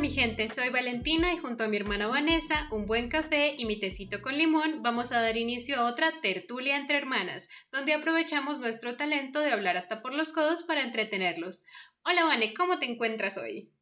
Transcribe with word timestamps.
Mi 0.00 0.10
gente, 0.10 0.48
soy 0.48 0.70
Valentina 0.70 1.32
y 1.32 1.38
junto 1.38 1.64
a 1.64 1.66
mi 1.66 1.76
hermana 1.76 2.06
Vanessa, 2.06 2.68
un 2.70 2.86
buen 2.86 3.08
café 3.08 3.56
y 3.58 3.64
mi 3.64 3.80
tecito 3.80 4.22
con 4.22 4.38
limón 4.38 4.80
vamos 4.80 5.10
a 5.10 5.20
dar 5.20 5.36
inicio 5.36 5.76
a 5.76 5.90
otra 5.90 6.12
tertulia 6.22 6.76
entre 6.76 6.98
hermanas, 6.98 7.48
donde 7.72 7.94
aprovechamos 7.94 8.60
nuestro 8.60 8.96
talento 8.96 9.40
de 9.40 9.50
hablar 9.50 9.76
hasta 9.76 10.00
por 10.00 10.14
los 10.14 10.32
codos 10.32 10.62
para 10.62 10.84
entretenerlos. 10.84 11.64
Hola 12.04 12.26
Vane, 12.26 12.54
¿cómo 12.54 12.78
te 12.78 12.86
encuentras 12.86 13.38
hoy? 13.38 13.72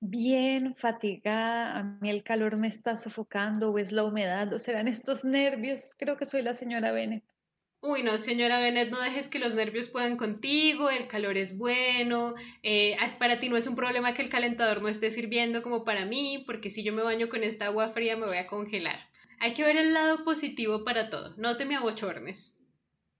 Bien, 0.00 0.74
fatigada, 0.74 1.76
a 1.78 1.82
mí 1.82 2.08
el 2.08 2.22
calor 2.22 2.56
me 2.56 2.68
está 2.68 2.96
sofocando 2.96 3.70
o 3.70 3.78
es 3.78 3.92
la 3.92 4.04
humedad 4.04 4.50
o 4.54 4.58
serán 4.58 4.88
estos 4.88 5.26
nervios. 5.26 5.94
Creo 5.98 6.16
que 6.16 6.24
soy 6.24 6.40
la 6.40 6.54
señora 6.54 6.92
Bennett. 6.92 7.37
Uy, 7.80 8.02
no, 8.02 8.18
señora 8.18 8.58
Bennett, 8.58 8.90
no 8.90 9.00
dejes 9.00 9.28
que 9.28 9.38
los 9.38 9.54
nervios 9.54 9.88
puedan 9.88 10.16
contigo, 10.16 10.90
el 10.90 11.06
calor 11.06 11.36
es 11.36 11.56
bueno, 11.58 12.34
eh, 12.64 12.96
para 13.20 13.38
ti 13.38 13.48
no 13.48 13.56
es 13.56 13.68
un 13.68 13.76
problema 13.76 14.14
que 14.14 14.22
el 14.22 14.30
calentador 14.30 14.82
no 14.82 14.88
esté 14.88 15.12
sirviendo 15.12 15.62
como 15.62 15.84
para 15.84 16.04
mí, 16.04 16.42
porque 16.44 16.70
si 16.70 16.82
yo 16.82 16.92
me 16.92 17.02
baño 17.02 17.28
con 17.28 17.44
esta 17.44 17.66
agua 17.66 17.90
fría 17.90 18.16
me 18.16 18.26
voy 18.26 18.36
a 18.36 18.48
congelar. 18.48 18.98
Hay 19.38 19.54
que 19.54 19.62
ver 19.62 19.76
el 19.76 19.94
lado 19.94 20.24
positivo 20.24 20.84
para 20.84 21.08
todo, 21.08 21.34
no 21.36 21.56
te 21.56 21.66
me 21.66 21.76
abochornes. 21.76 22.56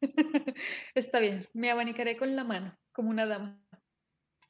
Está 0.95 1.21
bien, 1.21 1.47
me 1.53 1.71
abanicaré 1.71 2.17
con 2.17 2.35
la 2.35 2.43
mano, 2.43 2.77
como 2.93 3.11
una 3.11 3.27
dama. 3.27 3.63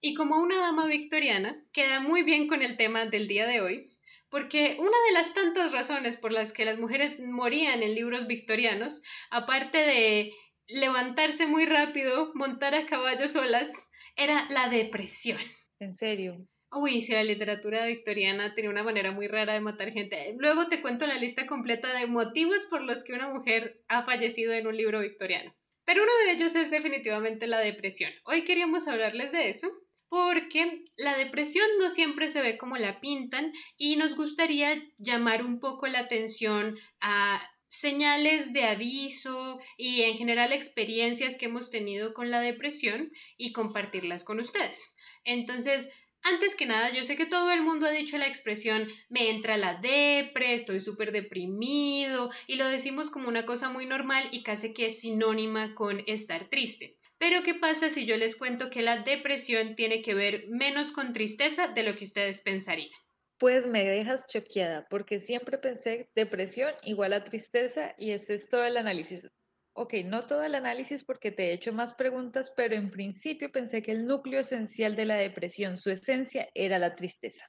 Y 0.00 0.14
como 0.14 0.36
una 0.38 0.56
dama 0.56 0.86
victoriana, 0.86 1.62
queda 1.72 2.00
muy 2.00 2.22
bien 2.22 2.48
con 2.48 2.62
el 2.62 2.78
tema 2.78 3.04
del 3.04 3.28
día 3.28 3.46
de 3.46 3.60
hoy, 3.60 3.87
porque 4.30 4.76
una 4.78 4.96
de 5.06 5.12
las 5.12 5.34
tantas 5.34 5.72
razones 5.72 6.16
por 6.16 6.32
las 6.32 6.52
que 6.52 6.64
las 6.64 6.78
mujeres 6.78 7.20
morían 7.20 7.82
en 7.82 7.94
libros 7.94 8.26
victorianos, 8.26 9.02
aparte 9.30 9.78
de 9.78 10.32
levantarse 10.66 11.46
muy 11.46 11.66
rápido, 11.66 12.32
montar 12.34 12.74
a 12.74 12.86
caballo 12.86 13.28
solas, 13.28 13.70
era 14.16 14.46
la 14.50 14.68
depresión. 14.68 15.40
¿En 15.78 15.94
serio? 15.94 16.46
Uy, 16.70 17.00
sí, 17.00 17.12
la 17.12 17.24
literatura 17.24 17.86
victoriana 17.86 18.52
tenía 18.52 18.70
una 18.70 18.84
manera 18.84 19.10
muy 19.10 19.26
rara 19.26 19.54
de 19.54 19.60
matar 19.60 19.90
gente. 19.90 20.34
Luego 20.36 20.68
te 20.68 20.82
cuento 20.82 21.06
la 21.06 21.16
lista 21.16 21.46
completa 21.46 21.98
de 21.98 22.06
motivos 22.06 22.66
por 22.66 22.82
los 22.82 23.04
que 23.04 23.14
una 23.14 23.28
mujer 23.28 23.80
ha 23.88 24.04
fallecido 24.04 24.52
en 24.52 24.66
un 24.66 24.76
libro 24.76 25.00
victoriano. 25.00 25.54
Pero 25.86 26.02
uno 26.02 26.12
de 26.24 26.32
ellos 26.32 26.54
es 26.54 26.70
definitivamente 26.70 27.46
la 27.46 27.60
depresión. 27.60 28.12
Hoy 28.24 28.44
queríamos 28.44 28.86
hablarles 28.86 29.32
de 29.32 29.48
eso 29.48 29.68
porque 30.08 30.82
la 30.96 31.16
depresión 31.16 31.66
no 31.78 31.90
siempre 31.90 32.28
se 32.28 32.40
ve 32.40 32.58
como 32.58 32.76
la 32.76 33.00
pintan 33.00 33.52
y 33.76 33.96
nos 33.96 34.16
gustaría 34.16 34.82
llamar 34.96 35.44
un 35.44 35.60
poco 35.60 35.86
la 35.86 36.00
atención 36.00 36.78
a 37.00 37.42
señales 37.68 38.52
de 38.52 38.64
aviso 38.64 39.60
y 39.76 40.02
en 40.02 40.16
general 40.16 40.52
experiencias 40.52 41.36
que 41.36 41.46
hemos 41.46 41.70
tenido 41.70 42.14
con 42.14 42.30
la 42.30 42.40
depresión 42.40 43.12
y 43.36 43.52
compartirlas 43.52 44.24
con 44.24 44.40
ustedes. 44.40 44.96
Entonces, 45.24 45.88
antes 46.22 46.56
que 46.56 46.66
nada, 46.66 46.92
yo 46.92 47.04
sé 47.04 47.16
que 47.16 47.26
todo 47.26 47.52
el 47.52 47.62
mundo 47.62 47.86
ha 47.86 47.90
dicho 47.90 48.18
la 48.18 48.26
expresión 48.26 48.88
me 49.08 49.30
entra 49.30 49.56
la 49.56 49.74
depre, 49.74 50.54
estoy 50.54 50.80
súper 50.80 51.12
deprimido 51.12 52.30
y 52.46 52.56
lo 52.56 52.66
decimos 52.66 53.10
como 53.10 53.28
una 53.28 53.46
cosa 53.46 53.70
muy 53.70 53.86
normal 53.86 54.28
y 54.32 54.42
casi 54.42 54.72
que 54.72 54.86
es 54.86 55.00
sinónima 55.00 55.74
con 55.74 56.02
estar 56.06 56.48
triste. 56.48 56.97
Pero 57.18 57.44
¿qué 57.44 57.54
pasa 57.54 57.90
si 57.90 58.06
yo 58.06 58.16
les 58.16 58.34
cuento 58.34 58.70
que 58.70 58.82
la 58.82 59.02
depresión 59.04 59.76
tiene 59.76 60.02
que 60.02 60.14
ver 60.14 60.48
menos 60.48 60.90
con 60.90 61.12
tristeza 61.12 61.68
de 61.68 61.84
lo 61.84 61.96
que 61.96 62.02
ustedes 62.04 62.40
pensarían? 62.40 62.90
Pues 63.36 63.66
me 63.66 63.82
dejas 63.84 64.26
choqueada 64.28 64.86
porque 64.88 65.18
siempre 65.20 65.58
pensé 65.58 66.08
depresión 66.14 66.74
igual 66.84 67.12
a 67.12 67.24
tristeza 67.24 67.94
y 67.98 68.12
ese 68.12 68.34
es 68.34 68.48
todo 68.48 68.64
el 68.64 68.76
análisis. 68.76 69.28
Ok, 69.72 69.94
no 70.04 70.22
todo 70.26 70.42
el 70.44 70.54
análisis 70.54 71.04
porque 71.04 71.30
te 71.32 71.46
he 71.48 71.52
hecho 71.52 71.72
más 71.72 71.94
preguntas, 71.94 72.52
pero 72.56 72.74
en 72.76 72.90
principio 72.90 73.50
pensé 73.50 73.82
que 73.82 73.92
el 73.92 74.06
núcleo 74.06 74.40
esencial 74.40 74.94
de 74.96 75.04
la 75.04 75.16
depresión, 75.16 75.78
su 75.78 75.90
esencia, 75.90 76.48
era 76.54 76.78
la 76.78 76.94
tristeza. 76.96 77.46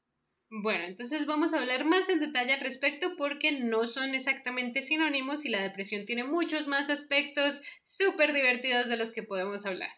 Bueno, 0.52 0.84
entonces 0.86 1.26
vamos 1.26 1.54
a 1.54 1.60
hablar 1.60 1.86
más 1.86 2.08
en 2.08 2.20
detalle 2.20 2.54
al 2.54 2.60
respecto 2.60 3.16
porque 3.18 3.52
no 3.52 3.88
son 3.88 4.14
exactamente 4.14 4.84
sinónimos 4.84 5.44
y 5.44 5.50
la 5.50 5.62
depresión 5.64 6.06
tiene 6.06 6.24
muchos 6.24 6.68
más 6.68 6.90
aspectos 6.92 7.62
súper 7.84 8.32
divertidos 8.34 8.90
de 8.90 8.98
los 8.98 9.12
que 9.12 9.24
podemos 9.24 9.66
hablar. 9.66 9.90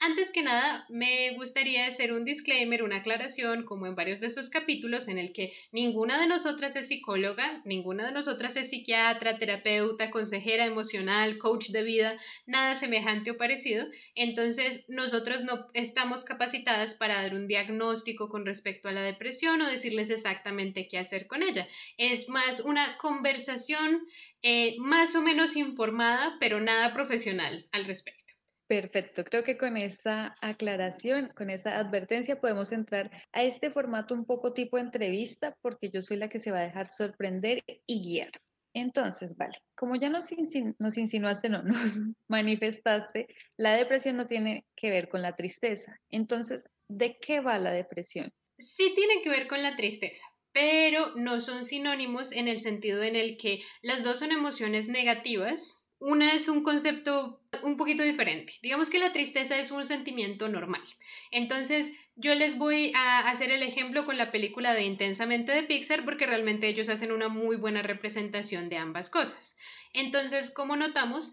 Antes 0.00 0.30
que 0.30 0.42
nada, 0.42 0.84
me 0.90 1.30
gustaría 1.34 1.86
hacer 1.86 2.12
un 2.12 2.24
disclaimer, 2.26 2.82
una 2.82 2.96
aclaración, 2.98 3.64
como 3.64 3.86
en 3.86 3.94
varios 3.94 4.20
de 4.20 4.26
estos 4.26 4.50
capítulos, 4.50 5.08
en 5.08 5.16
el 5.18 5.32
que 5.32 5.52
ninguna 5.72 6.20
de 6.20 6.26
nosotras 6.26 6.76
es 6.76 6.88
psicóloga, 6.88 7.62
ninguna 7.64 8.06
de 8.06 8.12
nosotras 8.12 8.54
es 8.56 8.68
psiquiatra, 8.68 9.38
terapeuta, 9.38 10.10
consejera 10.10 10.66
emocional, 10.66 11.38
coach 11.38 11.70
de 11.70 11.82
vida, 11.82 12.18
nada 12.46 12.74
semejante 12.74 13.30
o 13.30 13.38
parecido. 13.38 13.86
Entonces, 14.14 14.84
nosotros 14.88 15.42
no 15.44 15.68
estamos 15.72 16.24
capacitadas 16.24 16.94
para 16.94 17.22
dar 17.22 17.34
un 17.34 17.48
diagnóstico 17.48 18.28
con 18.28 18.44
respecto 18.44 18.88
a 18.90 18.92
la 18.92 19.02
depresión 19.02 19.62
o 19.62 19.66
decirles 19.66 20.10
exactamente 20.10 20.86
qué 20.86 20.98
hacer 20.98 21.26
con 21.26 21.42
ella. 21.42 21.66
Es 21.96 22.28
más 22.28 22.60
una 22.60 22.98
conversación 22.98 24.02
eh, 24.42 24.76
más 24.78 25.14
o 25.14 25.22
menos 25.22 25.56
informada, 25.56 26.36
pero 26.40 26.60
nada 26.60 26.92
profesional 26.92 27.66
al 27.72 27.86
respecto. 27.86 28.23
Perfecto, 28.66 29.24
creo 29.24 29.44
que 29.44 29.58
con 29.58 29.76
esa 29.76 30.34
aclaración, 30.40 31.30
con 31.36 31.50
esa 31.50 31.78
advertencia 31.78 32.40
podemos 32.40 32.72
entrar 32.72 33.10
a 33.32 33.42
este 33.42 33.70
formato 33.70 34.14
un 34.14 34.24
poco 34.24 34.52
tipo 34.54 34.78
entrevista 34.78 35.54
porque 35.60 35.90
yo 35.90 36.00
soy 36.00 36.16
la 36.16 36.28
que 36.28 36.38
se 36.38 36.50
va 36.50 36.60
a 36.60 36.66
dejar 36.66 36.88
sorprender 36.88 37.62
y 37.86 38.02
guiar. 38.02 38.30
Entonces, 38.74 39.36
vale, 39.36 39.58
como 39.76 39.94
ya 39.96 40.08
nos, 40.08 40.30
nos 40.78 40.98
insinuaste, 40.98 41.48
no, 41.48 41.62
nos 41.62 42.00
manifestaste, 42.28 43.28
la 43.58 43.76
depresión 43.76 44.16
no 44.16 44.26
tiene 44.26 44.64
que 44.76 44.90
ver 44.90 45.08
con 45.08 45.20
la 45.20 45.36
tristeza. 45.36 46.00
Entonces, 46.10 46.66
¿de 46.88 47.18
qué 47.18 47.40
va 47.40 47.58
la 47.58 47.70
depresión? 47.70 48.32
Sí 48.58 48.92
tiene 48.94 49.20
que 49.22 49.30
ver 49.30 49.46
con 49.46 49.62
la 49.62 49.76
tristeza, 49.76 50.24
pero 50.52 51.14
no 51.16 51.40
son 51.40 51.64
sinónimos 51.64 52.32
en 52.32 52.48
el 52.48 52.60
sentido 52.60 53.02
en 53.02 53.14
el 53.14 53.36
que 53.36 53.60
las 53.82 54.02
dos 54.04 54.20
son 54.20 54.32
emociones 54.32 54.88
negativas, 54.88 55.83
una 55.98 56.32
es 56.34 56.48
un 56.48 56.62
concepto 56.62 57.40
un 57.62 57.76
poquito 57.76 58.02
diferente. 58.02 58.54
Digamos 58.62 58.90
que 58.90 58.98
la 58.98 59.12
tristeza 59.12 59.58
es 59.58 59.70
un 59.70 59.84
sentimiento 59.84 60.48
normal. 60.48 60.84
Entonces, 61.30 61.92
yo 62.16 62.34
les 62.34 62.58
voy 62.58 62.92
a 62.94 63.28
hacer 63.28 63.50
el 63.50 63.62
ejemplo 63.62 64.04
con 64.04 64.16
la 64.16 64.30
película 64.30 64.74
de 64.74 64.84
Intensamente 64.84 65.52
de 65.52 65.62
Pixar 65.62 66.04
porque 66.04 66.26
realmente 66.26 66.68
ellos 66.68 66.88
hacen 66.88 67.10
una 67.10 67.28
muy 67.28 67.56
buena 67.56 67.82
representación 67.82 68.68
de 68.68 68.76
ambas 68.76 69.10
cosas. 69.10 69.56
Entonces, 69.92 70.50
como 70.50 70.76
notamos, 70.76 71.32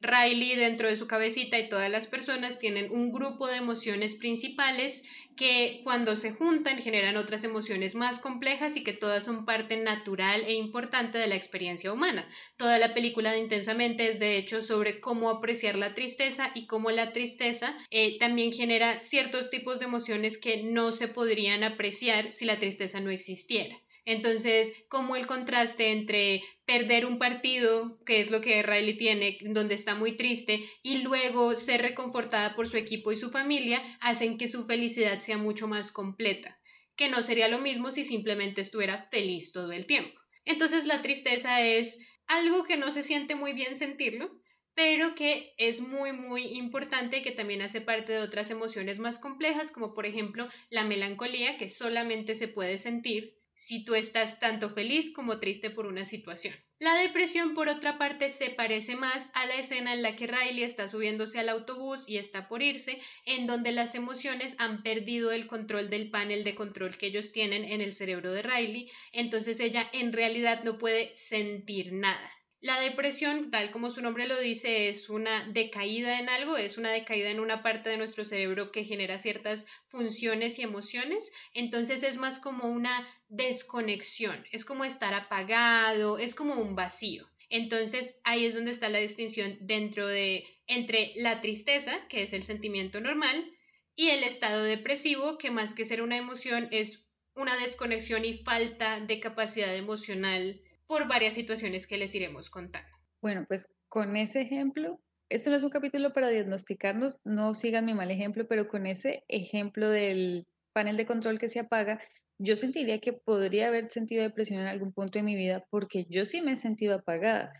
Riley 0.00 0.54
dentro 0.54 0.88
de 0.88 0.96
su 0.96 1.06
cabecita 1.06 1.58
y 1.58 1.68
todas 1.68 1.90
las 1.90 2.06
personas 2.06 2.58
tienen 2.58 2.90
un 2.90 3.10
grupo 3.10 3.48
de 3.48 3.56
emociones 3.56 4.14
principales 4.14 5.02
que 5.38 5.82
cuando 5.84 6.16
se 6.16 6.32
juntan 6.32 6.78
generan 6.78 7.16
otras 7.16 7.44
emociones 7.44 7.94
más 7.94 8.18
complejas 8.18 8.76
y 8.76 8.82
que 8.82 8.92
todas 8.92 9.24
son 9.24 9.44
parte 9.46 9.76
natural 9.76 10.42
e 10.44 10.54
importante 10.54 11.16
de 11.16 11.28
la 11.28 11.36
experiencia 11.36 11.92
humana. 11.92 12.28
Toda 12.56 12.78
la 12.78 12.92
película 12.92 13.30
de 13.30 13.38
Intensamente 13.38 14.08
es 14.08 14.18
de 14.18 14.36
hecho 14.36 14.64
sobre 14.64 15.00
cómo 15.00 15.30
apreciar 15.30 15.76
la 15.76 15.94
tristeza 15.94 16.50
y 16.54 16.66
cómo 16.66 16.90
la 16.90 17.12
tristeza 17.12 17.76
eh, 17.90 18.18
también 18.18 18.52
genera 18.52 19.00
ciertos 19.00 19.48
tipos 19.48 19.78
de 19.78 19.86
emociones 19.86 20.38
que 20.38 20.64
no 20.64 20.90
se 20.90 21.06
podrían 21.06 21.62
apreciar 21.62 22.32
si 22.32 22.44
la 22.44 22.58
tristeza 22.58 23.00
no 23.00 23.10
existiera. 23.10 23.76
Entonces, 24.10 24.72
como 24.88 25.16
el 25.16 25.26
contraste 25.26 25.90
entre 25.90 26.40
perder 26.64 27.04
un 27.04 27.18
partido, 27.18 28.02
que 28.06 28.20
es 28.20 28.30
lo 28.30 28.40
que 28.40 28.62
Riley 28.62 28.96
tiene, 28.96 29.36
donde 29.42 29.74
está 29.74 29.94
muy 29.94 30.16
triste, 30.16 30.64
y 30.82 31.02
luego 31.02 31.54
ser 31.56 31.82
reconfortada 31.82 32.56
por 32.56 32.66
su 32.66 32.78
equipo 32.78 33.12
y 33.12 33.16
su 33.16 33.30
familia, 33.30 33.82
hacen 34.00 34.38
que 34.38 34.48
su 34.48 34.64
felicidad 34.64 35.20
sea 35.20 35.36
mucho 35.36 35.68
más 35.68 35.92
completa, 35.92 36.58
que 36.96 37.10
no 37.10 37.22
sería 37.22 37.48
lo 37.48 37.58
mismo 37.58 37.90
si 37.90 38.02
simplemente 38.02 38.62
estuviera 38.62 39.06
feliz 39.10 39.52
todo 39.52 39.72
el 39.72 39.84
tiempo. 39.84 40.18
Entonces, 40.46 40.86
la 40.86 41.02
tristeza 41.02 41.60
es 41.60 41.98
algo 42.26 42.64
que 42.64 42.78
no 42.78 42.90
se 42.92 43.02
siente 43.02 43.34
muy 43.34 43.52
bien 43.52 43.76
sentirlo, 43.76 44.40
pero 44.72 45.14
que 45.16 45.52
es 45.58 45.82
muy, 45.82 46.12
muy 46.12 46.44
importante 46.44 47.18
y 47.18 47.22
que 47.22 47.32
también 47.32 47.60
hace 47.60 47.82
parte 47.82 48.12
de 48.12 48.20
otras 48.20 48.48
emociones 48.50 49.00
más 49.00 49.18
complejas, 49.18 49.70
como 49.70 49.92
por 49.92 50.06
ejemplo 50.06 50.48
la 50.70 50.84
melancolía, 50.84 51.58
que 51.58 51.68
solamente 51.68 52.34
se 52.34 52.48
puede 52.48 52.78
sentir 52.78 53.37
si 53.58 53.84
tú 53.84 53.96
estás 53.96 54.38
tanto 54.38 54.70
feliz 54.70 55.12
como 55.12 55.40
triste 55.40 55.68
por 55.68 55.86
una 55.86 56.04
situación. 56.04 56.54
La 56.78 56.94
depresión, 56.94 57.54
por 57.54 57.68
otra 57.68 57.98
parte, 57.98 58.30
se 58.30 58.50
parece 58.50 58.94
más 58.94 59.30
a 59.34 59.46
la 59.46 59.56
escena 59.56 59.92
en 59.92 60.02
la 60.02 60.14
que 60.14 60.28
Riley 60.28 60.62
está 60.62 60.86
subiéndose 60.86 61.40
al 61.40 61.48
autobús 61.48 62.08
y 62.08 62.18
está 62.18 62.46
por 62.46 62.62
irse, 62.62 63.00
en 63.26 63.48
donde 63.48 63.72
las 63.72 63.96
emociones 63.96 64.54
han 64.58 64.84
perdido 64.84 65.32
el 65.32 65.48
control 65.48 65.90
del 65.90 66.08
panel 66.08 66.44
de 66.44 66.54
control 66.54 66.96
que 66.96 67.08
ellos 67.08 67.32
tienen 67.32 67.64
en 67.64 67.80
el 67.80 67.94
cerebro 67.94 68.32
de 68.32 68.42
Riley, 68.42 68.88
entonces 69.10 69.58
ella 69.58 69.90
en 69.92 70.12
realidad 70.12 70.62
no 70.62 70.78
puede 70.78 71.10
sentir 71.16 71.92
nada. 71.92 72.37
La 72.60 72.80
depresión, 72.80 73.52
tal 73.52 73.70
como 73.70 73.88
su 73.88 74.02
nombre 74.02 74.26
lo 74.26 74.38
dice, 74.40 74.88
es 74.88 75.08
una 75.08 75.46
decaída 75.46 76.18
en 76.18 76.28
algo, 76.28 76.56
es 76.56 76.76
una 76.76 76.90
decaída 76.90 77.30
en 77.30 77.38
una 77.38 77.62
parte 77.62 77.88
de 77.88 77.96
nuestro 77.96 78.24
cerebro 78.24 78.72
que 78.72 78.82
genera 78.82 79.18
ciertas 79.18 79.66
funciones 79.86 80.58
y 80.58 80.62
emociones, 80.62 81.30
entonces 81.54 82.02
es 82.02 82.18
más 82.18 82.40
como 82.40 82.64
una 82.64 83.06
desconexión, 83.28 84.44
es 84.50 84.64
como 84.64 84.84
estar 84.84 85.14
apagado, 85.14 86.18
es 86.18 86.34
como 86.34 86.54
un 86.54 86.74
vacío. 86.74 87.28
Entonces 87.48 88.20
ahí 88.24 88.44
es 88.44 88.54
donde 88.54 88.72
está 88.72 88.88
la 88.88 88.98
distinción 88.98 89.56
dentro 89.60 90.08
de 90.08 90.44
entre 90.66 91.12
la 91.14 91.40
tristeza, 91.40 92.08
que 92.08 92.24
es 92.24 92.32
el 92.32 92.42
sentimiento 92.42 93.00
normal, 93.00 93.52
y 93.94 94.08
el 94.10 94.24
estado 94.24 94.64
depresivo, 94.64 95.38
que 95.38 95.52
más 95.52 95.74
que 95.74 95.84
ser 95.84 96.02
una 96.02 96.16
emoción 96.16 96.68
es 96.72 97.08
una 97.36 97.56
desconexión 97.56 98.24
y 98.24 98.38
falta 98.38 98.98
de 98.98 99.20
capacidad 99.20 99.74
emocional 99.76 100.60
por 100.88 101.06
varias 101.06 101.34
situaciones 101.34 101.86
que 101.86 101.98
les 101.98 102.14
iremos 102.14 102.50
contando. 102.50 102.88
Bueno, 103.20 103.44
pues 103.46 103.68
con 103.88 104.16
ese 104.16 104.40
ejemplo, 104.40 105.00
este 105.28 105.50
no 105.50 105.56
es 105.56 105.62
un 105.62 105.70
capítulo 105.70 106.12
para 106.12 106.28
diagnosticarnos, 106.28 107.18
no 107.24 107.54
sigan 107.54 107.84
mi 107.84 107.94
mal 107.94 108.10
ejemplo, 108.10 108.48
pero 108.48 108.68
con 108.68 108.86
ese 108.86 109.22
ejemplo 109.28 109.88
del 109.90 110.46
panel 110.72 110.96
de 110.96 111.06
control 111.06 111.38
que 111.38 111.48
se 111.48 111.60
apaga, 111.60 112.00
yo 112.38 112.56
sentiría 112.56 113.00
que 113.00 113.12
podría 113.12 113.68
haber 113.68 113.90
sentido 113.90 114.22
depresión 114.22 114.60
en 114.60 114.68
algún 114.68 114.92
punto 114.92 115.18
de 115.18 115.24
mi 115.24 115.36
vida 115.36 115.64
porque 115.70 116.06
yo 116.08 116.24
sí 116.24 116.40
me 116.40 116.52
he 116.52 116.56
sentido 116.56 116.94
apagada. 116.94 117.52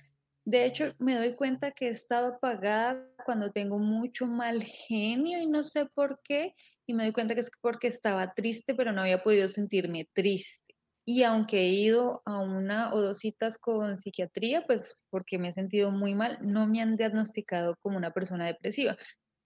De 0.45 0.65
hecho, 0.65 0.95
me 0.99 1.15
doy 1.15 1.35
cuenta 1.35 1.73
que 1.73 1.89
he 1.89 1.91
estado 1.91 2.37
apagada 2.37 3.07
cuando 3.27 3.53
tengo 3.53 3.79
mucho 3.79 4.27
mal 4.27 4.63
genio 4.63 5.43
y 5.43 5.47
no 5.47 5.63
sé 5.63 5.85
por 5.93 6.21
qué, 6.25 6.55
y 6.87 6.95
me 6.95 7.03
doy 7.03 7.13
cuenta 7.13 7.35
que 7.35 7.41
es 7.41 7.51
porque 7.61 7.89
estaba 7.89 8.33
triste, 8.33 8.75
pero 8.75 8.93
no 8.93 9.03
había 9.03 9.23
podido 9.23 9.47
sentirme 9.49 10.09
triste. 10.15 10.68
Y 11.10 11.22
aunque 11.22 11.60
he 11.60 11.69
ido 11.69 12.20
a 12.26 12.38
una 12.38 12.93
o 12.93 13.00
dos 13.00 13.20
citas 13.20 13.56
con 13.56 13.96
psiquiatría, 13.96 14.66
pues 14.66 14.94
porque 15.08 15.38
me 15.38 15.49
he 15.49 15.52
sentido 15.55 15.90
muy 15.90 16.14
mal, 16.14 16.37
no 16.43 16.66
me 16.66 16.82
han 16.82 16.99
diagnosticado 16.99 17.76
como 17.81 17.96
una 17.96 18.12
persona 18.12 18.44
depresiva. 18.44 18.94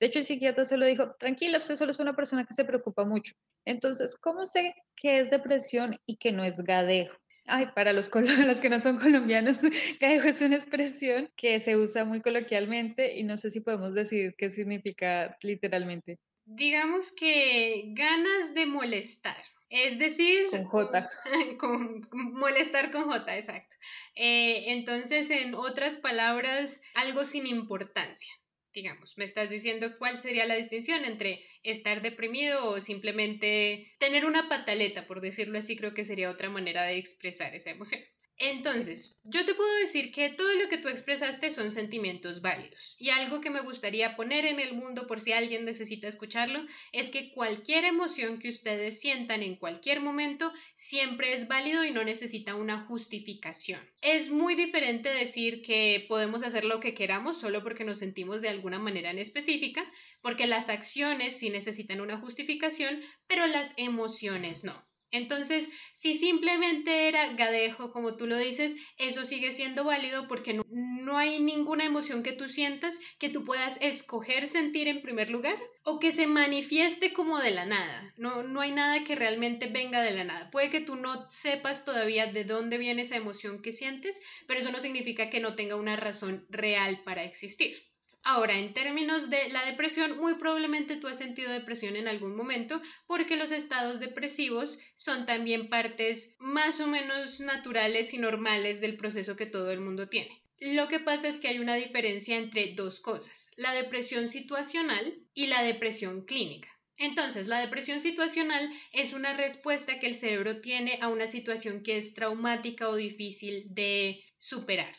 De 0.00 0.06
hecho, 0.06 0.18
el 0.18 0.24
psiquiatra 0.24 0.64
solo 0.64 0.86
dijo, 0.86 1.14
tranquila, 1.20 1.58
usted 1.58 1.76
solo 1.76 1.92
es 1.92 2.00
una 2.00 2.16
persona 2.16 2.44
que 2.44 2.52
se 2.52 2.64
preocupa 2.64 3.04
mucho. 3.04 3.34
Entonces, 3.64 4.18
¿cómo 4.18 4.44
sé 4.44 4.74
qué 4.96 5.20
es 5.20 5.30
depresión 5.30 5.96
y 6.04 6.16
qué 6.16 6.32
no 6.32 6.42
es 6.42 6.64
gadejo? 6.64 7.16
Ay, 7.46 7.68
para 7.76 7.92
los, 7.92 8.10
los 8.44 8.60
que 8.60 8.68
no 8.68 8.80
son 8.80 8.98
colombianos, 8.98 9.58
gadejo 10.00 10.26
es 10.30 10.42
una 10.42 10.56
expresión 10.56 11.30
que 11.36 11.60
se 11.60 11.76
usa 11.76 12.04
muy 12.04 12.22
coloquialmente 12.22 13.16
y 13.16 13.22
no 13.22 13.36
sé 13.36 13.52
si 13.52 13.60
podemos 13.60 13.94
decir 13.94 14.34
qué 14.36 14.50
significa 14.50 15.36
literalmente. 15.42 16.18
Digamos 16.44 17.12
que 17.12 17.84
ganas 17.94 18.52
de 18.52 18.66
molestar. 18.66 19.36
Es 19.72 19.98
decir, 19.98 20.48
con 20.50 20.66
J. 20.66 21.08
Con, 21.58 22.06
molestar 22.12 22.92
con 22.92 23.04
J, 23.04 23.36
exacto. 23.38 23.74
Eh, 24.14 24.64
entonces, 24.66 25.30
en 25.30 25.54
otras 25.54 25.96
palabras, 25.96 26.82
algo 26.92 27.24
sin 27.24 27.46
importancia. 27.46 28.30
Digamos, 28.74 29.16
me 29.16 29.24
estás 29.24 29.48
diciendo 29.48 29.96
cuál 29.98 30.19
sería 30.19 30.44
la 30.44 30.56
distinción 30.56 31.06
entre 31.06 31.42
estar 31.62 32.02
deprimido 32.02 32.69
o 32.69 32.82
simplemente 32.82 33.94
tener 33.98 34.26
una 34.26 34.50
pataleta, 34.50 35.06
por 35.06 35.22
decirlo 35.22 35.58
así, 35.58 35.74
creo 35.74 35.94
que 35.94 36.04
sería 36.04 36.30
otra 36.30 36.50
manera 36.50 36.82
de 36.82 36.98
expresar 36.98 37.54
esa 37.54 37.70
emoción. 37.70 38.02
Entonces, 38.38 39.20
yo 39.23 39.44
te 39.44 39.55
puedo 39.55 39.73
decir 39.76 40.11
que 40.11 40.31
todo 40.31 40.52
lo 40.55 40.69
que 40.69 40.79
tú 40.79 40.88
expresaste 40.88 41.52
son 41.52 41.70
sentimientos 41.70 42.40
válidos. 42.40 42.96
Y 42.99 43.11
algo 43.11 43.40
que 43.40 43.50
me 43.50 43.61
gustaría 43.61 44.17
poner 44.17 44.46
en 44.46 44.58
el 44.58 44.75
mundo 44.75 45.06
por 45.06 45.20
si 45.20 45.32
alguien 45.32 45.64
necesita 45.64 46.08
escucharlo 46.08 46.64
es 46.90 47.08
que 47.11 47.32
cualquier 47.32 47.84
emoción 47.84 48.40
que 48.40 48.49
ustedes 48.49 48.99
sientan 48.99 49.43
en 49.43 49.56
cualquier 49.56 50.00
momento 50.00 50.52
siempre 50.75 51.34
es 51.34 51.46
válido 51.46 51.84
y 51.84 51.93
no 51.93 52.02
necesita 52.02 52.56
una 52.56 52.81
justificación. 52.87 53.81
Es 54.00 54.29
muy 54.31 54.56
diferente 54.56 55.08
decir 55.08 55.62
que 55.62 56.05
podemos 56.08 56.43
hacer 56.43 56.64
lo 56.64 56.81
que 56.81 56.94
queramos 56.94 57.38
solo 57.38 57.62
porque 57.62 57.84
nos 57.84 57.99
sentimos 57.99 58.40
de 58.40 58.49
alguna 58.49 58.81
manera 58.81 59.11
en 59.11 59.19
específica, 59.19 59.84
porque 60.20 60.46
las 60.46 60.69
acciones 60.69 61.37
sí 61.38 61.50
necesitan 61.50 62.00
una 62.00 62.19
justificación, 62.19 63.02
pero 63.29 63.46
las 63.46 63.75
emociones 63.76 64.64
no. 64.64 64.91
Entonces, 65.12 65.68
si 65.92 66.16
simplemente 66.16 67.06
era 67.06 67.34
gadejo, 67.34 67.92
como 67.92 68.16
tú 68.16 68.26
lo 68.26 68.38
dices, 68.38 68.76
eso 68.96 69.26
sigue 69.26 69.52
siendo 69.52 69.84
válido 69.84 70.26
porque 70.26 70.54
no, 70.54 71.18
hay 71.18 71.38
ninguna 71.38 71.84
emoción 71.84 72.22
que 72.22 72.32
tú 72.32 72.48
sientas 72.48 72.98
que 73.18 73.28
tú 73.28 73.44
puedas 73.44 73.76
escoger 73.82 74.48
sentir 74.48 74.88
en 74.88 75.02
primer 75.02 75.30
lugar 75.30 75.58
o 75.84 76.00
que 76.00 76.12
se 76.12 76.26
manifieste 76.26 77.12
como 77.12 77.38
de 77.38 77.50
la 77.50 77.66
nada. 77.66 78.14
No, 78.16 78.42
no 78.42 78.62
hay 78.62 78.72
nada 78.72 79.04
que 79.04 79.14
realmente 79.14 79.66
venga 79.66 80.00
de 80.00 80.12
la 80.12 80.24
nada. 80.24 80.50
Puede 80.50 80.70
que 80.70 80.80
tú 80.80 80.96
no 80.96 81.30
sepas 81.30 81.84
todavía 81.84 82.32
de 82.32 82.44
dónde 82.44 82.78
viene 82.78 83.02
esa 83.02 83.16
emoción 83.16 83.60
que 83.60 83.72
sientes, 83.72 84.18
pero 84.46 84.60
eso 84.60 84.72
no 84.72 84.80
significa 84.80 85.28
que 85.28 85.40
no 85.40 85.56
tenga 85.56 85.76
una 85.76 85.96
razón 85.96 86.46
real 86.48 87.02
para 87.04 87.22
existir. 87.24 87.91
Ahora, 88.24 88.58
en 88.58 88.72
términos 88.72 89.30
de 89.30 89.48
la 89.50 89.64
depresión, 89.64 90.16
muy 90.16 90.36
probablemente 90.36 90.96
tú 90.96 91.08
has 91.08 91.19
sentido 91.19 91.50
depresión 91.50 91.96
en 91.96 92.06
algún 92.08 92.36
momento 92.36 92.80
porque 93.06 93.36
los 93.36 93.50
estados 93.50 93.98
depresivos 94.00 94.78
son 94.94 95.26
también 95.26 95.69
partes 95.69 96.34
más 96.38 96.78
o 96.80 96.86
menos 96.86 97.40
naturales 97.40 98.14
y 98.14 98.19
normales 98.19 98.80
del 98.80 98.96
proceso 98.96 99.34
que 99.36 99.46
todo 99.46 99.70
el 99.72 99.80
mundo 99.80 100.08
tiene. 100.08 100.40
Lo 100.60 100.86
que 100.86 101.00
pasa 101.00 101.26
es 101.26 101.40
que 101.40 101.48
hay 101.48 101.58
una 101.58 101.74
diferencia 101.74 102.36
entre 102.38 102.74
dos 102.74 103.00
cosas, 103.00 103.48
la 103.56 103.72
depresión 103.72 104.28
situacional 104.28 105.19
y 105.34 105.46
la 105.46 105.62
depresión 105.62 106.24
clínica. 106.24 106.69
Entonces, 106.96 107.48
la 107.48 107.58
depresión 107.58 107.98
situacional 107.98 108.70
es 108.92 109.12
una 109.12 109.32
respuesta 109.36 109.98
que 109.98 110.06
el 110.06 110.14
cerebro 110.14 110.60
tiene 110.60 110.98
a 111.00 111.08
una 111.08 111.26
situación 111.26 111.82
que 111.82 111.96
es 111.96 112.14
traumática 112.14 112.88
o 112.88 112.94
difícil 112.94 113.64
de 113.70 114.24
superar. 114.38 114.94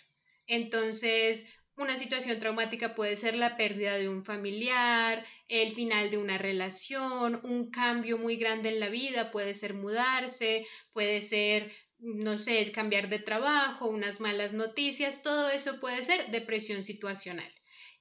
Entonces, 0.47 1.45
una 1.75 1.97
situación 1.97 2.39
traumática 2.39 2.95
puede 2.95 3.15
ser 3.15 3.35
la 3.35 3.57
pérdida 3.57 3.97
de 3.97 4.07
un 4.09 4.23
familiar, 4.23 5.25
el 5.47 5.73
final 5.73 6.11
de 6.11 6.17
una 6.17 6.37
relación, 6.37 7.39
un 7.43 7.71
cambio 7.71 8.17
muy 8.17 8.37
grande 8.37 8.69
en 8.69 8.79
la 8.79 8.89
vida, 8.89 9.31
puede 9.31 9.53
ser 9.53 9.73
mudarse, 9.73 10.65
puede 10.91 11.21
ser, 11.21 11.71
no 11.97 12.37
sé, 12.37 12.71
cambiar 12.71 13.09
de 13.09 13.19
trabajo, 13.19 13.87
unas 13.87 14.19
malas 14.19 14.53
noticias, 14.53 15.23
todo 15.23 15.49
eso 15.49 15.79
puede 15.79 16.03
ser 16.03 16.29
depresión 16.31 16.83
situacional. 16.83 17.51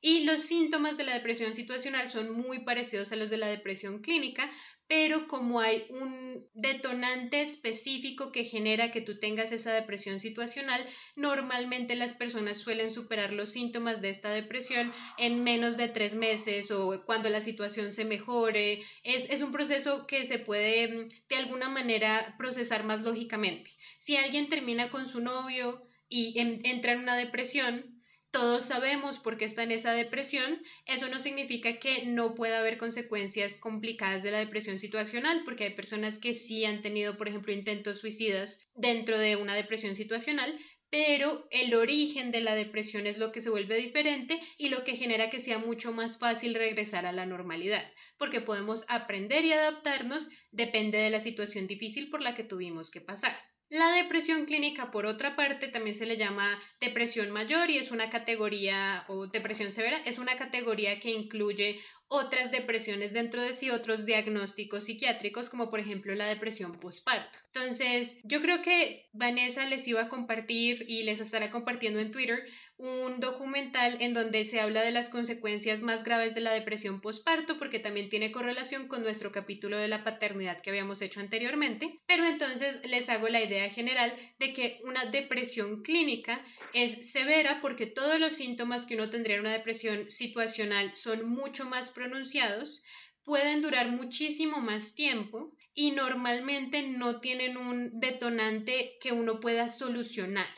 Y 0.01 0.25
los 0.25 0.43
síntomas 0.43 0.97
de 0.97 1.05
la 1.05 1.15
depresión 1.15 1.55
situacional 1.55 2.09
son 2.09 2.33
muy 2.33 2.65
parecidos 2.65 3.13
a 3.13 3.17
los 3.17 3.31
de 3.31 3.37
la 3.37 3.47
depresión 3.47 4.01
clínica, 4.01 4.51
pero 4.95 5.27
como 5.27 5.59
hay 5.59 5.87
un 5.89 6.47
detonante 6.53 7.41
específico 7.41 8.31
que 8.31 8.45
genera 8.45 8.91
que 8.91 9.01
tú 9.01 9.19
tengas 9.19 9.51
esa 9.51 9.73
depresión 9.73 10.21
situacional, 10.21 10.87
normalmente 11.17 11.95
las 11.95 12.13
personas 12.13 12.59
suelen 12.59 12.93
superar 12.93 13.33
los 13.33 13.49
síntomas 13.49 14.03
de 14.03 14.11
esta 14.11 14.29
depresión 14.29 14.93
en 15.17 15.43
menos 15.45 15.79
de 15.79 15.89
tres 15.89 16.15
meses 16.15 16.71
o 16.71 17.07
cuando 17.07 17.31
la 17.31 17.41
situación 17.41 17.91
se 17.91 18.05
mejore. 18.05 18.83
Es, 19.03 19.31
es 19.31 19.41
un 19.41 19.51
proceso 19.51 20.07
que 20.07 20.27
se 20.27 20.39
puede 20.39 20.89
mm, 20.89 21.09
de 21.31 21.37
alguna 21.37 21.71
manera 21.71 22.35
procesar 22.37 22.85
más 22.85 23.01
lógicamente. 23.01 23.71
Si 23.97 24.19
alguien 24.19 24.51
termina 24.51 24.91
con 24.91 25.09
su 25.09 25.21
novio 25.21 25.81
y 26.11 26.39
entra 26.39 26.93
en 26.93 26.99
una 26.99 27.17
depresión, 27.17 27.92
todos 28.33 28.65
sabemos 28.65 29.19
por 29.19 29.37
qué 29.37 29.45
está 29.45 29.63
en 29.63 29.71
esa 29.73 29.93
depresión, 29.93 30.61
eso 30.87 31.09
no 31.09 31.21
significa 31.21 31.79
que 31.79 32.07
no 32.07 32.35
pueda 32.35 32.61
haber 32.61 32.79
consecuencias 32.79 33.59
complicadas 33.59 34.23
de 34.23 34.31
la 34.33 34.39
depresión 34.39 34.79
situacional, 34.79 35.43
porque 35.45 35.65
hay 35.65 35.75
personas 35.75 36.19
que 36.19 36.35
sí 36.35 36.65
han 36.65 36.83
tenido, 36.83 37.17
por 37.17 37.29
ejemplo, 37.29 37.53
intentos 37.53 37.99
suicidas 37.99 38.59
dentro 38.75 39.19
de 39.19 39.37
una 39.37 39.55
depresión 39.55 39.95
situacional, 39.95 40.59
pero 40.91 41.47
el 41.51 41.75
origen 41.75 42.33
de 42.33 42.41
la 42.41 42.55
depresión 42.55 43.07
es 43.07 43.19
lo 43.19 43.33
que 43.33 43.41
se 43.41 43.51
vuelve 43.51 43.77
diferente 43.77 44.41
y 44.59 44.69
lo 44.69 44.85
que 44.85 44.97
genera 44.97 45.31
que 45.31 45.41
sea 45.41 45.59
mucho 45.59 45.93
más 45.93 46.19
fácil 46.19 46.55
regresar 46.55 47.07
a 47.07 47.13
la 47.13 47.27
normalidad, 47.27 47.85
porque 48.19 48.41
podemos 48.41 48.85
aprender 48.89 49.45
y 49.45 49.53
adaptarnos 49.53 50.29
depende 50.51 50.99
de 50.99 51.11
la 51.11 51.21
situación 51.21 51.67
difícil 51.67 52.09
por 52.11 52.21
la 52.23 52.35
que 52.35 52.45
tuvimos 52.45 52.91
que 52.91 53.01
pasar. 53.01 53.52
La 53.73 53.91
depresión 53.91 54.45
clínica, 54.45 54.91
por 54.91 55.07
otra 55.07 55.35
parte, 55.35 55.67
también 55.67 55.97
se 55.97 56.05
le 56.05 56.19
llama 56.19 56.59
depresión 56.79 57.31
mayor 57.31 57.71
y 57.71 57.79
es 57.79 57.91
una 57.91 58.11
categoría, 58.11 59.07
o 59.09 59.29
depresión 59.29 59.73
severa, 59.73 59.97
es 60.05 60.19
una 60.19 60.37
categoría 60.37 61.01
que 61.01 61.11
incluye 61.11 61.81
otras 62.07 62.51
depresiones 62.53 63.15
dentro 63.15 63.41
de 63.41 63.55
sí, 63.55 63.71
otros 63.71 64.05
diagnósticos 64.05 64.85
psiquiátricos, 64.85 65.49
como 65.49 65.71
por 65.71 65.81
ejemplo 65.81 66.15
la 66.15 66.27
depresión 66.27 66.79
postparto. 66.79 67.39
Entonces, 67.55 68.21
yo 68.25 68.43
creo 68.43 68.61
que 68.61 69.09
Vanessa 69.15 69.65
les 69.65 69.89
iba 69.89 70.03
a 70.03 70.09
compartir 70.11 70.85
y 70.87 71.05
les 71.05 71.21
estará 71.21 71.51
compartiendo 71.51 71.99
en 71.99 72.13
Twitter 72.13 72.45
un 72.83 73.21
documental 73.21 73.97
en 74.01 74.13
donde 74.13 74.45
se 74.45 74.61
habla 74.61 74.83
de 74.83 74.91
las 74.91 75.09
consecuencias 75.09 75.83
más 75.83 76.03
graves 76.03 76.35
de 76.35 76.41
la 76.41 76.53
depresión 76.53 77.01
postparto, 77.01 77.57
porque 77.57 77.79
también 77.79 78.09
tiene 78.09 78.33
correlación 78.33 78.89
con 78.89 79.05
nuestro 79.05 79.31
capítulo 79.31 79.79
de 79.79 79.87
la 79.87 80.03
paternidad 80.03 80.61
que 80.61 80.71
habíamos 80.71 81.01
hecho 81.01 81.21
anteriormente. 81.21 82.01
Pero 82.07 82.25
entonces 82.25 82.81
les 82.85 83.09
hago 83.09 83.29
la 83.29 83.41
idea 83.41 83.71
general 83.71 84.13
de 84.41 84.53
que 84.53 84.81
una 84.83 85.05
depresión 85.05 85.83
clínica 85.83 86.45
es 86.75 87.13
severa 87.13 87.61
porque 87.63 87.87
todos 87.87 88.19
los 88.19 88.33
síntomas 88.33 88.85
que 88.85 88.97
uno 88.97 89.11
tendría 89.11 89.37
en 89.37 89.43
una 89.43 89.53
depresión 89.53 90.11
situacional 90.11 90.97
son 90.97 91.29
mucho 91.29 91.65
más 91.65 91.93
pronunciados, 91.93 92.83
pueden 93.23 93.63
durar 93.63 93.93
muchísimo 93.93 94.59
más 94.59 94.97
tiempo 94.97 95.55
y 95.73 95.93
normalmente 95.93 96.83
no 96.83 97.21
tienen 97.21 97.57
un 97.57 98.01
detonante 98.01 98.99
que 99.01 99.13
uno 99.13 99.39
pueda 99.39 99.69
solucionar. 99.69 100.49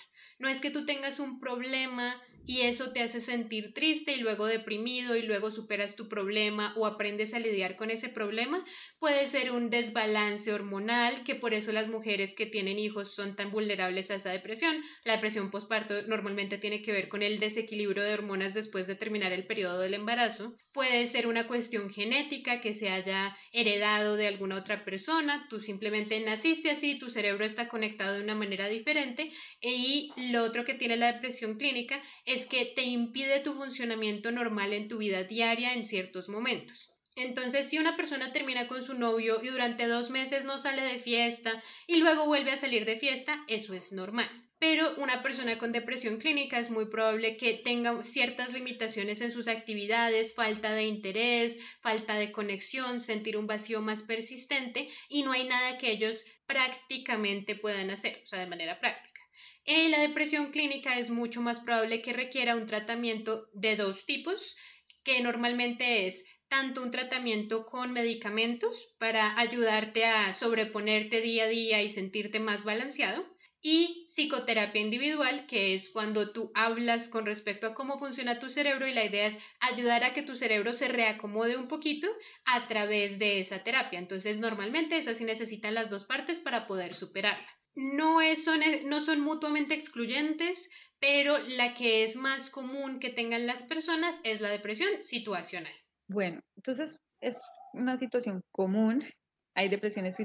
No 0.45 0.51
es 0.51 0.61
que 0.61 0.71
tú 0.71 0.85
tengas 0.85 1.21
un 1.21 1.41
problema 1.41 2.21
y 2.47 2.63
eso 2.63 2.93
te 2.93 3.01
hace 3.01 3.21
sentir 3.21 3.73
triste 3.73 4.13
y 4.13 4.21
luego 4.21 4.47
deprimido 4.47 5.17
y 5.17 5.23
luego 5.23 5.51
superas 5.51 5.97
tu 5.97 6.09
problema 6.09 6.75
o 6.77 6.87
aprendes 6.87 7.35
a 7.35 7.39
lidiar 7.39 7.77
con 7.77 7.91
ese 7.91 8.09
problema, 8.09 8.65
puede 8.99 9.27
ser 9.27 9.53
un 9.53 9.71
desbalance 9.71 10.53
hormonal, 10.53 11.25
que 11.25 11.35
por 11.35 11.55
eso 11.55 11.73
las 11.73 11.89
mujeres 11.89 12.35
que 12.35 12.47
tienen 12.47 12.79
hijos 12.79 13.15
son 13.15 13.37
tan 13.37 13.51
vulnerables 13.51 14.11
a 14.11 14.17
esa 14.17 14.31
depresión. 14.31 14.77
La 15.05 15.15
depresión 15.15 15.51
postparto 15.51 16.03
normalmente 16.03 16.59
tiene 16.59 16.83
que 16.83 16.93
ver 16.93 17.09
con 17.09 17.23
el 17.23 17.39
desequilibrio 17.39 18.03
de 18.03 18.15
hormonas 18.15 18.55
después 18.55 18.87
de 18.87 18.95
terminar 18.95 19.33
el 19.33 19.47
periodo 19.47 19.81
del 19.81 19.95
embarazo. 19.95 20.57
Puede 20.73 21.07
ser 21.07 21.27
una 21.27 21.47
cuestión 21.47 21.89
genética 21.91 22.61
que 22.61 22.75
se 22.75 22.91
haya 22.91 23.37
heredado 23.53 24.17
de 24.17 24.27
alguna 24.27 24.57
otra 24.57 24.85
persona, 24.85 25.47
tú 25.49 25.61
simplemente 25.61 26.19
naciste 26.21 26.71
así, 26.71 26.99
tu 26.99 27.11
cerebro 27.11 27.45
está 27.45 27.69
conectado 27.69 28.15
de 28.15 28.25
una 28.25 28.35
manera 28.35 28.69
diferente 28.69 29.31
y 29.61 30.11
lo 30.17 30.43
otro 30.43 30.65
que 30.65 30.75
tiene 30.75 30.97
la 30.97 31.13
depresión 31.13 31.57
clínica 31.59 32.03
que 32.43 32.67
te 32.67 32.83
impide 32.83 33.41
tu 33.41 33.55
funcionamiento 33.55 34.31
normal 34.31 34.73
en 34.73 34.89
tu 34.89 34.99
vida 34.99 35.25
diaria 35.25 35.73
en 35.73 35.85
ciertos 35.85 36.29
momentos. 36.29 36.91
Entonces, 37.17 37.69
si 37.69 37.79
una 37.79 37.97
persona 37.97 38.33
termina 38.33 38.67
con 38.67 38.83
su 38.83 38.95
novio 38.95 39.41
y 39.43 39.49
durante 39.49 39.87
dos 39.87 40.11
meses 40.11 40.45
no 40.45 40.59
sale 40.59 40.83
de 40.83 40.99
fiesta 40.99 41.63
y 41.87 41.97
luego 41.97 42.27
vuelve 42.27 42.51
a 42.51 42.57
salir 42.57 42.85
de 42.85 42.99
fiesta, 42.99 43.45
eso 43.47 43.73
es 43.75 43.93
normal. 43.93 44.29
Pero 44.59 44.95
una 44.97 45.23
persona 45.23 45.59
con 45.59 45.73
depresión 45.73 46.19
clínica 46.19 46.59
es 46.59 46.71
muy 46.71 46.87
probable 46.87 47.37
que 47.37 47.55
tenga 47.55 48.03
ciertas 48.03 48.53
limitaciones 48.53 49.21
en 49.21 49.31
sus 49.31 49.47
actividades, 49.47 50.35
falta 50.35 50.73
de 50.73 50.85
interés, 50.87 51.59
falta 51.81 52.17
de 52.17 52.33
conexión, 52.33 52.99
sentir 52.99 53.37
un 53.37 53.47
vacío 53.47 53.81
más 53.81 54.03
persistente 54.03 54.89
y 55.09 55.23
no 55.23 55.33
hay 55.33 55.47
nada 55.47 55.79
que 55.79 55.91
ellos 55.91 56.25
prácticamente 56.47 57.57
puedan 57.57 57.91
hacer, 57.91 58.21
o 58.25 58.27
sea, 58.27 58.41
de 58.41 58.47
manera 58.47 58.81
práctica. 58.81 59.04
En 59.67 59.91
la 59.91 60.01
depresión 60.01 60.51
clínica 60.51 60.99
es 60.99 61.09
mucho 61.09 61.41
más 61.41 61.61
probable 61.61 62.03
que 62.03 62.13
requiera 62.13 62.55
un 62.55 62.67
tratamiento 62.67 63.49
de 63.55 63.77
dos 63.77 64.05
tipos, 64.05 64.57
que 65.03 65.23
normalmente 65.23 66.07
es 66.07 66.27
tanto 66.49 66.83
un 66.83 66.91
tratamiento 66.91 67.65
con 67.65 67.93
medicamentos 67.93 68.95
para 68.99 69.39
ayudarte 69.39 70.05
a 70.05 70.35
sobreponerte 70.35 71.23
día 71.23 71.45
a 71.45 71.49
día 71.49 71.83
y 71.83 71.89
sentirte 71.89 72.41
más 72.41 72.65
balanceado, 72.65 73.27
y 73.63 74.05
psicoterapia 74.07 74.83
individual, 74.83 75.47
que 75.47 75.73
es 75.73 75.89
cuando 75.89 76.33
tú 76.33 76.53
hablas 76.55 77.09
con 77.09 77.25
respecto 77.25 77.67
a 77.67 77.75
cómo 77.75 77.99
funciona 77.99 78.39
tu 78.39 78.51
cerebro 78.51 78.87
y 78.87 78.93
la 78.93 79.07
idea 79.07 79.29
es 79.29 79.39
ayudar 79.61 80.05
a 80.05 80.13
que 80.13 80.23
tu 80.23 80.37
cerebro 80.37 80.75
se 80.75 80.89
reacomode 80.89 81.57
un 81.57 81.69
poquito 81.69 82.07
a 82.45 82.67
través 82.67 83.19
de 83.19 83.41
esa 83.41 83.65
terapia. 83.65 83.99
Entonces, 83.99 84.39
normalmente 84.39 84.99
esas 84.99 85.17
sí 85.17 85.25
necesitan 85.25 85.73
las 85.73 85.89
dos 85.89 86.05
partes 86.05 86.39
para 86.41 86.67
poder 86.67 86.93
superarla 86.93 87.49
no, 87.75 88.19
son, 88.37 88.63
eh, 88.63 88.83
no 88.85 89.01
son 89.01 89.21
mutuamente 89.21 89.75
excluyentes, 89.75 90.69
pero 91.01 91.39
la 91.39 91.75
que 91.75 92.05
es 92.05 92.17
más 92.17 92.51
común 92.51 93.01
que 93.01 93.11
tengan 93.11 93.47
las 93.47 93.63
personas 93.63 94.21
es 94.25 94.41
la 94.41 94.49
depresión 94.49 94.89
situacional. 95.05 95.73
Bueno, 96.09 96.41
entonces 96.57 97.01
es 97.21 97.43
una 97.73 97.97
situación 97.97 98.43
común. 98.53 99.05
Hay 99.55 99.69
depresiones 99.69 100.17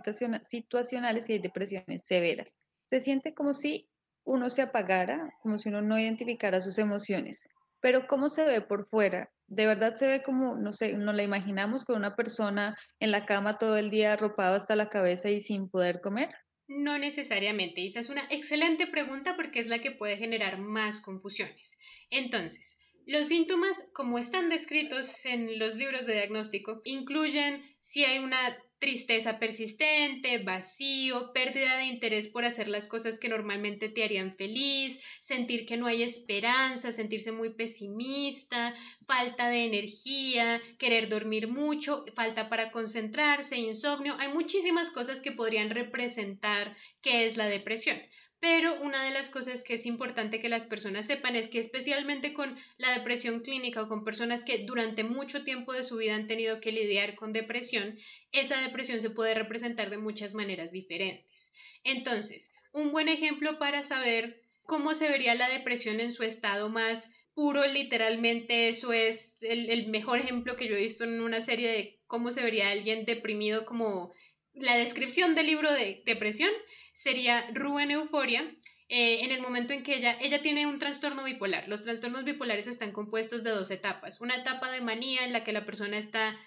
situacionales 0.50 1.30
y 1.30 1.34
hay 1.34 1.40
depresiones 1.40 2.06
severas. 2.06 2.60
Se 2.88 3.00
siente 3.00 3.34
como 3.34 3.54
si 3.54 3.90
uno 4.24 4.50
se 4.50 4.62
apagara, 4.62 5.30
como 5.42 5.58
si 5.58 5.70
uno 5.70 5.82
no 5.82 6.00
identificara 6.00 6.62
sus 6.62 6.78
emociones. 6.78 7.48
Pero 7.82 8.08
¿cómo 8.08 8.30
se 8.30 8.46
ve 8.46 8.62
por 8.62 8.88
fuera? 8.90 9.32
De 9.48 9.66
verdad 9.66 9.94
se 9.94 10.08
ve 10.08 10.24
como, 10.24 10.56
no 10.56 10.74
sé, 10.74 10.94
nos 10.94 11.16
la 11.16 11.24
imaginamos 11.24 11.86
con 11.86 11.96
una 11.96 12.16
persona 12.16 12.76
en 13.00 13.12
la 13.12 13.26
cama 13.26 13.58
todo 13.58 13.78
el 13.78 13.90
día 13.90 14.14
arropado 14.14 14.56
hasta 14.56 14.76
la 14.76 14.90
cabeza 14.90 15.30
y 15.30 15.42
sin 15.42 15.70
poder 15.70 16.02
comer. 16.02 16.30
No 16.70 17.00
necesariamente. 17.00 17.86
esa 17.86 18.00
es 18.00 18.10
una 18.10 18.28
excelente 18.30 18.86
pregunta 18.86 19.36
porque 19.36 19.60
es 19.60 19.66
la 19.68 19.80
que 19.80 19.90
puede 19.90 20.18
generar 20.18 20.60
más 20.60 21.02
confusiones. 21.02 21.80
Entonces, 22.12 22.80
los 23.08 23.28
síntomas, 23.28 23.84
como 23.92 24.20
están 24.20 24.50
descritos 24.50 25.26
en 25.26 25.58
los 25.58 25.78
libros 25.78 26.06
de 26.06 26.14
diagnóstico, 26.14 26.82
incluyen 26.86 27.66
si 27.82 28.06
hay 28.06 28.20
una 28.20 28.56
tristeza 28.80 29.40
persistente, 29.40 30.38
vacío, 30.40 31.32
pérdida 31.34 31.78
de 31.78 31.86
interés 31.86 32.28
por 32.28 32.46
hacer 32.46 32.68
las 32.68 32.88
cosas 32.88 33.20
que 33.20 33.30
normalmente 33.30 33.90
te 33.90 34.04
harían 34.04 34.36
feliz, 34.36 35.00
sentir 35.20 35.66
que 35.66 35.78
no 35.78 35.86
hay 35.88 36.02
esperanza, 36.02 36.92
sentirse 36.92 37.32
muy 37.32 37.54
pesimista, 37.56 38.74
falta 39.06 39.50
de 39.50 39.66
energía, 39.66 40.62
querer 40.78 41.10
dormir 41.10 41.48
mucho, 41.48 42.06
falta 42.16 42.50
para 42.50 42.72
concentrarse, 42.72 43.58
insomnio. 43.58 44.16
Hay 44.20 44.34
muchísimas 44.34 44.90
cosas 44.90 45.22
que 45.22 45.34
podrían 45.34 45.70
representar 45.70 46.76
qué 47.02 47.26
es 47.26 47.38
la 47.38 47.48
depresión. 47.48 48.00
Pero 48.40 48.82
una 48.82 49.04
de 49.04 49.12
las 49.12 49.30
cosas 49.30 49.64
que 49.64 49.74
es 49.74 49.86
importante 49.86 50.40
que 50.40 50.48
las 50.48 50.66
personas 50.66 51.06
sepan 51.06 51.36
es 51.36 51.50
que 51.50 51.60
especialmente 51.60 52.34
con 52.34 52.56
la 52.78 52.98
depresión 52.98 53.42
clínica 53.42 53.84
o 53.84 53.90
con 53.90 54.06
personas 54.06 54.46
que 54.46 54.60
durante 54.60 55.04
mucho 55.04 55.44
tiempo 55.44 55.74
de 55.74 55.84
su 55.84 55.98
vida 55.98 56.16
han 56.16 56.28
tenido 56.28 56.62
que 56.62 56.72
lidiar 56.72 57.16
con 57.16 57.34
depresión, 57.34 58.00
esa 58.32 58.62
depresión 58.62 59.02
se 59.02 59.10
puede 59.10 59.34
representar 59.34 59.90
de 59.90 59.98
muchas 59.98 60.36
maneras 60.36 60.72
diferentes. 60.72 61.52
Entonces, 61.84 62.54
un 62.72 62.92
buen 62.92 63.10
ejemplo 63.10 63.60
para 63.60 63.84
saber 63.84 64.42
cómo 64.64 64.94
se 64.94 65.10
vería 65.10 65.36
la 65.36 65.50
depresión 65.50 66.00
en 66.00 66.14
su 66.14 66.24
estado 66.24 66.70
más 66.70 67.10
puro, 67.34 67.66
literalmente 67.68 68.70
eso 68.70 68.94
es 68.94 69.38
el, 69.42 69.70
el 69.70 69.88
mejor 69.88 70.20
ejemplo 70.20 70.56
que 70.56 70.68
yo 70.68 70.76
he 70.76 70.82
visto 70.82 71.04
en 71.04 71.22
una 71.22 71.42
serie 71.42 71.70
de 71.70 72.00
cómo 72.06 72.32
se 72.32 72.44
vería 72.44 72.70
alguien 72.70 73.06
deprimido 73.06 73.66
como 73.66 74.14
la 74.54 74.78
descripción 74.78 75.36
del 75.36 75.48
libro 75.48 75.72
de 75.72 76.04
depresión 76.06 76.52
sería 77.00 77.50
Ru 77.54 77.80
en 77.80 77.92
Euforia, 77.92 78.42
eh, 78.90 79.22
en 79.24 79.32
el 79.32 79.40
momento 79.40 79.72
en 79.72 79.84
que 79.84 79.96
ella, 79.96 80.18
ella 80.20 80.42
tiene 80.42 80.68
un 80.68 80.80
trastorno 80.80 81.24
bipolar. 81.24 81.70
Los 81.70 81.86
trastornos 81.86 82.26
bipolares 82.26 82.68
están 82.68 82.92
compuestos 82.92 83.42
de 83.46 83.52
dos 83.52 83.72
etapas. 83.72 84.20
Una 84.20 84.36
etapa 84.36 84.70
de 84.70 84.82
manía 84.82 85.24
en 85.24 85.32
la 85.32 85.46
que 85.46 85.54
la 85.54 85.66
persona 85.66 85.98
está 85.98 86.38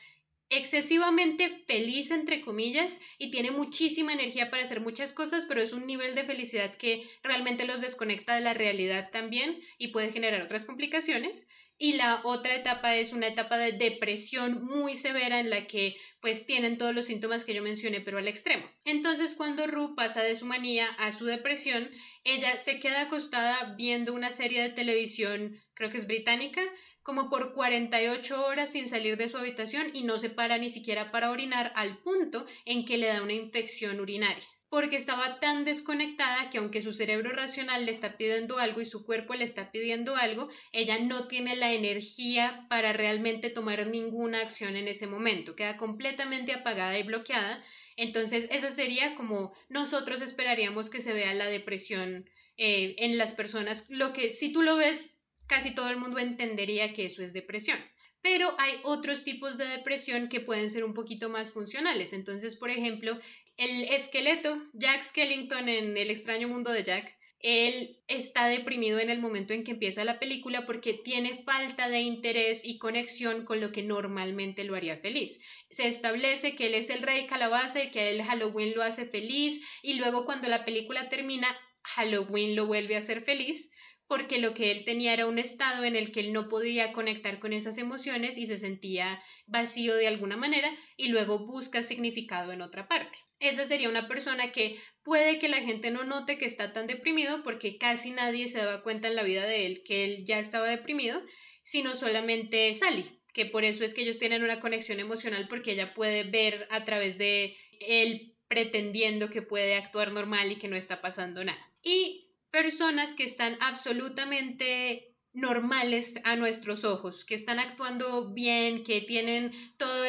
excesivamente 0.51 1.65
feliz, 1.67 2.11
entre 2.11 2.43
comillas, 2.43 3.01
y 3.17 3.31
tiene 3.31 3.51
muchísima 3.51 4.13
energía 4.13 4.51
para 4.51 4.63
hacer 4.63 4.83
muchas 4.83 5.13
cosas, 5.13 5.47
pero 5.47 5.63
es 5.63 5.73
un 5.73 5.87
nivel 5.87 6.15
de 6.15 6.25
felicidad 6.25 6.75
que 6.75 7.09
realmente 7.23 7.65
los 7.65 7.81
desconecta 7.81 8.35
de 8.35 8.43
la 8.43 8.53
realidad 8.53 9.09
también 9.11 9.59
y 9.79 9.89
puede 9.89 10.13
generar 10.13 10.43
otras 10.43 10.67
complicaciones 10.67 11.49
y 11.83 11.95
la 11.95 12.21
otra 12.23 12.55
etapa 12.55 12.95
es 12.95 13.13
una 13.13 13.27
etapa 13.27 13.59
de 13.59 13.73
depresión 13.73 14.65
muy 14.65 14.95
severa 14.95 15.41
en 15.41 15.51
la 15.51 15.67
que 15.67 15.97
pues 16.21 16.47
tienen 16.47 16.79
todos 16.79 16.95
los 16.95 17.07
síntomas 17.07 17.45
que 17.45 17.55
yo 17.55 17.61
mencioné 17.61 18.01
pero 18.01 18.19
al 18.19 18.29
extremo. 18.29 18.65
Entonces 18.85 19.35
cuando 19.35 19.67
Ru 19.67 19.97
pasa 19.97 20.23
de 20.23 20.37
su 20.37 20.47
manía 20.47 20.87
a 20.99 21.11
su 21.11 21.25
depresión, 21.25 21.91
ella 22.23 22.57
se 22.57 22.79
queda 22.79 23.03
acostada 23.03 23.75
viendo 23.77 24.15
una 24.15 24.31
serie 24.31 24.63
de 24.63 24.71
televisión, 24.71 25.61
creo 25.75 25.91
que 25.91 25.99
es 25.99 26.07
británica, 26.07 26.63
como 27.03 27.29
por 27.29 27.53
48 27.53 28.47
horas 28.47 28.71
sin 28.71 28.87
salir 28.87 29.17
de 29.17 29.29
su 29.29 29.37
habitación 29.37 29.91
y 29.93 30.05
no 30.05 30.21
se 30.21 30.31
para 30.31 30.59
ni 30.59 30.71
siquiera 30.71 31.11
para 31.11 31.33
orinar 31.33 31.73
al 31.75 31.99
punto 31.99 32.47
en 32.65 32.85
que 32.85 32.97
le 32.97 33.09
da 33.09 33.23
una 33.23 33.33
infección 33.33 33.99
urinaria 33.99 34.47
porque 34.73 34.97
estaba 34.97 35.39
tan 35.39 35.67
desconectada 35.67 36.49
que 36.49 36.57
aunque 36.57 36.81
su 36.81 36.95
cerebro 36.95 37.31
racional 37.33 37.85
le 37.85 37.93
está 37.93 38.17
pidiendo 38.17 38.59
algo 38.59 38.81
y 38.81 38.87
su 38.87 39.05
cuerpo 39.05 39.35
le 39.35 39.45
está 39.45 39.71
pidiendo 39.71 40.17
algo, 40.17 40.49
ella 40.73 40.99
no 40.99 41.29
tiene 41.29 41.57
la 41.57 41.75
energía 41.75 42.65
para 42.71 42.95
realmente 42.95 43.51
tomar 43.51 43.87
ninguna 43.87 44.41
acción 44.41 44.77
en 44.77 44.89
ese 44.89 45.07
momento, 45.07 45.57
queda 45.57 45.77
completamente 45.77 46.55
apagada 46.55 46.99
y 46.99 47.03
bloqueada. 47.03 47.63
Entonces, 47.97 48.49
esa 48.51 48.71
sería 48.71 49.15
como 49.15 49.55
nosotros 49.69 50.23
esperaríamos 50.23 50.89
que 50.89 51.03
se 51.03 51.13
vea 51.13 51.35
la 51.35 51.49
depresión 51.49 52.25
eh, 52.57 52.95
en 52.97 53.19
las 53.19 53.33
personas, 53.35 53.85
lo 53.91 54.15
que 54.15 54.33
si 54.33 54.55
tú 54.55 54.63
lo 54.63 54.77
ves, 54.77 55.05
casi 55.47 55.75
todo 55.75 55.91
el 55.91 55.99
mundo 55.99 56.19
entendería 56.19 56.95
que 56.95 57.05
eso 57.05 57.23
es 57.23 57.35
depresión 57.35 57.79
pero 58.23 58.55
hay 58.59 58.75
otros 58.85 59.25
tipos 59.25 59.59
de 59.59 59.67
depresión 59.67 60.29
que 60.29 60.41
pueden 60.41 60.71
ser 60.71 60.85
un 60.85 60.95
poquito 60.95 61.29
más 61.29 61.51
funcionales. 61.51 62.13
Entonces, 62.13 62.57
por 62.57 62.71
ejemplo, 62.71 63.19
el 63.57 63.85
esqueleto, 63.85 64.63
Jack 64.73 65.03
Skellington 65.03 65.69
en 65.69 65.97
El 65.97 66.11
extraño 66.11 66.49
mundo 66.49 66.71
de 66.71 66.85
Jack, 66.85 67.19
él 67.41 67.99
está 68.07 68.47
deprimido 68.47 69.01
en 69.01 69.11
el 69.11 69.21
momento 69.21 69.53
en 69.53 69.65
que 69.65 69.73
empieza 69.73 70.05
la 70.05 70.21
película 70.21 70.65
porque 70.65 70.95
tiene 70.95 71.43
falta 71.45 71.89
de 71.89 72.01
interés 72.01 72.65
y 72.65 72.79
conexión 72.79 73.45
con 73.45 73.61
lo 73.61 73.73
que 73.73 73.83
normalmente 73.83 74.63
lo 74.63 74.77
haría 74.77 74.97
feliz. 74.99 75.41
Se 75.69 75.89
establece 75.89 76.55
que 76.55 76.67
él 76.67 76.75
es 76.75 76.89
el 76.89 77.03
rey 77.03 77.27
calabaza 77.27 77.83
y 77.83 77.91
que 77.91 78.11
él 78.11 78.23
Halloween 78.23 78.75
lo 78.77 78.85
hace 78.85 79.07
feliz 79.07 79.61
y 79.83 79.95
luego 79.95 80.25
cuando 80.25 80.47
la 80.49 80.65
película 80.65 81.09
termina, 81.09 81.49
Halloween 81.83 82.55
lo 82.55 82.67
vuelve 82.67 82.95
a 82.95 83.01
hacer 83.01 83.25
feliz 83.25 83.72
porque 84.13 84.39
lo 84.39 84.53
que 84.53 84.71
él 84.71 84.85
tenía 84.85 85.15
era 85.15 85.25
un 85.25 85.39
estado 85.39 85.85
en 85.85 85.97
el 85.97 86.13
que 86.13 86.21
él 86.21 86.35
no 86.35 86.51
podía 86.51 86.93
conectar 86.93 87.39
con 87.39 87.55
esas 87.55 87.79
emociones 87.79 88.37
y 88.37 88.47
se 88.47 88.59
sentía 88.59 89.25
vacío 89.47 89.95
de 89.97 90.07
alguna 90.07 90.37
manera 90.37 90.71
y 90.99 91.09
luego 91.09 91.47
busca 91.47 91.83
significado 91.83 92.53
en 92.53 92.61
otra 92.61 92.89
parte. 92.89 93.17
Esa 93.41 93.65
sería 93.65 93.89
una 93.89 94.09
persona 94.09 94.53
que 94.53 94.79
puede 95.03 95.39
que 95.39 95.49
la 95.49 95.63
gente 95.63 95.91
no 95.91 96.05
note 96.05 96.37
que 96.37 96.45
está 96.45 96.75
tan 96.75 96.89
deprimido 96.89 97.43
porque 97.43 97.79
casi 97.79 98.11
nadie 98.11 98.49
se 98.49 98.59
daba 98.59 98.83
cuenta 98.83 99.09
en 99.09 99.17
la 99.17 99.23
vida 99.23 99.47
de 99.47 99.65
él 99.65 99.83
que 99.83 100.05
él 100.05 100.27
ya 100.27 100.39
estaba 100.41 100.69
deprimido, 100.69 101.19
sino 101.63 101.97
solamente 101.97 102.75
Sally, 102.75 103.07
que 103.33 103.47
por 103.47 103.65
eso 103.65 103.83
es 103.83 103.95
que 103.95 104.03
ellos 104.03 104.19
tienen 104.19 104.45
una 104.45 104.61
conexión 104.61 105.01
emocional 105.01 105.49
porque 105.49 105.73
ella 105.73 105.95
puede 105.95 106.25
ver 106.25 106.69
a 106.69 106.85
través 106.85 107.17
de 107.17 107.57
él 107.81 108.35
pretendiendo 108.47 109.31
que 109.31 109.41
puede 109.41 109.75
actuar 109.75 110.13
normal 110.13 110.53
y 110.53 110.57
que 110.57 110.69
no 110.69 110.77
está 110.77 111.01
pasando 111.01 111.43
nada. 111.43 111.73
Y 111.83 112.22
personas 112.53 113.15
que 113.15 113.25
están 113.25 113.57
absolutamente 113.61 115.17
normales 115.33 116.21
a 116.25 116.37
nuestros 116.37 116.85
ojos, 116.85 117.25
que 117.25 117.35
están 117.35 117.59
actuando 117.59 118.33
bien, 118.33 118.85
que 118.85 119.01
tienen 119.01 119.53
todo 119.79 120.05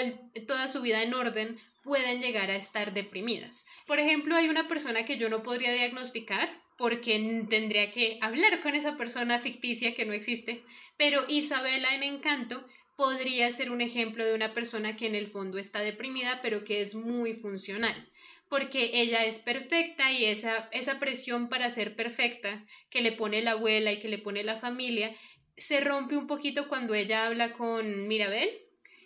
toda 0.45 0.67
su 0.67 0.81
vida 0.81 1.01
en 1.01 1.13
orden, 1.13 1.57
pueden 1.83 2.21
llegar 2.21 2.51
a 2.51 2.57
estar 2.57 2.93
deprimidas. 2.93 3.65
Por 3.87 3.99
ejemplo, 3.99 4.35
hay 4.35 4.49
una 4.49 4.67
persona 4.67 5.05
que 5.05 5.17
yo 5.17 5.29
no 5.29 5.41
podría 5.41 5.71
diagnosticar 5.71 6.61
porque 6.77 7.45
tendría 7.49 7.91
que 7.91 8.17
hablar 8.21 8.61
con 8.61 8.75
esa 8.75 8.97
persona 8.97 9.39
ficticia 9.39 9.95
que 9.95 10.05
no 10.05 10.13
existe, 10.13 10.63
pero 10.97 11.23
Isabela 11.29 11.95
en 11.95 12.03
Encanto 12.03 12.67
podría 12.97 13.49
ser 13.51 13.71
un 13.71 13.81
ejemplo 13.81 14.25
de 14.25 14.35
una 14.35 14.53
persona 14.53 14.95
que 14.97 15.07
en 15.07 15.15
el 15.15 15.27
fondo 15.27 15.57
está 15.59 15.79
deprimida, 15.79 16.41
pero 16.41 16.65
que 16.65 16.81
es 16.81 16.93
muy 16.93 17.33
funcional 17.33 18.11
porque 18.49 18.91
ella 18.93 19.25
es 19.25 19.39
perfecta 19.39 20.11
y 20.11 20.25
esa, 20.25 20.69
esa 20.71 20.99
presión 20.99 21.49
para 21.49 21.69
ser 21.69 21.95
perfecta 21.95 22.63
que 22.89 23.01
le 23.01 23.11
pone 23.11 23.41
la 23.41 23.51
abuela 23.51 23.91
y 23.91 23.99
que 23.99 24.09
le 24.09 24.19
pone 24.19 24.43
la 24.43 24.57
familia 24.57 25.15
se 25.57 25.81
rompe 25.81 26.17
un 26.17 26.27
poquito 26.27 26.67
cuando 26.67 26.93
ella 26.93 27.27
habla 27.27 27.53
con 27.53 28.07
Mirabel 28.07 28.49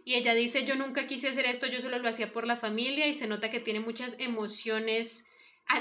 y 0.05 0.15
ella 0.15 0.33
dice 0.33 0.65
yo 0.65 0.75
nunca 0.75 1.07
quise 1.07 1.27
hacer 1.27 1.45
esto, 1.45 1.67
yo 1.67 1.81
solo 1.81 1.99
lo 1.99 2.07
hacía 2.07 2.31
por 2.31 2.47
la 2.47 2.55
familia 2.55 3.07
y 3.07 3.13
se 3.13 3.27
nota 3.27 3.51
que 3.51 3.59
tiene 3.59 3.79
muchas 3.79 4.15
emociones 4.19 5.25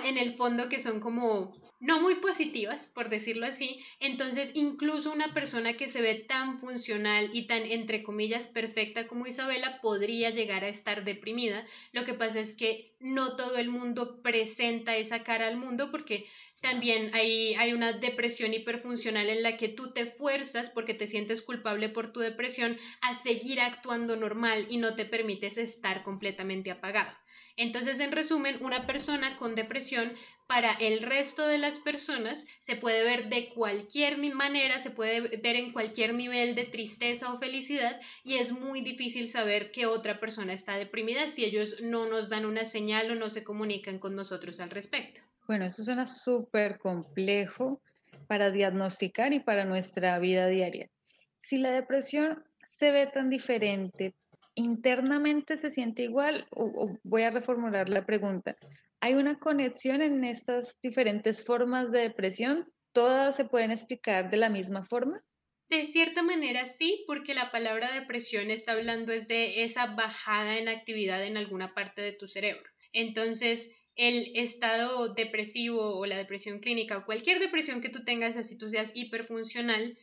en 0.04 0.18
el 0.18 0.36
fondo 0.36 0.68
que 0.68 0.80
son 0.80 1.00
como 1.00 1.54
no 1.78 2.00
muy 2.00 2.16
positivas, 2.16 2.88
por 2.94 3.08
decirlo 3.10 3.46
así. 3.46 3.84
Entonces, 4.00 4.50
incluso 4.54 5.12
una 5.12 5.34
persona 5.34 5.74
que 5.74 5.88
se 5.88 6.00
ve 6.00 6.14
tan 6.14 6.58
funcional 6.58 7.28
y 7.32 7.46
tan, 7.46 7.64
entre 7.66 8.02
comillas, 8.02 8.48
perfecta 8.48 9.06
como 9.06 9.26
Isabela 9.26 9.80
podría 9.80 10.30
llegar 10.30 10.64
a 10.64 10.68
estar 10.68 11.04
deprimida. 11.04 11.66
Lo 11.92 12.04
que 12.04 12.14
pasa 12.14 12.40
es 12.40 12.54
que 12.54 12.94
no 12.98 13.36
todo 13.36 13.56
el 13.58 13.68
mundo 13.68 14.22
presenta 14.22 14.96
esa 14.96 15.22
cara 15.22 15.46
al 15.46 15.56
mundo 15.56 15.90
porque 15.90 16.26
también 16.60 17.10
hay, 17.12 17.54
hay 17.54 17.72
una 17.72 17.92
depresión 17.92 18.54
hiperfuncional 18.54 19.28
en 19.28 19.42
la 19.42 19.56
que 19.56 19.68
tú 19.68 19.92
te 19.92 20.06
fuerzas 20.06 20.70
porque 20.70 20.94
te 20.94 21.06
sientes 21.06 21.42
culpable 21.42 21.88
por 21.90 22.10
tu 22.10 22.20
depresión 22.20 22.78
a 23.00 23.14
seguir 23.14 23.60
actuando 23.60 24.16
normal 24.16 24.66
y 24.68 24.78
no 24.78 24.94
te 24.94 25.04
permites 25.04 25.58
estar 25.58 26.02
completamente 26.02 26.70
apagado. 26.70 27.12
Entonces, 27.56 28.00
en 28.00 28.12
resumen, 28.12 28.58
una 28.60 28.86
persona 28.86 29.36
con 29.36 29.54
depresión 29.54 30.12
para 30.46 30.72
el 30.74 31.02
resto 31.02 31.46
de 31.46 31.58
las 31.58 31.78
personas 31.78 32.46
se 32.60 32.76
puede 32.76 33.02
ver 33.02 33.28
de 33.28 33.48
cualquier 33.48 34.18
manera, 34.34 34.78
se 34.78 34.90
puede 34.90 35.20
ver 35.38 35.56
en 35.56 35.72
cualquier 35.72 36.14
nivel 36.14 36.54
de 36.54 36.64
tristeza 36.64 37.32
o 37.32 37.38
felicidad 37.38 38.00
y 38.22 38.36
es 38.36 38.52
muy 38.52 38.82
difícil 38.82 39.28
saber 39.28 39.72
que 39.72 39.86
otra 39.86 40.20
persona 40.20 40.52
está 40.52 40.76
deprimida 40.76 41.26
si 41.26 41.44
ellos 41.44 41.78
no 41.82 42.08
nos 42.08 42.28
dan 42.28 42.46
una 42.46 42.64
señal 42.64 43.10
o 43.10 43.14
no 43.14 43.30
se 43.30 43.42
comunican 43.42 43.98
con 43.98 44.14
nosotros 44.14 44.60
al 44.60 44.70
respecto. 44.70 45.20
Bueno, 45.48 45.64
eso 45.64 45.82
suena 45.82 46.06
súper 46.06 46.78
complejo 46.78 47.80
para 48.28 48.50
diagnosticar 48.50 49.32
y 49.32 49.40
para 49.40 49.64
nuestra 49.64 50.18
vida 50.18 50.48
diaria. 50.48 50.90
Si 51.38 51.58
la 51.58 51.70
depresión 51.70 52.44
se 52.64 52.90
ve 52.90 53.06
tan 53.06 53.30
diferente, 53.30 54.14
internamente 54.56 55.56
se 55.58 55.70
siente 55.70 56.02
igual 56.02 56.48
o, 56.50 56.98
voy 57.04 57.22
a 57.22 57.30
reformular 57.30 57.88
la 57.88 58.04
pregunta. 58.04 58.56
¿Hay 59.00 59.14
una 59.14 59.38
conexión 59.38 60.02
en 60.02 60.24
estas 60.24 60.80
diferentes 60.80 61.44
formas 61.44 61.92
de 61.92 62.00
depresión? 62.00 62.72
¿Todas 62.92 63.36
se 63.36 63.44
pueden 63.44 63.70
explicar 63.70 64.30
de 64.30 64.38
la 64.38 64.48
misma 64.48 64.82
forma? 64.82 65.22
De 65.68 65.84
cierta 65.84 66.22
manera 66.22 66.64
sí, 66.64 67.04
porque 67.06 67.34
la 67.34 67.50
palabra 67.50 67.92
depresión 67.92 68.50
está 68.50 68.72
hablando 68.72 69.12
es 69.12 69.28
de 69.28 69.64
esa 69.64 69.94
bajada 69.94 70.58
en 70.58 70.68
actividad 70.68 71.24
en 71.24 71.36
alguna 71.36 71.74
parte 71.74 72.00
de 72.00 72.12
tu 72.12 72.26
cerebro. 72.26 72.70
Entonces, 72.92 73.72
el 73.94 74.32
estado 74.36 75.12
depresivo 75.14 75.98
o 75.98 76.06
la 76.06 76.16
depresión 76.16 76.60
clínica 76.60 76.98
o 76.98 77.04
cualquier 77.04 77.40
depresión 77.40 77.80
que 77.80 77.90
tú 77.90 78.04
tengas, 78.04 78.36
así 78.36 78.56
tú 78.56 78.70
seas 78.70 78.92
hiperfuncional, 78.94 79.98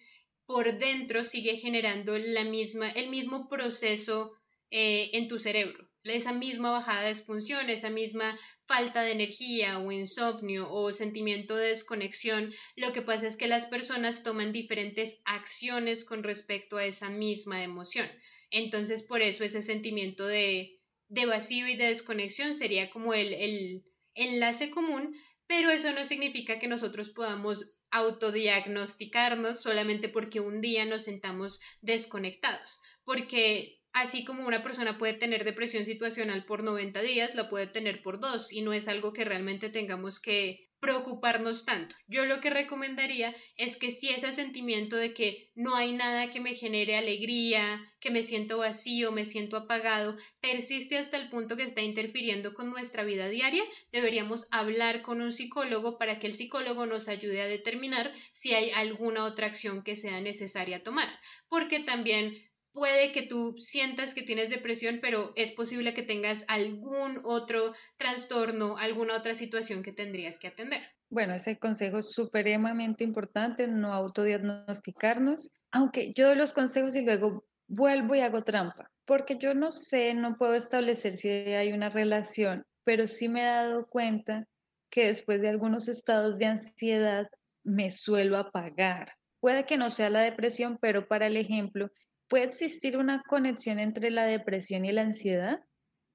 por 0.45 0.77
dentro 0.77 1.24
sigue 1.24 1.57
generando 1.57 2.17
la 2.17 2.43
misma, 2.43 2.91
el 2.91 3.10
mismo 3.10 3.48
proceso 3.50 4.33
eh, 4.75 5.11
en 5.13 5.27
tu 5.27 5.37
cerebro. 5.37 5.87
Esa 6.03 6.33
misma 6.33 6.71
bajada 6.71 7.03
de 7.03 7.13
función, 7.13 7.69
esa 7.69 7.91
misma 7.91 8.35
falta 8.65 9.03
de 9.03 9.11
energía 9.11 9.77
o 9.77 9.91
insomnio 9.91 10.67
o 10.67 10.91
sentimiento 10.91 11.55
de 11.55 11.67
desconexión, 11.67 12.51
lo 12.75 12.91
que 12.91 13.03
pasa 13.03 13.27
es 13.27 13.37
que 13.37 13.47
las 13.47 13.67
personas 13.67 14.23
toman 14.23 14.51
diferentes 14.51 15.21
acciones 15.25 16.03
con 16.03 16.23
respecto 16.23 16.77
a 16.77 16.86
esa 16.86 17.12
misma 17.12 17.63
emoción. 17.63 18.09
Entonces, 18.49 19.03
por 19.03 19.21
eso 19.21 19.43
ese 19.43 19.62
sentimiento 19.62 20.25
de, 20.25 20.79
de 21.07 21.27
vacío 21.27 21.67
y 21.67 21.75
de 21.75 21.89
desconexión 21.89 22.55
sería 22.55 22.89
como 22.89 23.13
el, 23.13 23.31
el 23.31 23.86
enlace 24.15 24.71
común, 24.71 25.15
pero 25.45 25.69
eso 25.69 25.91
no 25.91 26.03
significa 26.03 26.57
que 26.57 26.67
nosotros 26.67 27.12
podamos 27.12 27.77
autodiagnosticarnos 27.91 29.62
solamente 29.62 30.09
porque 30.09 30.39
un 30.39 30.62
día 30.62 30.83
nos 30.86 31.03
sentamos 31.03 31.59
desconectados, 31.81 32.79
porque 33.03 33.83
Así 33.93 34.25
como 34.25 34.47
una 34.47 34.63
persona 34.63 34.97
puede 34.97 35.13
tener 35.13 35.43
depresión 35.43 35.86
situacional 35.86 36.45
por 36.45 36.63
90 36.63 37.01
días, 37.01 37.36
la 37.36 37.49
puede 37.49 37.67
tener 37.67 38.01
por 38.01 38.19
dos 38.19 38.51
y 38.51 38.62
no 38.62 38.73
es 38.73 38.88
algo 38.88 39.13
que 39.13 39.23
realmente 39.23 39.69
tengamos 39.69 40.19
que 40.19 40.71
preocuparnos 40.84 41.63
tanto. 41.63 41.95
Yo 42.08 42.25
lo 42.25 42.41
que 42.41 42.49
recomendaría 42.49 43.34
es 43.56 43.77
que 43.77 43.89
si 43.89 44.10
ese 44.10 44.34
sentimiento 44.34 44.97
de 44.97 45.13
que 45.13 45.49
no 45.56 45.75
hay 45.75 45.93
nada 45.93 46.29
que 46.29 46.41
me 46.41 46.56
genere 46.56 46.97
alegría, 46.97 47.89
que 48.01 48.12
me 48.12 48.21
siento 48.21 48.58
vacío, 48.58 49.13
me 49.13 49.23
siento 49.23 49.56
apagado, 49.56 50.17
persiste 50.41 50.97
hasta 50.97 51.15
el 51.15 51.29
punto 51.29 51.56
que 51.56 51.63
está 51.63 51.82
interfiriendo 51.82 52.53
con 52.53 52.69
nuestra 52.69 53.06
vida 53.06 53.29
diaria, 53.29 53.63
deberíamos 53.93 54.47
hablar 54.51 55.03
con 55.03 55.21
un 55.21 55.32
psicólogo 55.32 55.97
para 55.97 56.19
que 56.19 56.27
el 56.27 56.34
psicólogo 56.34 56.86
nos 56.86 57.08
ayude 57.08 57.41
a 57.41 57.47
determinar 57.47 58.13
si 58.32 58.53
hay 58.53 58.71
alguna 58.71 59.23
otra 59.23 59.47
acción 59.47 59.84
que 59.84 59.95
sea 59.95 60.19
necesaria 60.19 60.84
tomar. 60.84 61.08
Porque 61.47 61.79
también 61.79 62.43
puede 62.73 63.12
que 63.12 63.21
tú 63.21 63.55
sientas 63.57 64.13
que 64.13 64.23
tienes 64.23 64.49
depresión, 64.49 64.99
pero 65.01 65.31
es 65.36 65.51
posible 65.51 65.93
que 65.93 66.03
tengas 66.03 66.43
algún 66.47 67.21
otro 67.23 67.73
trastorno, 67.97 68.77
alguna 68.77 69.15
otra 69.15 69.36
situación 69.36 69.83
que 69.83 69.93
tendrías 69.93 70.39
que 70.39 70.47
atender. 70.47 70.81
Bueno, 71.09 71.36
ese 71.36 71.59
consejo 71.59 71.99
es 71.99 72.12
supremamente 72.12 73.03
importante, 73.03 73.67
no 73.67 73.93
autodiagnosticarnos, 73.93 75.51
aunque 75.71 76.12
yo 76.13 76.27
doy 76.27 76.36
los 76.36 76.53
consejos 76.53 76.95
y 76.95 77.03
luego 77.03 77.45
vuelvo 77.67 78.15
y 78.15 78.21
hago 78.21 78.43
trampa, 78.43 78.89
porque 79.05 79.38
yo 79.38 79.53
no 79.53 79.71
sé, 79.71 80.15
no 80.15 80.38
puedo 80.38 80.55
establecer 80.55 81.15
si 81.15 81.29
hay 81.29 81.71
una 81.71 81.89
relación, 81.89 82.65
pero 82.83 83.05
sí 83.05 83.29
me 83.29 83.41
he 83.41 83.45
dado 83.45 83.88
cuenta 83.88 84.47
que 84.89 85.07
después 85.07 85.41
de 85.41 85.49
algunos 85.49 85.88
estados 85.88 86.39
de 86.39 86.47
ansiedad 86.47 87.27
me 87.63 87.91
suelo 87.91 88.38
apagar. 88.38 89.13
Puede 89.39 89.65
que 89.65 89.77
no 89.77 89.91
sea 89.91 90.09
la 90.09 90.21
depresión, 90.21 90.77
pero 90.81 91.07
para 91.07 91.27
el 91.27 91.38
ejemplo, 91.38 91.91
¿Puede 92.34 92.46
existir 92.46 92.98
una 92.98 93.22
conexión 93.22 93.78
entre 93.78 94.10
la 94.10 94.24
depresión 94.24 94.86
y 94.86 94.91
la 94.91 95.04
ansiedad? 95.04 95.63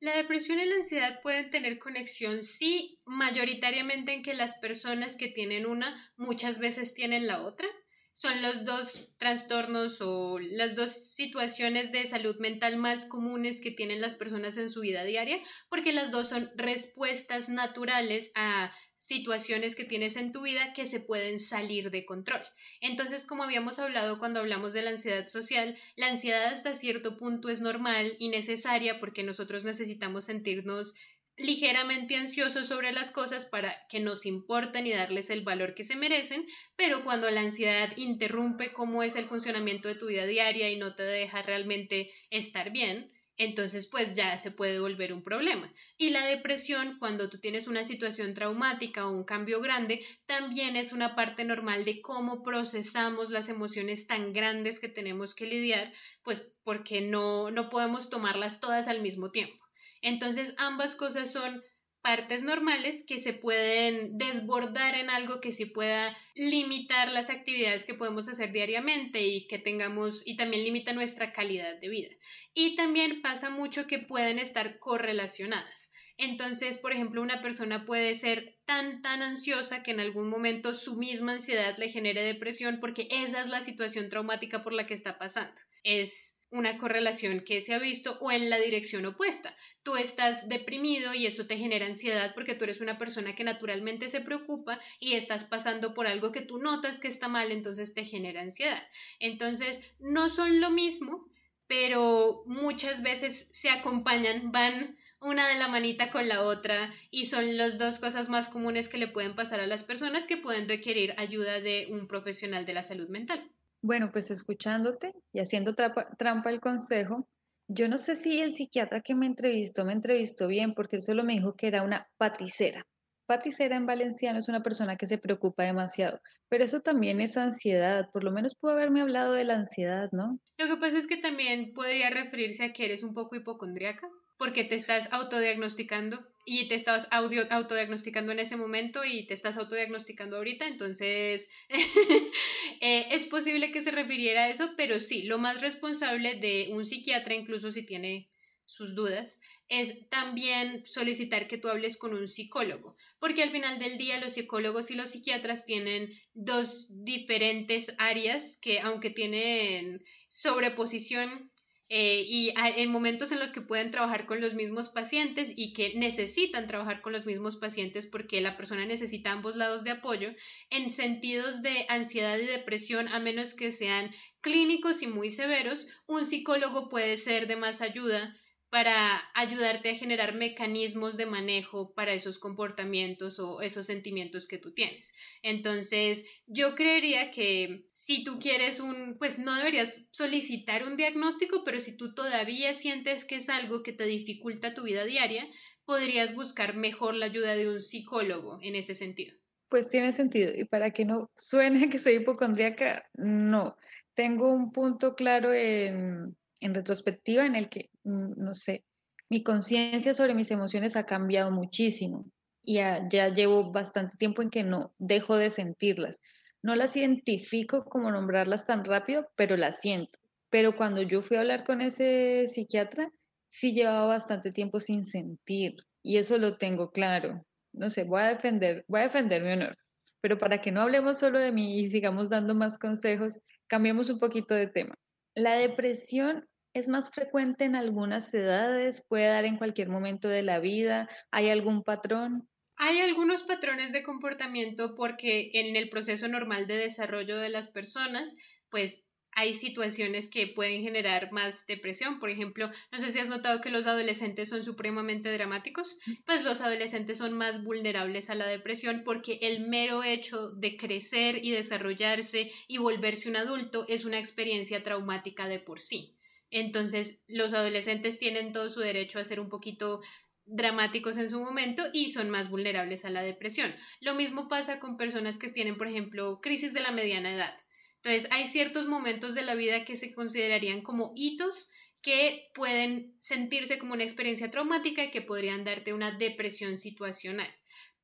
La 0.00 0.16
depresión 0.16 0.58
y 0.58 0.64
la 0.64 0.74
ansiedad 0.74 1.20
pueden 1.22 1.52
tener 1.52 1.78
conexión, 1.78 2.42
sí, 2.42 2.98
mayoritariamente 3.06 4.14
en 4.14 4.24
que 4.24 4.34
las 4.34 4.58
personas 4.58 5.16
que 5.16 5.28
tienen 5.28 5.64
una 5.64 6.12
muchas 6.16 6.58
veces 6.58 6.92
tienen 6.92 7.28
la 7.28 7.44
otra. 7.44 7.68
Son 8.14 8.42
los 8.42 8.64
dos 8.64 9.14
trastornos 9.18 10.00
o 10.00 10.40
las 10.40 10.74
dos 10.74 10.90
situaciones 11.14 11.92
de 11.92 12.04
salud 12.04 12.34
mental 12.40 12.78
más 12.78 13.04
comunes 13.04 13.60
que 13.60 13.70
tienen 13.70 14.00
las 14.00 14.16
personas 14.16 14.56
en 14.56 14.70
su 14.70 14.80
vida 14.80 15.04
diaria, 15.04 15.38
porque 15.70 15.92
las 15.92 16.10
dos 16.10 16.30
son 16.30 16.50
respuestas 16.56 17.48
naturales 17.48 18.32
a 18.34 18.72
situaciones 18.98 19.76
que 19.76 19.84
tienes 19.84 20.16
en 20.16 20.32
tu 20.32 20.42
vida 20.42 20.74
que 20.74 20.86
se 20.86 21.00
pueden 21.00 21.38
salir 21.38 21.90
de 21.90 22.04
control. 22.04 22.42
Entonces, 22.80 23.24
como 23.24 23.44
habíamos 23.44 23.78
hablado 23.78 24.18
cuando 24.18 24.40
hablamos 24.40 24.72
de 24.72 24.82
la 24.82 24.90
ansiedad 24.90 25.28
social, 25.28 25.78
la 25.96 26.08
ansiedad 26.08 26.46
hasta 26.46 26.74
cierto 26.74 27.16
punto 27.16 27.48
es 27.48 27.60
normal 27.60 28.16
y 28.18 28.28
necesaria 28.28 29.00
porque 29.00 29.22
nosotros 29.22 29.64
necesitamos 29.64 30.24
sentirnos 30.24 30.94
ligeramente 31.38 32.16
ansiosos 32.16 32.66
sobre 32.66 32.92
las 32.92 33.12
cosas 33.12 33.46
para 33.46 33.86
que 33.88 34.00
nos 34.00 34.26
importen 34.26 34.86
y 34.86 34.90
darles 34.90 35.30
el 35.30 35.42
valor 35.42 35.74
que 35.74 35.84
se 35.84 35.94
merecen, 35.94 36.44
pero 36.74 37.04
cuando 37.04 37.30
la 37.30 37.40
ansiedad 37.40 37.96
interrumpe 37.96 38.72
cómo 38.72 39.04
es 39.04 39.14
el 39.14 39.26
funcionamiento 39.26 39.86
de 39.86 39.94
tu 39.94 40.06
vida 40.06 40.26
diaria 40.26 40.68
y 40.68 40.76
no 40.76 40.96
te 40.96 41.04
deja 41.04 41.42
realmente 41.42 42.10
estar 42.30 42.72
bien, 42.72 43.12
entonces 43.38 43.86
pues 43.86 44.16
ya 44.16 44.36
se 44.36 44.50
puede 44.50 44.80
volver 44.80 45.12
un 45.12 45.22
problema. 45.22 45.72
Y 45.96 46.10
la 46.10 46.26
depresión, 46.26 46.98
cuando 46.98 47.30
tú 47.30 47.38
tienes 47.38 47.68
una 47.68 47.84
situación 47.84 48.34
traumática 48.34 49.06
o 49.06 49.12
un 49.12 49.24
cambio 49.24 49.60
grande, 49.60 50.04
también 50.26 50.76
es 50.76 50.92
una 50.92 51.14
parte 51.14 51.44
normal 51.44 51.84
de 51.84 52.02
cómo 52.02 52.42
procesamos 52.42 53.30
las 53.30 53.48
emociones 53.48 54.06
tan 54.08 54.32
grandes 54.32 54.80
que 54.80 54.88
tenemos 54.88 55.34
que 55.34 55.46
lidiar, 55.46 55.92
pues 56.22 56.52
porque 56.64 57.00
no, 57.00 57.50
no 57.52 57.70
podemos 57.70 58.10
tomarlas 58.10 58.60
todas 58.60 58.88
al 58.88 59.00
mismo 59.00 59.30
tiempo. 59.30 59.64
Entonces 60.02 60.54
ambas 60.58 60.96
cosas 60.96 61.32
son 61.32 61.62
partes 62.02 62.42
normales 62.42 63.04
que 63.06 63.18
se 63.18 63.32
pueden 63.32 64.16
desbordar 64.18 64.94
en 64.94 65.10
algo 65.10 65.40
que 65.40 65.52
sí 65.52 65.66
pueda 65.66 66.16
limitar 66.34 67.10
las 67.12 67.30
actividades 67.30 67.84
que 67.84 67.94
podemos 67.94 68.28
hacer 68.28 68.52
diariamente 68.52 69.26
y 69.26 69.46
que 69.46 69.58
tengamos 69.58 70.22
y 70.24 70.36
también 70.36 70.64
limita 70.64 70.92
nuestra 70.92 71.32
calidad 71.32 71.78
de 71.80 71.88
vida. 71.88 72.08
Y 72.54 72.76
también 72.76 73.22
pasa 73.22 73.50
mucho 73.50 73.86
que 73.86 73.98
pueden 73.98 74.38
estar 74.38 74.78
correlacionadas. 74.78 75.92
Entonces, 76.16 76.78
por 76.78 76.92
ejemplo, 76.92 77.22
una 77.22 77.42
persona 77.42 77.86
puede 77.86 78.14
ser 78.14 78.58
tan, 78.64 79.02
tan 79.02 79.22
ansiosa 79.22 79.84
que 79.84 79.92
en 79.92 80.00
algún 80.00 80.28
momento 80.28 80.74
su 80.74 80.96
misma 80.96 81.34
ansiedad 81.34 81.76
le 81.78 81.88
genere 81.88 82.22
depresión 82.22 82.78
porque 82.80 83.06
esa 83.10 83.40
es 83.40 83.46
la 83.46 83.60
situación 83.60 84.08
traumática 84.08 84.64
por 84.64 84.72
la 84.72 84.86
que 84.86 84.94
está 84.94 85.16
pasando. 85.16 85.60
Es 85.84 86.37
una 86.50 86.78
correlación 86.78 87.40
que 87.40 87.60
se 87.60 87.74
ha 87.74 87.78
visto 87.78 88.18
o 88.20 88.30
en 88.30 88.48
la 88.50 88.58
dirección 88.58 89.04
opuesta. 89.06 89.54
Tú 89.82 89.96
estás 89.96 90.48
deprimido 90.48 91.14
y 91.14 91.26
eso 91.26 91.46
te 91.46 91.56
genera 91.56 91.86
ansiedad 91.86 92.32
porque 92.34 92.54
tú 92.54 92.64
eres 92.64 92.80
una 92.80 92.98
persona 92.98 93.34
que 93.34 93.44
naturalmente 93.44 94.08
se 94.08 94.20
preocupa 94.20 94.80
y 94.98 95.14
estás 95.14 95.44
pasando 95.44 95.94
por 95.94 96.06
algo 96.06 96.32
que 96.32 96.42
tú 96.42 96.58
notas 96.58 96.98
que 96.98 97.08
está 97.08 97.28
mal, 97.28 97.52
entonces 97.52 97.94
te 97.94 98.04
genera 98.04 98.40
ansiedad. 98.40 98.82
Entonces, 99.18 99.80
no 99.98 100.30
son 100.30 100.60
lo 100.60 100.70
mismo, 100.70 101.28
pero 101.66 102.42
muchas 102.46 103.02
veces 103.02 103.48
se 103.52 103.70
acompañan, 103.70 104.50
van 104.52 104.96
una 105.20 105.48
de 105.48 105.56
la 105.56 105.68
manita 105.68 106.10
con 106.10 106.28
la 106.28 106.42
otra 106.42 106.94
y 107.10 107.26
son 107.26 107.56
las 107.56 107.76
dos 107.76 107.98
cosas 107.98 108.28
más 108.28 108.48
comunes 108.48 108.88
que 108.88 108.98
le 108.98 109.08
pueden 109.08 109.34
pasar 109.34 109.60
a 109.60 109.66
las 109.66 109.82
personas 109.82 110.26
que 110.26 110.36
pueden 110.36 110.68
requerir 110.68 111.14
ayuda 111.18 111.60
de 111.60 111.88
un 111.90 112.06
profesional 112.06 112.64
de 112.66 112.74
la 112.74 112.82
salud 112.82 113.08
mental. 113.08 113.50
Bueno, 113.82 114.10
pues 114.12 114.30
escuchándote 114.30 115.12
y 115.32 115.40
haciendo 115.40 115.74
trampa 115.74 116.50
el 116.50 116.60
consejo, 116.60 117.28
yo 117.68 117.88
no 117.88 117.98
sé 117.98 118.16
si 118.16 118.40
el 118.40 118.52
psiquiatra 118.52 119.02
que 119.02 119.14
me 119.14 119.26
entrevistó 119.26 119.84
me 119.84 119.92
entrevistó 119.92 120.48
bien 120.48 120.74
porque 120.74 120.96
él 120.96 121.02
solo 121.02 121.22
me 121.22 121.34
dijo 121.34 121.54
que 121.54 121.68
era 121.68 121.82
una 121.82 122.08
paticera. 122.16 122.86
Paticera 123.26 123.76
en 123.76 123.84
valenciano 123.84 124.38
es 124.38 124.48
una 124.48 124.62
persona 124.62 124.96
que 124.96 125.06
se 125.06 125.18
preocupa 125.18 125.62
demasiado, 125.62 126.20
pero 126.48 126.64
eso 126.64 126.80
también 126.80 127.20
es 127.20 127.36
ansiedad, 127.36 128.08
por 128.10 128.24
lo 128.24 128.32
menos 128.32 128.54
pudo 128.54 128.72
haberme 128.72 129.02
hablado 129.02 129.34
de 129.34 129.44
la 129.44 129.54
ansiedad, 129.54 130.08
¿no? 130.12 130.40
Lo 130.56 130.66
que 130.66 130.80
pasa 130.80 130.96
es 130.96 131.06
que 131.06 131.18
también 131.18 131.72
podría 131.74 132.08
referirse 132.08 132.64
a 132.64 132.72
que 132.72 132.86
eres 132.86 133.02
un 133.02 133.12
poco 133.12 133.36
hipocondríaca 133.36 134.08
porque 134.38 134.64
te 134.64 134.76
estás 134.76 135.12
autodiagnosticando 135.12 136.26
y 136.50 136.66
te 136.66 136.74
estabas 136.74 137.06
audio, 137.10 137.46
autodiagnosticando 137.50 138.32
en 138.32 138.38
ese 138.38 138.56
momento 138.56 139.04
y 139.04 139.26
te 139.26 139.34
estás 139.34 139.58
autodiagnosticando 139.58 140.36
ahorita, 140.38 140.66
entonces 140.66 141.50
eh, 142.80 143.06
es 143.10 143.26
posible 143.26 143.70
que 143.70 143.82
se 143.82 143.90
refiriera 143.90 144.44
a 144.44 144.48
eso, 144.48 144.72
pero 144.74 144.98
sí, 144.98 145.24
lo 145.24 145.36
más 145.36 145.60
responsable 145.60 146.36
de 146.36 146.70
un 146.72 146.86
psiquiatra, 146.86 147.34
incluso 147.34 147.70
si 147.70 147.84
tiene 147.84 148.30
sus 148.64 148.94
dudas, 148.94 149.40
es 149.68 150.08
también 150.08 150.86
solicitar 150.86 151.48
que 151.48 151.58
tú 151.58 151.68
hables 151.68 151.98
con 151.98 152.14
un 152.14 152.28
psicólogo, 152.28 152.96
porque 153.18 153.42
al 153.42 153.50
final 153.50 153.78
del 153.78 153.98
día 153.98 154.18
los 154.18 154.32
psicólogos 154.32 154.90
y 154.90 154.94
los 154.94 155.10
psiquiatras 155.10 155.66
tienen 155.66 156.18
dos 156.32 156.86
diferentes 157.04 157.94
áreas 157.98 158.56
que 158.56 158.80
aunque 158.80 159.10
tienen 159.10 160.02
sobreposición 160.30 161.52
eh, 161.90 162.24
y 162.28 162.52
en 162.56 162.90
momentos 162.90 163.32
en 163.32 163.38
los 163.38 163.50
que 163.50 163.62
pueden 163.62 163.90
trabajar 163.90 164.26
con 164.26 164.40
los 164.40 164.54
mismos 164.54 164.90
pacientes 164.90 165.52
y 165.56 165.72
que 165.72 165.94
necesitan 165.96 166.66
trabajar 166.66 167.00
con 167.00 167.12
los 167.12 167.24
mismos 167.24 167.56
pacientes 167.56 168.06
porque 168.06 168.40
la 168.40 168.56
persona 168.56 168.84
necesita 168.84 169.32
ambos 169.32 169.56
lados 169.56 169.84
de 169.84 169.92
apoyo, 169.92 170.34
en 170.70 170.90
sentidos 170.90 171.62
de 171.62 171.86
ansiedad 171.88 172.38
y 172.38 172.46
depresión, 172.46 173.08
a 173.08 173.20
menos 173.20 173.54
que 173.54 173.72
sean 173.72 174.10
clínicos 174.40 175.02
y 175.02 175.06
muy 175.06 175.30
severos, 175.30 175.86
un 176.06 176.26
psicólogo 176.26 176.90
puede 176.90 177.16
ser 177.16 177.46
de 177.46 177.56
más 177.56 177.80
ayuda 177.80 178.36
para 178.70 179.22
ayudarte 179.34 179.90
a 179.90 179.94
generar 179.94 180.34
mecanismos 180.34 181.16
de 181.16 181.26
manejo 181.26 181.94
para 181.94 182.12
esos 182.12 182.38
comportamientos 182.38 183.38
o 183.38 183.62
esos 183.62 183.86
sentimientos 183.86 184.46
que 184.46 184.58
tú 184.58 184.72
tienes. 184.72 185.14
Entonces, 185.42 186.24
yo 186.46 186.74
creería 186.74 187.30
que 187.30 187.86
si 187.94 188.24
tú 188.24 188.38
quieres 188.38 188.80
un, 188.80 189.16
pues 189.18 189.38
no 189.38 189.54
deberías 189.54 190.06
solicitar 190.10 190.84
un 190.84 190.96
diagnóstico, 190.96 191.62
pero 191.64 191.80
si 191.80 191.96
tú 191.96 192.14
todavía 192.14 192.74
sientes 192.74 193.24
que 193.24 193.36
es 193.36 193.48
algo 193.48 193.82
que 193.82 193.92
te 193.92 194.04
dificulta 194.04 194.74
tu 194.74 194.82
vida 194.82 195.04
diaria, 195.04 195.46
podrías 195.86 196.34
buscar 196.34 196.76
mejor 196.76 197.14
la 197.14 197.26
ayuda 197.26 197.56
de 197.56 197.70
un 197.70 197.80
psicólogo 197.80 198.58
en 198.60 198.74
ese 198.74 198.94
sentido. 198.94 199.34
Pues 199.70 199.88
tiene 199.88 200.12
sentido. 200.12 200.52
Y 200.54 200.64
para 200.64 200.90
que 200.90 201.06
no 201.06 201.30
suene 201.34 201.88
que 201.90 201.98
soy 201.98 202.16
hipocondríaca, 202.16 203.08
no. 203.14 203.76
Tengo 204.14 204.52
un 204.52 204.72
punto 204.72 205.14
claro 205.14 205.54
en 205.54 206.36
en 206.60 206.74
retrospectiva 206.74 207.46
en 207.46 207.56
el 207.56 207.68
que, 207.68 207.90
mm, 208.04 208.32
no 208.36 208.54
sé, 208.54 208.84
mi 209.30 209.42
conciencia 209.42 210.14
sobre 210.14 210.34
mis 210.34 210.50
emociones 210.50 210.96
ha 210.96 211.04
cambiado 211.04 211.50
muchísimo 211.50 212.26
y 212.62 212.74
ya, 212.74 213.28
llevo 213.28 213.72
bastante 213.72 214.16
tiempo 214.18 214.42
en 214.42 214.50
que 214.50 214.62
no 214.62 214.94
dejo 214.98 215.36
de 215.36 215.50
sentirlas. 215.50 216.20
No 216.62 216.76
las 216.76 216.96
identifico 216.96 217.84
como 217.84 218.10
nombrarlas 218.10 218.66
tan 218.66 218.84
rápido, 218.84 219.30
pero 219.36 219.56
las 219.56 219.80
siento. 219.80 220.18
Pero 220.50 220.76
cuando 220.76 221.02
yo 221.02 221.22
fui 221.22 221.36
a 221.36 221.40
hablar 221.40 221.64
con 221.64 221.80
ese 221.80 222.46
psiquiatra, 222.48 223.10
sí 223.48 223.72
llevaba 223.72 224.06
bastante 224.06 224.52
tiempo 224.52 224.80
sin 224.80 225.04
sentir 225.04 225.76
y 226.02 226.18
eso 226.18 226.38
lo 226.38 226.58
tengo 226.58 226.90
claro. 226.90 227.44
No 227.72 227.90
sé, 227.90 228.04
voy 228.04 228.22
a 228.22 228.28
defender, 228.28 228.84
voy 228.88 229.00
a 229.00 229.04
defender 229.04 229.42
mi 229.42 229.52
honor. 229.52 229.76
Pero 230.20 230.36
para 230.36 230.60
que 230.60 230.72
no 230.72 230.82
hablemos 230.82 231.18
solo 231.18 231.38
de 231.38 231.52
mí 231.52 231.78
y 231.78 231.88
sigamos 231.88 232.28
dando 232.28 232.54
más 232.54 232.76
consejos, 232.76 233.40
cambiemos 233.66 234.10
un 234.10 234.18
poquito 234.18 234.54
de 234.54 234.66
tema. 234.66 234.94
La 235.38 235.54
depresión 235.54 236.48
es 236.74 236.88
más 236.88 237.10
frecuente 237.10 237.64
en 237.64 237.76
algunas 237.76 238.34
edades, 238.34 239.04
puede 239.08 239.28
dar 239.28 239.44
en 239.44 239.56
cualquier 239.56 239.88
momento 239.88 240.28
de 240.28 240.42
la 240.42 240.58
vida. 240.58 241.08
¿Hay 241.30 241.48
algún 241.48 241.84
patrón? 241.84 242.48
Hay 242.76 242.98
algunos 242.98 243.44
patrones 243.44 243.92
de 243.92 244.02
comportamiento 244.02 244.96
porque 244.96 245.50
en 245.54 245.76
el 245.76 245.90
proceso 245.90 246.26
normal 246.26 246.66
de 246.66 246.76
desarrollo 246.76 247.38
de 247.38 247.50
las 247.50 247.70
personas, 247.70 248.34
pues 248.68 249.04
hay 249.32 249.54
situaciones 249.54 250.28
que 250.28 250.48
pueden 250.48 250.82
generar 250.82 251.30
más 251.32 251.66
depresión. 251.66 252.18
Por 252.18 252.30
ejemplo, 252.30 252.70
no 252.90 252.98
sé 252.98 253.10
si 253.10 253.18
has 253.18 253.28
notado 253.28 253.60
que 253.60 253.70
los 253.70 253.86
adolescentes 253.86 254.48
son 254.48 254.64
supremamente 254.64 255.32
dramáticos, 255.32 255.98
pues 256.26 256.42
los 256.42 256.60
adolescentes 256.60 257.18
son 257.18 257.34
más 257.34 257.62
vulnerables 257.62 258.30
a 258.30 258.34
la 258.34 258.46
depresión 258.46 259.02
porque 259.04 259.38
el 259.42 259.68
mero 259.68 260.02
hecho 260.02 260.50
de 260.50 260.76
crecer 260.76 261.44
y 261.44 261.50
desarrollarse 261.50 262.50
y 262.66 262.78
volverse 262.78 263.28
un 263.28 263.36
adulto 263.36 263.86
es 263.88 264.04
una 264.04 264.18
experiencia 264.18 264.82
traumática 264.82 265.46
de 265.48 265.60
por 265.60 265.80
sí. 265.80 266.16
Entonces, 266.50 267.20
los 267.28 267.52
adolescentes 267.52 268.18
tienen 268.18 268.52
todo 268.52 268.70
su 268.70 268.80
derecho 268.80 269.18
a 269.18 269.24
ser 269.24 269.38
un 269.38 269.48
poquito 269.48 270.00
dramáticos 270.46 271.18
en 271.18 271.28
su 271.28 271.40
momento 271.40 271.84
y 271.92 272.10
son 272.10 272.30
más 272.30 272.48
vulnerables 272.48 273.04
a 273.04 273.10
la 273.10 273.22
depresión. 273.22 273.74
Lo 274.00 274.14
mismo 274.14 274.48
pasa 274.48 274.80
con 274.80 274.96
personas 274.96 275.38
que 275.38 275.50
tienen, 275.50 275.76
por 275.76 275.88
ejemplo, 275.88 276.40
crisis 276.40 276.72
de 276.72 276.80
la 276.80 276.90
mediana 276.90 277.34
edad 277.34 277.54
entonces, 278.02 278.30
hay 278.30 278.46
ciertos 278.46 278.86
momentos 278.86 279.34
de 279.34 279.42
la 279.42 279.54
vida 279.54 279.84
que 279.84 279.96
se 279.96 280.14
considerarían 280.14 280.82
como 280.82 281.12
hitos 281.16 281.70
que 282.00 282.48
pueden 282.54 283.16
sentirse 283.18 283.78
como 283.78 283.94
una 283.94 284.04
experiencia 284.04 284.50
traumática 284.50 285.04
y 285.04 285.10
que 285.10 285.20
podrían 285.20 285.64
darte 285.64 285.92
una 285.92 286.12
depresión 286.12 286.76
situacional. 286.76 287.52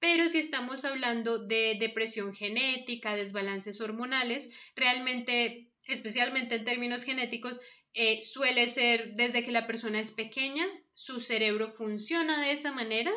Pero 0.00 0.28
si 0.28 0.38
estamos 0.38 0.84
hablando 0.84 1.46
de 1.46 1.76
depresión 1.78 2.34
genética, 2.34 3.14
desbalances 3.14 3.80
hormonales, 3.80 4.50
realmente, 4.74 5.70
especialmente 5.86 6.56
en 6.56 6.64
términos 6.64 7.04
genéticos, 7.04 7.60
eh, 7.94 8.20
suele 8.20 8.68
ser 8.68 9.14
desde 9.14 9.44
que 9.44 9.52
la 9.52 9.68
persona 9.68 10.00
es 10.00 10.10
pequeña, 10.10 10.66
su 10.92 11.20
cerebro 11.20 11.70
funciona 11.70 12.44
de 12.44 12.50
esa 12.50 12.72
manera 12.72 13.12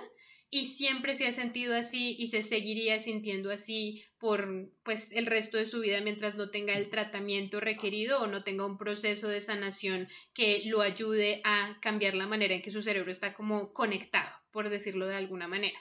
y 0.49 0.65
siempre 0.65 1.15
se 1.15 1.27
ha 1.27 1.31
sentido 1.31 1.75
así 1.75 2.15
y 2.17 2.27
se 2.27 2.41
seguiría 2.41 2.99
sintiendo 2.99 3.51
así 3.51 4.03
por 4.17 4.71
pues 4.83 5.11
el 5.11 5.25
resto 5.25 5.57
de 5.57 5.65
su 5.65 5.81
vida 5.81 5.99
mientras 6.01 6.35
no 6.35 6.49
tenga 6.49 6.73
el 6.73 6.89
tratamiento 6.89 7.59
requerido 7.59 8.21
o 8.21 8.27
no 8.27 8.43
tenga 8.43 8.65
un 8.65 8.77
proceso 8.77 9.27
de 9.27 9.41
sanación 9.41 10.07
que 10.33 10.63
lo 10.65 10.81
ayude 10.81 11.41
a 11.43 11.77
cambiar 11.81 12.15
la 12.15 12.27
manera 12.27 12.53
en 12.53 12.61
que 12.61 12.71
su 12.71 12.81
cerebro 12.81 13.11
está 13.11 13.33
como 13.33 13.73
conectado, 13.73 14.29
por 14.51 14.69
decirlo 14.69 15.07
de 15.07 15.15
alguna 15.15 15.47
manera. 15.47 15.77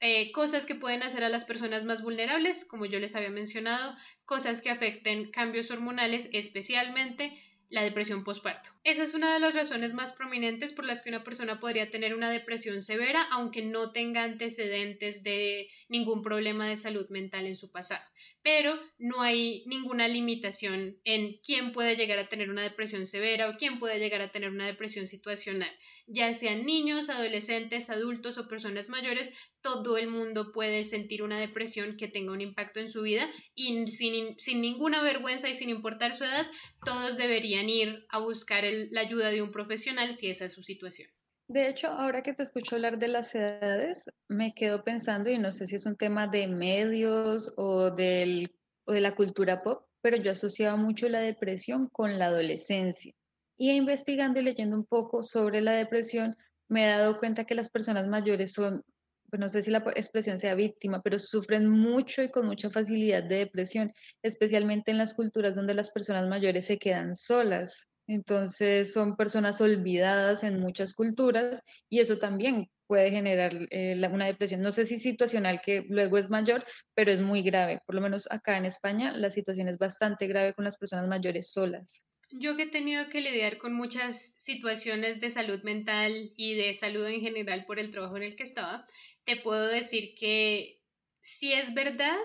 Eh, 0.00 0.32
cosas 0.32 0.64
que 0.64 0.74
pueden 0.74 1.02
hacer 1.02 1.22
a 1.24 1.28
las 1.28 1.44
personas 1.44 1.84
más 1.84 2.02
vulnerables, 2.02 2.64
como 2.64 2.86
yo 2.86 2.98
les 2.98 3.14
había 3.14 3.30
mencionado, 3.30 3.94
cosas 4.24 4.62
que 4.62 4.70
afecten 4.70 5.30
cambios 5.30 5.70
hormonales, 5.70 6.30
especialmente 6.32 7.38
la 7.70 7.82
depresión 7.82 8.24
postparto. 8.24 8.70
Esa 8.84 9.04
es 9.04 9.14
una 9.14 9.32
de 9.32 9.40
las 9.40 9.54
razones 9.54 9.94
más 9.94 10.12
prominentes 10.12 10.72
por 10.72 10.84
las 10.84 11.02
que 11.02 11.08
una 11.08 11.24
persona 11.24 11.60
podría 11.60 11.88
tener 11.90 12.14
una 12.14 12.28
depresión 12.30 12.82
severa, 12.82 13.22
aunque 13.30 13.62
no 13.62 13.92
tenga 13.92 14.24
antecedentes 14.24 15.22
de 15.22 15.68
ningún 15.88 16.22
problema 16.22 16.68
de 16.68 16.76
salud 16.76 17.08
mental 17.10 17.46
en 17.46 17.56
su 17.56 17.70
pasado. 17.70 18.04
Pero 18.42 18.78
no 18.98 19.20
hay 19.20 19.64
ninguna 19.66 20.08
limitación 20.08 20.98
en 21.04 21.38
quién 21.44 21.72
puede 21.72 21.96
llegar 21.96 22.18
a 22.18 22.28
tener 22.28 22.48
una 22.50 22.62
depresión 22.62 23.06
severa 23.06 23.48
o 23.48 23.56
quién 23.56 23.78
puede 23.78 23.98
llegar 23.98 24.22
a 24.22 24.32
tener 24.32 24.50
una 24.50 24.66
depresión 24.66 25.06
situacional. 25.06 25.70
Ya 26.06 26.32
sean 26.32 26.64
niños, 26.64 27.10
adolescentes, 27.10 27.90
adultos 27.90 28.38
o 28.38 28.48
personas 28.48 28.88
mayores, 28.88 29.32
todo 29.60 29.98
el 29.98 30.08
mundo 30.08 30.52
puede 30.52 30.84
sentir 30.84 31.22
una 31.22 31.38
depresión 31.38 31.96
que 31.98 32.08
tenga 32.08 32.32
un 32.32 32.40
impacto 32.40 32.80
en 32.80 32.88
su 32.88 33.02
vida 33.02 33.30
y 33.54 33.86
sin, 33.88 34.38
sin 34.38 34.60
ninguna 34.62 35.02
vergüenza 35.02 35.48
y 35.50 35.54
sin 35.54 35.68
importar 35.70 36.14
su 36.14 36.24
edad, 36.24 36.46
todos 36.84 37.18
deberían 37.18 37.68
ir 37.68 38.06
a 38.08 38.18
buscar 38.20 38.64
la 38.90 39.02
ayuda 39.02 39.30
de 39.30 39.42
un 39.42 39.52
profesional 39.52 40.14
si 40.14 40.28
esa 40.30 40.46
es 40.46 40.54
su 40.54 40.62
situación. 40.62 41.10
De 41.50 41.68
hecho, 41.68 41.88
ahora 41.88 42.22
que 42.22 42.32
te 42.32 42.44
escucho 42.44 42.76
hablar 42.76 42.96
de 43.00 43.08
las 43.08 43.34
edades, 43.34 44.08
me 44.28 44.54
quedo 44.54 44.84
pensando, 44.84 45.30
y 45.30 45.36
no 45.36 45.50
sé 45.50 45.66
si 45.66 45.74
es 45.74 45.84
un 45.84 45.96
tema 45.96 46.28
de 46.28 46.46
medios 46.46 47.54
o, 47.56 47.90
del, 47.90 48.54
o 48.84 48.92
de 48.92 49.00
la 49.00 49.16
cultura 49.16 49.60
pop, 49.64 49.84
pero 50.00 50.16
yo 50.16 50.30
asociaba 50.30 50.76
mucho 50.76 51.08
la 51.08 51.18
depresión 51.18 51.88
con 51.88 52.20
la 52.20 52.26
adolescencia. 52.26 53.12
Y 53.58 53.72
investigando 53.72 54.38
y 54.38 54.44
leyendo 54.44 54.76
un 54.76 54.86
poco 54.86 55.24
sobre 55.24 55.60
la 55.60 55.72
depresión, 55.72 56.36
me 56.68 56.84
he 56.84 56.88
dado 56.88 57.18
cuenta 57.18 57.44
que 57.44 57.56
las 57.56 57.68
personas 57.68 58.06
mayores 58.06 58.52
son, 58.52 58.84
pues 59.28 59.40
no 59.40 59.48
sé 59.48 59.64
si 59.64 59.72
la 59.72 59.82
expresión 59.96 60.38
sea 60.38 60.54
víctima, 60.54 61.02
pero 61.02 61.18
sufren 61.18 61.68
mucho 61.68 62.22
y 62.22 62.30
con 62.30 62.46
mucha 62.46 62.70
facilidad 62.70 63.24
de 63.24 63.38
depresión, 63.38 63.92
especialmente 64.22 64.92
en 64.92 64.98
las 64.98 65.14
culturas 65.14 65.56
donde 65.56 65.74
las 65.74 65.90
personas 65.90 66.28
mayores 66.28 66.66
se 66.66 66.78
quedan 66.78 67.16
solas. 67.16 67.88
Entonces 68.10 68.92
son 68.92 69.14
personas 69.14 69.60
olvidadas 69.60 70.42
en 70.42 70.58
muchas 70.58 70.94
culturas 70.94 71.62
y 71.88 72.00
eso 72.00 72.18
también 72.18 72.68
puede 72.88 73.12
generar 73.12 73.52
eh, 73.70 73.96
una 74.10 74.26
depresión. 74.26 74.62
No 74.62 74.72
sé 74.72 74.84
si 74.84 74.98
situacional, 74.98 75.60
que 75.64 75.84
luego 75.88 76.18
es 76.18 76.28
mayor, 76.28 76.66
pero 76.92 77.12
es 77.12 77.20
muy 77.20 77.42
grave. 77.42 77.78
Por 77.86 77.94
lo 77.94 78.00
menos 78.00 78.26
acá 78.32 78.56
en 78.56 78.64
España 78.64 79.12
la 79.12 79.30
situación 79.30 79.68
es 79.68 79.78
bastante 79.78 80.26
grave 80.26 80.54
con 80.54 80.64
las 80.64 80.76
personas 80.76 81.06
mayores 81.06 81.52
solas. 81.52 82.04
Yo 82.32 82.56
que 82.56 82.64
he 82.64 82.66
tenido 82.68 83.08
que 83.10 83.20
lidiar 83.20 83.58
con 83.58 83.74
muchas 83.74 84.34
situaciones 84.38 85.20
de 85.20 85.30
salud 85.30 85.62
mental 85.62 86.32
y 86.36 86.56
de 86.56 86.74
salud 86.74 87.06
en 87.06 87.20
general 87.20 87.64
por 87.64 87.78
el 87.78 87.92
trabajo 87.92 88.16
en 88.16 88.24
el 88.24 88.34
que 88.34 88.42
estaba, 88.42 88.84
te 89.22 89.36
puedo 89.36 89.68
decir 89.68 90.16
que 90.18 90.82
si 91.20 91.52
es 91.52 91.74
verdad 91.74 92.18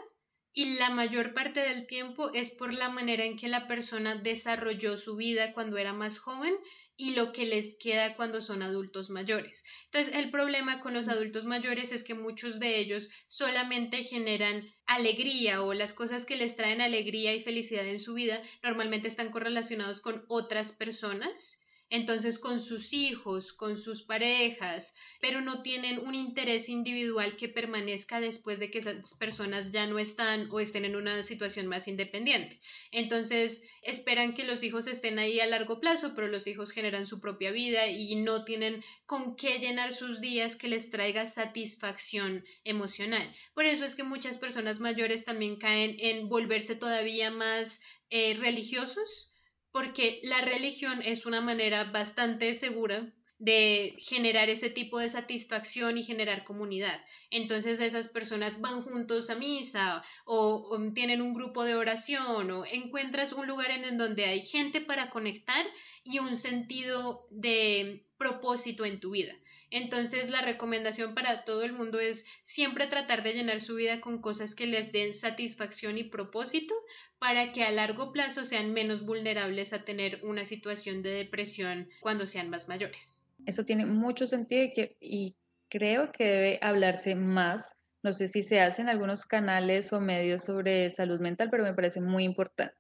y 0.56 0.78
la 0.78 0.90
mayor 0.90 1.34
parte 1.34 1.60
del 1.62 1.86
tiempo 1.86 2.32
es 2.34 2.50
por 2.50 2.74
la 2.74 2.90
manera 2.90 3.26
en 3.26 3.38
que 3.38 3.50
la 3.50 3.68
persona 3.68 4.16
desarrolló 4.16 4.98
su 4.98 5.16
vida 5.18 5.54
cuando 5.54 5.78
era 5.78 5.94
más 5.94 6.18
joven 6.18 6.56
y 6.98 7.12
lo 7.12 7.34
que 7.34 7.46
les 7.46 7.76
queda 7.78 8.16
cuando 8.16 8.42
son 8.42 8.62
adultos 8.64 9.10
mayores. 9.10 9.64
Entonces, 9.92 10.16
el 10.16 10.32
problema 10.32 10.80
con 10.80 10.94
los 10.94 11.10
adultos 11.10 11.46
mayores 11.46 11.92
es 11.92 12.04
que 12.06 12.14
muchos 12.16 12.60
de 12.60 12.80
ellos 12.80 13.10
solamente 13.28 14.04
generan 14.04 14.66
alegría 14.88 15.62
o 15.62 15.74
las 15.74 15.94
cosas 15.94 16.26
que 16.26 16.38
les 16.38 16.56
traen 16.56 16.82
alegría 16.82 17.34
y 17.36 17.44
felicidad 17.44 17.86
en 17.88 18.00
su 18.00 18.14
vida 18.14 18.42
normalmente 18.64 19.10
están 19.10 19.32
correlacionados 19.32 20.00
con 20.00 20.24
otras 20.30 20.72
personas 20.72 21.60
entonces 21.90 22.40
con 22.40 22.60
sus 22.60 22.94
hijos, 22.94 23.54
con 23.54 23.78
sus 23.78 24.02
parejas, 24.02 24.96
pero 25.22 25.42
no 25.42 25.62
tienen 25.62 26.00
un 26.00 26.16
interés 26.16 26.68
individual 26.68 27.38
que 27.38 27.48
permanezca 27.48 28.20
después 28.20 28.60
de 28.60 28.72
que 28.72 28.80
esas 28.80 29.14
personas 29.16 29.72
ya 29.72 29.86
no 29.86 30.00
están 30.00 30.50
o 30.52 30.60
estén 30.60 30.86
en 30.86 30.96
una 30.96 31.22
situación 31.24 31.68
más 31.68 31.88
independiente. 31.88 32.60
Entonces 32.92 33.62
esperan 33.84 34.34
que 34.34 34.46
los 34.46 34.64
hijos 34.64 34.88
estén 34.88 35.20
ahí 35.20 35.40
a 35.40 35.46
largo 35.46 35.80
plazo, 35.80 36.14
pero 36.16 36.28
los 36.28 36.48
hijos 36.48 36.72
generan 36.72 37.06
su 37.06 37.20
propia 37.20 37.52
vida 37.52 37.88
y 37.88 38.16
no 38.16 38.44
tienen 38.46 38.84
con 39.06 39.36
qué 39.36 39.60
llenar 39.60 39.94
sus 39.94 40.22
días 40.22 40.56
que 40.56 40.68
les 40.68 40.90
traiga 40.90 41.28
satisfacción 41.28 42.44
emocional. 42.64 43.32
Por 43.54 43.66
eso 43.66 43.84
es 43.84 43.96
que 43.96 44.04
muchas 44.04 44.40
personas 44.40 44.80
mayores 44.80 45.24
también 45.24 45.58
caen 45.58 45.96
en 46.00 46.30
volverse 46.30 46.76
todavía 46.76 47.30
más 47.30 47.80
eh, 48.10 48.36
religiosos 48.40 49.35
porque 49.76 50.22
la 50.24 50.40
religión 50.40 51.02
es 51.04 51.26
una 51.26 51.42
manera 51.42 51.84
bastante 51.92 52.54
segura 52.54 53.12
de 53.40 53.98
generar 54.00 54.48
ese 54.48 54.70
tipo 54.70 55.00
de 55.00 55.10
satisfacción 55.10 55.98
y 55.98 56.04
generar 56.04 56.46
comunidad. 56.46 56.98
Entonces 57.30 57.82
esas 57.82 58.08
personas 58.08 58.62
van 58.62 58.84
juntos 58.84 59.30
a 59.30 59.36
misa 59.36 60.02
o, 60.24 60.80
tienen 60.94 61.22
un 61.22 61.34
grupo 61.34 61.66
de 61.66 61.76
oración 61.76 62.52
o 62.52 62.66
encuentras 62.66 63.34
un 63.34 63.48
lugar 63.48 63.70
en 63.70 63.98
donde 63.98 64.24
hay 64.24 64.44
gente 64.44 64.80
para 64.80 65.10
conectar 65.10 65.66
y 66.06 66.20
un 66.20 66.38
sentido 66.38 67.28
de 67.30 68.08
propósito 68.18 68.86
en 68.86 69.02
tu 69.02 69.12
vida. 69.12 69.34
Entonces 69.72 70.30
la 70.30 70.42
recomendación 70.42 71.16
para 71.16 71.44
todo 71.44 71.64
el 71.64 71.74
mundo 71.74 72.00
es 72.00 72.26
siempre 72.44 72.88
tratar 72.88 73.24
de 73.24 73.34
llenar 73.34 73.60
su 73.60 73.76
vida 73.76 74.02
con 74.02 74.22
cosas 74.22 74.56
que 74.56 74.68
les 74.68 74.92
den 74.92 75.14
satisfacción 75.14 75.98
y 75.98 76.04
propósito 76.06 76.74
para 77.20 77.52
que 77.52 77.64
a 77.64 77.72
largo 77.72 78.12
plazo 78.12 78.46
sean 78.46 78.74
menos 78.74 79.06
vulnerables 79.06 79.74
a 79.74 79.84
tener 79.84 80.20
una 80.24 80.46
situación 80.46 81.02
de 81.02 81.12
depresión 81.12 81.90
cuando 82.02 82.28
sean 82.28 82.50
más 82.50 82.68
mayores. 82.68 83.24
Eso 83.46 83.64
tiene 83.64 83.86
mucho 83.86 84.28
sentido 84.28 84.72
y, 85.00 85.36
creo 85.68 86.12
que 86.12 86.26
debe 86.26 86.60
hablarse 86.62 87.16
más. 87.16 87.76
No 88.04 88.14
sé 88.14 88.28
si 88.28 88.44
se 88.44 88.62
hacen 88.62 88.88
algunos 88.88 89.26
canales 89.26 89.92
o 89.92 90.00
medios 90.00 90.44
sobre 90.44 90.92
salud 90.92 91.20
mental, 91.20 91.50
pero 91.50 91.64
me 91.64 91.74
parece 91.74 92.00
muy 92.02 92.24
importante. 92.24 92.78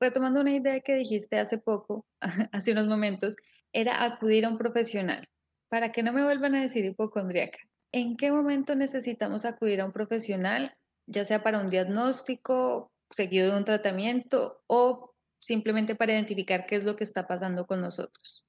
Retomando 0.00 0.40
una 0.40 0.54
idea 0.54 0.80
que 0.80 0.94
dijiste 0.94 1.38
hace 1.38 1.58
poco, 1.58 2.06
hace 2.52 2.72
unos 2.72 2.86
momentos, 2.86 3.34
era 3.72 4.04
acudir 4.04 4.46
a 4.46 4.48
un 4.48 4.56
profesional 4.56 5.28
para 5.68 5.92
que 5.92 6.02
no 6.02 6.12
me 6.12 6.24
vuelvan 6.24 6.54
a 6.54 6.62
decir 6.62 6.84
hipocondríaca. 6.84 7.58
¿En 7.92 8.16
qué 8.16 8.30
momento 8.30 8.74
necesitamos 8.74 9.44
acudir 9.44 9.80
a 9.80 9.86
un 9.86 9.92
profesional, 9.92 10.76
ya 11.06 11.24
sea 11.24 11.42
para 11.42 11.60
un 11.60 11.68
diagnóstico 11.68 12.92
seguido 13.10 13.52
de 13.52 13.58
un 13.58 13.64
tratamiento 13.64 14.62
o 14.66 15.14
simplemente 15.40 15.94
para 15.94 16.12
identificar 16.12 16.66
qué 16.66 16.76
es 16.76 16.84
lo 16.84 16.96
que 16.96 17.04
está 17.04 17.26
pasando 17.26 17.66
con 17.66 17.80
nosotros? 17.80 18.44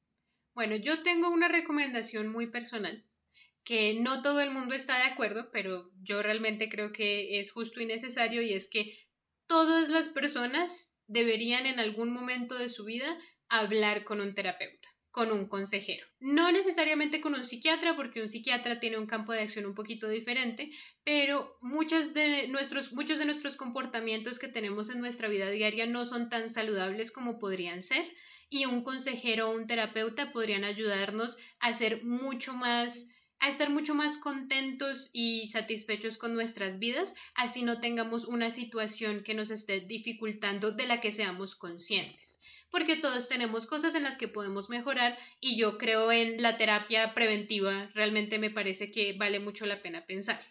Bueno, 0.53 0.75
yo 0.75 1.03
tengo 1.03 1.29
una 1.29 1.47
recomendación 1.47 2.27
muy 2.27 2.51
personal 2.51 3.05
que 3.63 3.93
no 3.99 4.21
todo 4.21 4.41
el 4.41 4.51
mundo 4.51 4.73
está 4.73 4.97
de 4.97 5.12
acuerdo, 5.12 5.49
pero 5.53 5.91
yo 6.01 6.23
realmente 6.23 6.69
creo 6.69 6.91
que 6.91 7.39
es 7.39 7.51
justo 7.51 7.79
y 7.79 7.86
necesario 7.86 8.41
y 8.41 8.53
es 8.53 8.67
que 8.67 8.97
todas 9.47 9.89
las 9.89 10.10
personas 10.10 10.93
deberían 11.08 11.65
en 11.65 11.79
algún 11.79 12.12
momento 12.12 12.58
de 12.58 12.69
su 12.69 12.84
vida 12.84 13.17
hablar 13.47 14.05
con 14.05 14.21
un 14.21 14.34
terapeuta 14.34 14.88
con 15.12 15.32
un 15.32 15.48
consejero. 15.48 16.06
No 16.19 16.52
necesariamente 16.52 17.22
con 17.22 17.34
un 17.34 17.45
psiquiatra, 17.45 17.95
porque 17.95 18.22
un 18.22 18.30
psiquiatra 18.30 18.80
tiene 18.80 18.98
un 18.98 19.08
campo 19.08 19.34
de 19.34 19.41
acción 19.41 19.65
un 19.65 19.74
poquito 19.74 20.08
diferente, 20.08 20.72
pero 21.04 21.58
muchos 21.62 22.13
de 22.13 22.48
nuestros, 22.48 22.93
muchos 22.93 23.17
de 23.19 23.26
nuestros 23.26 23.56
comportamientos 23.56 24.39
que 24.39 24.48
tenemos 24.48 24.89
en 24.89 25.00
nuestra 25.00 25.28
vida 25.28 25.50
diaria 25.50 25.86
no 25.88 26.06
son 26.06 26.30
tan 26.30 26.50
saludables 26.50 27.12
como 27.12 27.39
podrían 27.39 27.82
ser 27.82 28.06
y 28.50 28.65
un 28.65 28.84
consejero 28.84 29.50
o 29.50 29.56
un 29.56 29.67
terapeuta 29.67 30.32
podrían 30.32 30.63
ayudarnos 30.63 31.38
a 31.60 31.74
ser 31.74 32.04
mucho 32.04 32.54
más 32.54 33.08
a 33.41 33.48
estar 33.48 33.69
mucho 33.69 33.95
más 33.95 34.17
contentos 34.17 35.12
y 35.13 35.48
satisfechos 35.48 36.17
con 36.17 36.34
nuestras 36.36 36.78
vidas, 36.78 37.15
así 37.36 37.62
no 37.62 37.80
tengamos 37.80 38.26
una 38.26 38.52
situación 38.52 39.24
que 39.24 39.34
nos 39.34 39.50
esté 39.50 39.80
dificultando 39.80 40.74
de 40.74 40.86
la 40.86 41.00
que 41.00 41.13
seamos 41.13 41.56
conscientes 41.56 42.38
porque 42.71 42.95
todos 42.95 43.27
tenemos 43.27 43.65
cosas 43.65 43.95
en 43.95 44.03
las 44.03 44.17
que 44.17 44.27
podemos 44.27 44.69
mejorar 44.69 45.17
y 45.39 45.58
yo 45.58 45.77
creo 45.77 46.12
en 46.12 46.41
la 46.41 46.58
terapia 46.58 47.13
preventiva, 47.13 47.89
realmente 47.93 48.39
me 48.39 48.49
parece 48.49 48.91
que 48.91 49.13
vale 49.13 49.39
mucho 49.39 49.65
la 49.65 49.82
pena 49.82 50.05
pensar. 50.05 50.41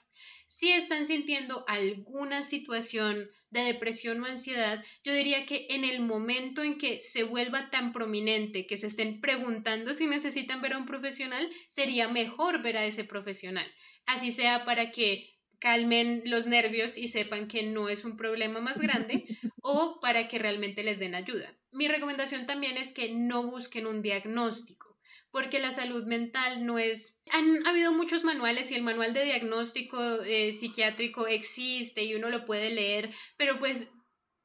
Si 0.46 0.72
están 0.72 1.04
sintiendo 1.04 1.64
alguna 1.68 2.42
situación 2.42 3.28
de 3.50 3.60
depresión 3.60 4.22
o 4.22 4.26
ansiedad, 4.26 4.82
yo 5.04 5.12
diría 5.12 5.44
que 5.44 5.66
en 5.70 5.84
el 5.84 6.00
momento 6.00 6.62
en 6.62 6.78
que 6.78 7.02
se 7.02 7.22
vuelva 7.22 7.70
tan 7.70 7.92
prominente 7.92 8.66
que 8.66 8.78
se 8.78 8.86
estén 8.86 9.20
preguntando 9.20 9.92
si 9.92 10.06
necesitan 10.06 10.62
ver 10.62 10.72
a 10.72 10.78
un 10.78 10.86
profesional, 10.86 11.50
sería 11.68 12.08
mejor 12.08 12.62
ver 12.62 12.78
a 12.78 12.86
ese 12.86 13.04
profesional. 13.04 13.70
Así 14.06 14.32
sea 14.32 14.64
para 14.64 14.90
que 14.90 15.38
calmen 15.58 16.22
los 16.24 16.46
nervios 16.46 16.96
y 16.96 17.08
sepan 17.08 17.46
que 17.46 17.64
no 17.64 17.90
es 17.90 18.04
un 18.04 18.16
problema 18.16 18.60
más 18.60 18.80
grande 18.80 19.26
o 19.62 20.00
para 20.00 20.28
que 20.28 20.38
realmente 20.38 20.82
les 20.82 20.98
den 20.98 21.14
ayuda. 21.14 21.57
Mi 21.70 21.88
recomendación 21.88 22.46
también 22.46 22.76
es 22.76 22.92
que 22.92 23.12
no 23.12 23.42
busquen 23.44 23.86
un 23.86 24.02
diagnóstico, 24.02 24.98
porque 25.30 25.58
la 25.58 25.72
salud 25.72 26.04
mental 26.04 26.64
no 26.64 26.78
es... 26.78 27.20
Han 27.30 27.66
habido 27.66 27.92
muchos 27.92 28.24
manuales 28.24 28.70
y 28.70 28.74
el 28.74 28.82
manual 28.82 29.12
de 29.12 29.24
diagnóstico 29.24 30.00
eh, 30.22 30.52
psiquiátrico 30.52 31.26
existe 31.26 32.04
y 32.04 32.14
uno 32.14 32.30
lo 32.30 32.46
puede 32.46 32.70
leer, 32.70 33.10
pero 33.36 33.58
pues 33.58 33.88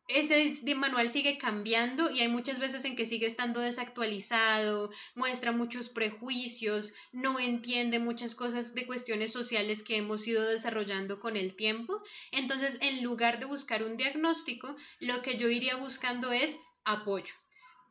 ese 0.09 0.75
manual 0.75 1.09
sigue 1.09 1.37
cambiando 1.37 2.11
y 2.11 2.19
hay 2.19 2.27
muchas 2.27 2.59
veces 2.59 2.83
en 2.83 2.95
que 2.95 3.05
sigue 3.05 3.25
estando 3.25 3.61
desactualizado, 3.61 4.91
muestra 5.15 5.51
muchos 5.51 5.89
prejuicios, 5.89 6.93
no 7.13 7.39
entiende 7.39 7.99
muchas 7.99 8.35
cosas 8.35 8.73
de 8.73 8.85
cuestiones 8.85 9.31
sociales 9.31 9.81
que 9.81 9.97
hemos 9.97 10.27
ido 10.27 10.45
desarrollando 10.45 11.19
con 11.19 11.37
el 11.37 11.55
tiempo. 11.55 12.01
Entonces, 12.31 12.77
en 12.81 13.01
lugar 13.01 13.39
de 13.39 13.45
buscar 13.45 13.83
un 13.83 13.95
diagnóstico, 13.95 14.75
lo 14.99 15.21
que 15.21 15.37
yo 15.37 15.49
iría 15.49 15.77
buscando 15.77 16.33
es 16.33 16.57
apoyo. 16.85 17.33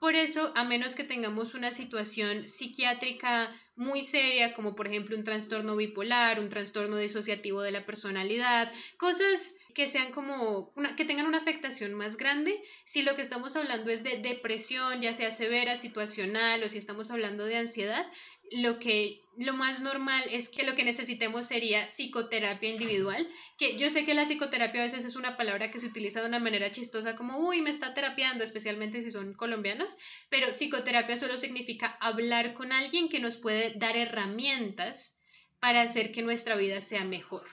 Por 0.02 0.16
eso, 0.16 0.52
a 0.57 0.64
menos 0.64 0.96
que 0.96 1.05
tengamos 1.05 1.55
una 1.55 1.70
situación 1.70 2.48
psiquiátrica 2.48 3.55
muy 3.76 4.02
seria, 4.02 4.52
como 4.52 4.74
por 4.74 4.88
ejemplo 4.88 5.16
un 5.16 5.22
trastorno 5.22 5.76
bipolar, 5.76 6.40
un 6.40 6.48
trastorno 6.48 6.96
disociativo 6.96 7.62
de 7.62 7.70
la 7.70 7.87
personalidad, 7.87 8.72
cosas 8.98 9.55
que 9.74 9.88
sean 9.88 10.12
como 10.12 10.72
que 10.96 11.05
tengan 11.05 11.26
una 11.26 11.38
afectación 11.38 11.94
más 11.94 12.16
grande, 12.16 12.61
si 12.85 13.02
lo 13.02 13.16
que 13.16 13.22
estamos 13.22 13.57
hablando 13.57 13.90
es 13.90 14.02
de 14.02 14.18
depresión, 14.18 15.00
ya 15.00 15.14
sea 15.14 15.31
severa, 15.31 15.76
situacional 15.76 16.62
o 16.62 16.68
si 16.68 16.78
estamos 16.78 17.11
hablando 17.11 17.44
de 17.44 17.59
ansiedad, 17.59 18.05
lo 18.53 18.79
que 18.79 19.23
lo 19.38 19.55
más 19.55 19.81
normal 19.81 20.23
es 20.31 20.49
que 20.51 20.62
lo 20.62 20.75
que 20.75 20.85
necesitemos 20.85 21.47
sería 21.47 21.87
psicoterapia 21.87 22.69
individual, 22.69 23.27
que 23.57 23.79
yo 23.79 23.88
sé 23.88 24.05
que 24.05 24.15
la 24.15 24.25
psicoterapia 24.25 24.83
a 24.83 24.85
veces 24.85 25.05
es 25.07 25.17
una 25.17 25.38
palabra 25.38 25.71
que 25.71 25.79
se 25.79 25.87
utiliza 25.87 26.21
de 26.21 26.27
una 26.27 26.38
manera 26.38 26.71
chistosa 26.71 27.17
como, 27.17 27.38
uy, 27.38 27.62
me 27.62 27.71
está 27.71 27.95
terapiando, 27.95 28.45
especialmente 28.45 29.01
si 29.01 29.11
son 29.11 29.33
colombianos, 29.33 29.97
pero 30.29 30.53
psicoterapia 30.53 31.17
solo 31.17 31.38
significa 31.38 31.97
hablar 32.01 32.53
con 32.53 32.73
alguien 32.73 33.09
que 33.09 33.21
nos 33.21 33.37
puede 33.37 33.73
dar 33.77 33.97
herramientas 33.97 35.17
para 35.61 35.81
hacer 35.81 36.12
que 36.12 36.23
nuestra 36.23 36.57
vida 36.57 36.81
sea 36.83 37.05
mejor. 37.05 37.47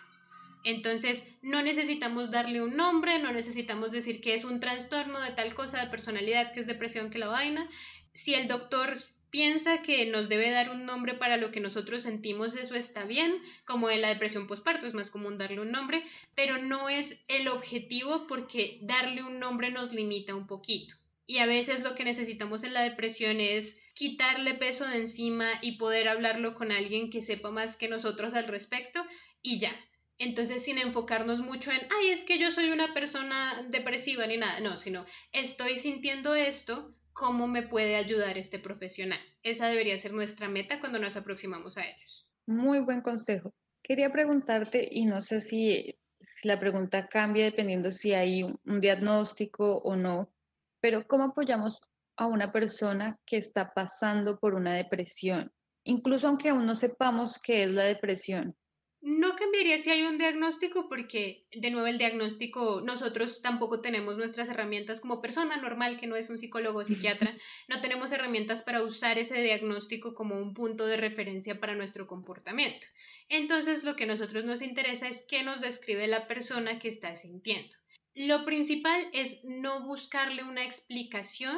Entonces, 0.66 1.24
no 1.42 1.62
necesitamos 1.62 2.32
darle 2.32 2.62
un 2.62 2.76
nombre, 2.76 3.20
no 3.20 3.32
necesitamos 3.32 3.92
decir 3.94 4.20
que 4.20 4.36
es 4.36 4.44
un 4.44 4.60
trastorno 4.60 5.18
de 5.22 5.32
tal 5.32 5.54
cosa 5.54 5.82
de 5.82 5.90
personalidad, 5.90 6.52
que 6.52 6.60
es 6.60 6.68
depresión, 6.68 7.10
que 7.10 7.18
la 7.18 7.28
vaina. 7.28 7.70
Si 8.12 8.34
el 8.34 8.50
doctor 8.50 8.98
piensa 9.32 9.82
que 9.82 10.06
nos 10.06 10.30
debe 10.30 10.50
dar 10.50 10.70
un 10.70 10.86
nombre 10.86 11.14
para 11.14 11.38
lo 11.38 11.52
que 11.52 11.60
nosotros 11.60 12.04
sentimos, 12.04 12.56
eso 12.56 12.76
está 12.76 13.06
bien, 13.06 13.42
como 13.66 13.90
en 13.90 14.02
la 14.02 14.10
depresión 14.10 14.48
postparto 14.48 14.88
es 14.88 14.94
más 14.94 15.10
común 15.10 15.38
darle 15.38 15.62
un 15.62 15.72
nombre, 15.72 16.04
pero 16.36 16.58
no 16.58 16.90
es 16.90 17.24
el 17.28 17.48
objetivo 17.48 18.28
porque 18.28 18.80
darle 18.82 19.24
un 19.24 19.40
nombre 19.40 19.72
nos 19.72 19.94
limita 19.94 20.36
un 20.36 20.48
poquito. 20.48 20.96
Y 21.26 21.38
a 21.38 21.46
veces 21.46 21.84
lo 21.84 21.94
que 21.94 22.06
necesitamos 22.06 22.64
en 22.64 22.74
la 22.74 22.82
depresión 22.82 23.40
es 23.40 23.78
quitarle 23.94 24.56
peso 24.56 24.88
de 24.88 24.98
encima 24.98 25.48
y 25.62 25.74
poder 25.74 26.08
hablarlo 26.08 26.56
con 26.56 26.72
alguien 26.72 27.10
que 27.12 27.22
sepa 27.22 27.52
más 27.52 27.76
que 27.76 27.88
nosotros 27.88 28.34
al 28.34 28.48
respecto 28.48 29.06
y 29.42 29.60
ya. 29.60 29.76
Entonces, 30.18 30.64
sin 30.64 30.78
enfocarnos 30.78 31.40
mucho 31.40 31.72
en, 31.72 31.80
ay, 31.80 32.10
es 32.10 32.24
que 32.24 32.40
yo 32.40 32.52
soy 32.52 32.72
una 32.72 32.94
persona 32.94 33.66
depresiva 33.70 34.28
ni 34.28 34.38
nada, 34.38 34.60
no, 34.60 34.76
sino 34.76 35.06
estoy 35.32 35.78
sintiendo 35.78 36.36
esto, 36.36 36.94
¿cómo 37.20 37.48
me 37.48 37.64
puede 37.64 37.98
ayudar 37.98 38.38
este 38.38 38.60
profesional? 38.60 39.20
Esa 39.44 39.68
debería 39.68 39.98
ser 39.98 40.14
nuestra 40.14 40.48
meta 40.48 40.80
cuando 40.80 41.00
nos 41.00 41.18
aproximamos 41.18 41.78
a 41.78 41.86
ellos. 41.86 42.26
Muy 42.48 42.80
buen 42.80 43.02
consejo. 43.02 43.54
Quería 43.84 44.10
preguntarte, 44.10 44.88
y 44.90 45.06
no 45.06 45.20
sé 45.20 45.42
si, 45.42 46.00
la 46.44 46.58
pregunta 46.58 47.08
cambia 47.08 47.44
dependiendo 47.44 47.92
si 47.92 48.14
hay 48.14 48.44
un 48.44 48.80
diagnóstico 48.80 49.80
o 49.80 49.98
no, 49.98 50.32
pero 50.80 51.06
¿cómo 51.08 51.26
apoyamos 51.26 51.82
a 52.16 52.26
una 52.26 52.54
persona 52.54 53.20
que 53.26 53.36
está 53.36 53.74
pasando 53.74 54.40
por 54.40 54.56
una 54.56 54.74
depresión? 54.74 55.52
Incluso 55.84 56.30
aunque 56.30 56.50
aún 56.50 56.66
no 56.66 56.76
sepamos 56.76 57.38
qué 57.40 57.64
es 57.64 57.72
la 57.72 57.84
depresión. 57.84 58.56
No 59.02 59.38
cambiaría 59.38 59.78
si 59.78 59.90
hay 59.92 60.02
un 60.04 60.18
diagnóstico 60.18 60.90
porque, 60.90 61.48
de 61.54 61.72
nuevo, 61.72 61.88
el 61.88 61.98
diagnóstico, 61.98 62.82
nosotros 62.82 63.42
tampoco 63.42 63.80
tenemos 63.80 64.18
nuestras 64.18 64.50
herramientas 64.50 65.00
como 65.00 65.22
persona 65.22 65.56
normal 65.56 65.98
que 65.98 66.08
no 66.08 66.18
es 66.18 66.30
un 66.30 66.38
psicólogo 66.38 66.80
o 66.80 66.86
psiquiatra, 66.86 67.34
no 67.70 67.80
tenemos 67.80 68.12
herramientas 68.12 68.62
para 68.62 68.84
usar 68.84 69.18
ese 69.18 69.42
diagnóstico 69.42 70.14
como 70.14 70.36
un 70.36 70.54
punto 70.54 70.86
de 70.86 70.98
referencia 70.98 71.62
para 71.62 71.76
nuestro 71.76 72.08
comportamiento. 72.08 72.88
Entonces, 73.30 73.86
lo 73.86 73.96
que 73.96 74.04
a 74.04 74.08
nosotros 74.08 74.44
nos 74.44 74.62
interesa 74.62 75.08
es 75.08 75.26
qué 75.30 75.44
nos 75.44 75.62
describe 75.62 76.06
la 76.08 76.28
persona 76.28 76.78
que 76.78 76.90
está 76.90 77.16
sintiendo. 77.16 77.78
Lo 78.16 78.44
principal 78.44 79.08
es 79.14 79.40
no 79.44 79.86
buscarle 79.86 80.44
una 80.44 80.66
explicación 80.66 81.58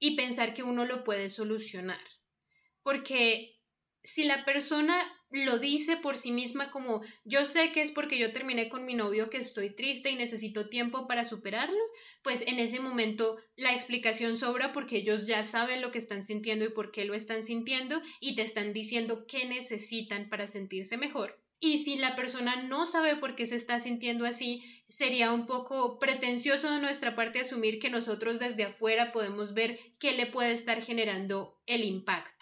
y 0.00 0.16
pensar 0.16 0.54
que 0.54 0.64
uno 0.64 0.84
lo 0.84 1.04
puede 1.04 1.30
solucionar. 1.30 2.00
Porque 2.82 3.60
si 4.02 4.24
la 4.24 4.44
persona 4.44 5.00
lo 5.30 5.58
dice 5.58 5.96
por 5.96 6.16
sí 6.16 6.32
misma 6.32 6.70
como 6.70 7.02
yo 7.24 7.44
sé 7.46 7.72
que 7.72 7.82
es 7.82 7.90
porque 7.90 8.18
yo 8.18 8.32
terminé 8.32 8.68
con 8.68 8.86
mi 8.86 8.94
novio 8.94 9.30
que 9.30 9.38
estoy 9.38 9.70
triste 9.70 10.10
y 10.10 10.16
necesito 10.16 10.68
tiempo 10.68 11.06
para 11.06 11.24
superarlo, 11.24 11.78
pues 12.22 12.42
en 12.46 12.58
ese 12.58 12.80
momento 12.80 13.38
la 13.56 13.74
explicación 13.74 14.36
sobra 14.36 14.72
porque 14.72 14.96
ellos 14.96 15.26
ya 15.26 15.42
saben 15.44 15.82
lo 15.82 15.92
que 15.92 15.98
están 15.98 16.22
sintiendo 16.22 16.64
y 16.64 16.70
por 16.70 16.90
qué 16.90 17.04
lo 17.04 17.14
están 17.14 17.42
sintiendo 17.42 18.00
y 18.20 18.36
te 18.36 18.42
están 18.42 18.72
diciendo 18.72 19.26
qué 19.26 19.44
necesitan 19.44 20.28
para 20.28 20.46
sentirse 20.46 20.96
mejor. 20.96 21.38
Y 21.60 21.78
si 21.78 21.98
la 21.98 22.14
persona 22.14 22.62
no 22.62 22.86
sabe 22.86 23.16
por 23.16 23.34
qué 23.34 23.44
se 23.44 23.56
está 23.56 23.80
sintiendo 23.80 24.24
así, 24.24 24.62
sería 24.88 25.32
un 25.32 25.46
poco 25.46 25.98
pretencioso 25.98 26.70
de 26.70 26.80
nuestra 26.80 27.16
parte 27.16 27.40
asumir 27.40 27.80
que 27.80 27.90
nosotros 27.90 28.38
desde 28.38 28.62
afuera 28.62 29.12
podemos 29.12 29.54
ver 29.54 29.78
qué 29.98 30.12
le 30.12 30.26
puede 30.26 30.52
estar 30.52 30.80
generando 30.80 31.60
el 31.66 31.82
impacto. 31.82 32.37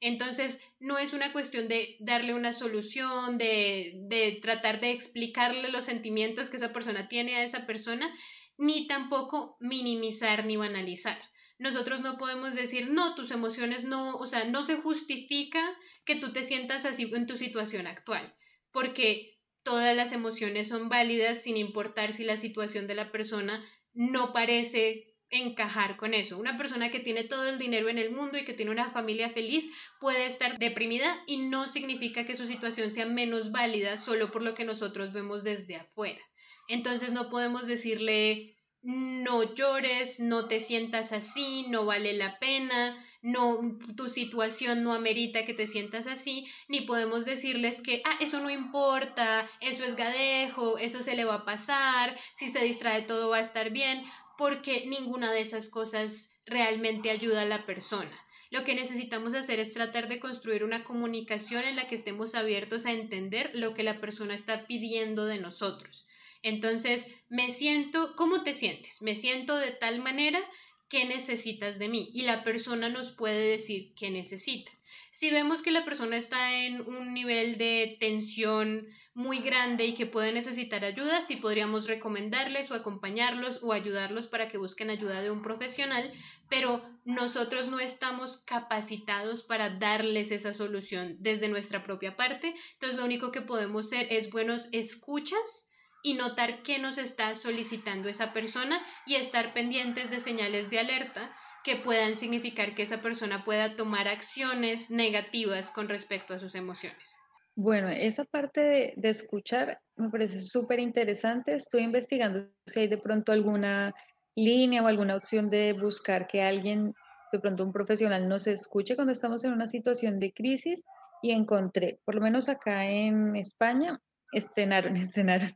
Entonces, 0.00 0.60
no 0.78 0.98
es 0.98 1.12
una 1.12 1.32
cuestión 1.32 1.68
de 1.68 1.96
darle 2.00 2.34
una 2.34 2.52
solución, 2.52 3.36
de, 3.36 3.94
de, 4.08 4.38
tratar 4.40 4.80
de 4.80 4.92
explicarle 4.92 5.70
los 5.70 5.86
sentimientos 5.86 6.50
que 6.50 6.56
esa 6.56 6.72
persona 6.72 7.08
tiene 7.08 7.36
a 7.36 7.44
esa 7.44 7.66
persona, 7.66 8.08
ni 8.56 8.86
tampoco 8.86 9.56
minimizar 9.60 10.44
ni 10.44 10.56
banalizar. 10.56 11.20
Nosotros 11.58 12.00
no 12.00 12.18
podemos 12.18 12.54
decir, 12.54 12.88
no, 12.88 13.16
tus 13.16 13.32
emociones 13.32 13.84
no, 13.84 14.16
o 14.16 14.26
sea, 14.26 14.44
no 14.44 14.62
se 14.62 14.76
justifica 14.76 15.60
que 16.04 16.16
tú 16.16 16.32
te 16.32 16.44
sientas 16.44 16.84
así 16.84 17.10
en 17.12 17.26
tu 17.26 17.36
situación 17.36 17.86
actual, 17.88 18.34
porque 18.70 19.38
todas 19.64 19.96
las 19.96 20.12
emociones 20.12 20.68
son 20.68 20.88
válidas 20.88 21.42
sin 21.42 21.56
importar 21.56 22.12
si 22.12 22.24
la 22.24 22.36
situación 22.36 22.86
de 22.86 22.94
la 22.94 23.10
persona 23.10 23.64
no 23.92 24.32
parece 24.32 25.17
encajar 25.30 25.96
con 25.96 26.14
eso. 26.14 26.38
Una 26.38 26.56
persona 26.56 26.90
que 26.90 27.00
tiene 27.00 27.24
todo 27.24 27.48
el 27.48 27.58
dinero 27.58 27.88
en 27.88 27.98
el 27.98 28.10
mundo 28.10 28.38
y 28.38 28.44
que 28.44 28.54
tiene 28.54 28.70
una 28.70 28.90
familia 28.90 29.28
feliz 29.28 29.68
puede 30.00 30.26
estar 30.26 30.58
deprimida 30.58 31.22
y 31.26 31.38
no 31.48 31.68
significa 31.68 32.24
que 32.24 32.36
su 32.36 32.46
situación 32.46 32.90
sea 32.90 33.06
menos 33.06 33.52
válida 33.52 33.98
solo 33.98 34.30
por 34.30 34.42
lo 34.42 34.54
que 34.54 34.64
nosotros 34.64 35.12
vemos 35.12 35.44
desde 35.44 35.76
afuera. 35.76 36.20
Entonces 36.68 37.12
no 37.12 37.30
podemos 37.30 37.66
decirle 37.66 38.54
no 38.82 39.54
llores, 39.54 40.20
no 40.20 40.46
te 40.46 40.60
sientas 40.60 41.12
así, 41.12 41.66
no 41.68 41.84
vale 41.84 42.12
la 42.12 42.38
pena, 42.38 43.04
no 43.22 43.58
tu 43.96 44.08
situación 44.08 44.84
no 44.84 44.92
amerita 44.92 45.44
que 45.44 45.54
te 45.54 45.66
sientas 45.66 46.06
así, 46.06 46.46
ni 46.68 46.82
podemos 46.82 47.24
decirles 47.24 47.82
que 47.82 48.00
ah, 48.04 48.16
eso 48.20 48.40
no 48.40 48.50
importa, 48.50 49.48
eso 49.60 49.82
es 49.82 49.96
gadejo, 49.96 50.78
eso 50.78 51.02
se 51.02 51.16
le 51.16 51.24
va 51.24 51.34
a 51.34 51.44
pasar, 51.44 52.16
si 52.32 52.50
se 52.50 52.62
distrae 52.62 53.02
todo 53.02 53.30
va 53.30 53.38
a 53.38 53.42
estar 53.42 53.70
bien, 53.70 54.04
porque 54.38 54.86
ninguna 54.86 55.32
de 55.32 55.40
esas 55.40 55.68
cosas 55.68 56.30
realmente 56.46 57.10
ayuda 57.10 57.42
a 57.42 57.44
la 57.44 57.66
persona. 57.66 58.16
Lo 58.50 58.64
que 58.64 58.74
necesitamos 58.74 59.34
hacer 59.34 59.58
es 59.58 59.74
tratar 59.74 60.08
de 60.08 60.20
construir 60.20 60.64
una 60.64 60.84
comunicación 60.84 61.64
en 61.64 61.76
la 61.76 61.86
que 61.88 61.96
estemos 61.96 62.34
abiertos 62.34 62.86
a 62.86 62.92
entender 62.92 63.50
lo 63.52 63.74
que 63.74 63.82
la 63.82 64.00
persona 64.00 64.34
está 64.34 64.66
pidiendo 64.66 65.26
de 65.26 65.38
nosotros. 65.38 66.06
Entonces, 66.42 67.08
me 67.28 67.50
siento, 67.50 68.14
¿cómo 68.16 68.44
te 68.44 68.54
sientes? 68.54 69.02
Me 69.02 69.16
siento 69.16 69.56
de 69.56 69.72
tal 69.72 69.98
manera 69.98 70.40
que 70.88 71.04
necesitas 71.04 71.78
de 71.78 71.88
mí 71.88 72.10
y 72.14 72.22
la 72.22 72.44
persona 72.44 72.88
nos 72.88 73.10
puede 73.10 73.50
decir 73.50 73.92
qué 73.94 74.10
necesita. 74.10 74.70
Si 75.10 75.30
vemos 75.30 75.62
que 75.62 75.72
la 75.72 75.84
persona 75.84 76.16
está 76.16 76.64
en 76.64 76.80
un 76.82 77.12
nivel 77.12 77.58
de 77.58 77.96
tensión 77.98 78.86
muy 79.18 79.40
grande 79.40 79.84
y 79.84 79.96
que 79.96 80.06
puede 80.06 80.32
necesitar 80.32 80.84
ayuda, 80.84 81.20
sí 81.20 81.34
podríamos 81.34 81.88
recomendarles 81.88 82.70
o 82.70 82.74
acompañarlos 82.74 83.58
o 83.64 83.72
ayudarlos 83.72 84.28
para 84.28 84.46
que 84.46 84.58
busquen 84.58 84.90
ayuda 84.90 85.20
de 85.20 85.32
un 85.32 85.42
profesional, 85.42 86.12
pero 86.48 86.88
nosotros 87.04 87.66
no 87.66 87.80
estamos 87.80 88.36
capacitados 88.46 89.42
para 89.42 89.70
darles 89.70 90.30
esa 90.30 90.54
solución 90.54 91.16
desde 91.18 91.48
nuestra 91.48 91.82
propia 91.82 92.16
parte. 92.16 92.54
Entonces 92.74 92.96
lo 92.96 93.04
único 93.04 93.32
que 93.32 93.40
podemos 93.40 93.88
ser 93.88 94.06
es 94.08 94.30
buenos 94.30 94.68
escuchas 94.70 95.68
y 96.04 96.14
notar 96.14 96.62
qué 96.62 96.78
nos 96.78 96.96
está 96.96 97.34
solicitando 97.34 98.08
esa 98.08 98.32
persona 98.32 98.80
y 99.04 99.16
estar 99.16 99.52
pendientes 99.52 100.12
de 100.12 100.20
señales 100.20 100.70
de 100.70 100.78
alerta 100.78 101.36
que 101.64 101.74
puedan 101.74 102.14
significar 102.14 102.76
que 102.76 102.84
esa 102.84 103.02
persona 103.02 103.44
pueda 103.44 103.74
tomar 103.74 104.06
acciones 104.06 104.92
negativas 104.92 105.72
con 105.72 105.88
respecto 105.88 106.34
a 106.34 106.38
sus 106.38 106.54
emociones. 106.54 107.16
Bueno, 107.60 107.88
esa 107.88 108.24
parte 108.24 108.94
de, 108.96 109.08
escuchar 109.08 109.80
me 109.96 110.10
parece 110.10 110.42
súper 110.42 110.78
interesante. 110.78 111.56
Estoy 111.56 111.82
investigando 111.82 112.46
si 112.64 112.78
hay 112.78 112.86
de 112.86 112.98
pronto 112.98 113.32
alguna 113.32 113.92
línea 114.36 114.80
o 114.80 114.86
alguna 114.86 115.16
opción 115.16 115.50
de 115.50 115.72
buscar 115.72 116.28
que 116.28 116.40
alguien, 116.40 116.94
de 117.32 117.40
pronto 117.40 117.64
un 117.64 117.72
profesional, 117.72 118.28
nos 118.28 118.46
escuche 118.46 118.94
cuando 118.94 119.12
estamos 119.12 119.42
en 119.42 119.52
una 119.52 119.66
situación 119.66 120.20
de 120.20 120.32
crisis 120.32 120.84
y 121.20 121.32
encontré, 121.32 121.98
por 122.04 122.14
lo 122.14 122.20
menos 122.20 122.48
acá 122.48 122.86
en 122.86 123.34
España, 123.34 124.00
estrenaron, 124.30 124.96
estrenaron, 124.96 125.50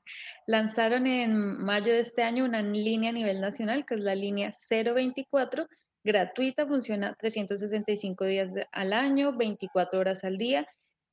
lanzaron 0.48 1.06
en 1.06 1.36
mayo 1.36 1.92
de 1.92 2.00
este 2.00 2.24
año 2.24 2.44
una 2.44 2.62
línea 2.62 3.10
a 3.10 3.12
nivel 3.12 3.40
nacional 3.40 3.86
que 3.86 3.94
es 3.94 4.00
la 4.00 4.16
línea 4.16 4.50
024, 4.68 5.68
gratuita, 6.02 6.66
funciona 6.66 7.14
365 7.14 8.24
días 8.24 8.50
al 8.72 8.92
año, 8.92 9.36
24 9.36 10.00
horas 10.00 10.24
al 10.24 10.36
día 10.36 10.66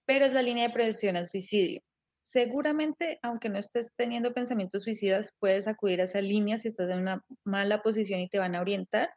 pero 0.09 0.25
es 0.25 0.33
la 0.33 0.41
línea 0.41 0.67
de 0.67 0.73
prevención 0.73 1.15
al 1.17 1.27
suicidio. 1.27 1.81
Seguramente, 2.23 3.19
aunque 3.21 3.47
no 3.47 3.59
estés 3.59 3.91
teniendo 3.95 4.33
pensamientos 4.33 4.81
suicidas, 4.81 5.35
puedes 5.37 5.67
acudir 5.67 6.01
a 6.01 6.05
esa 6.05 6.19
línea 6.19 6.57
si 6.57 6.67
estás 6.67 6.89
en 6.89 6.97
una 6.97 7.23
mala 7.43 7.83
posición 7.83 8.19
y 8.19 8.27
te 8.27 8.39
van 8.39 8.55
a 8.55 8.61
orientar. 8.61 9.11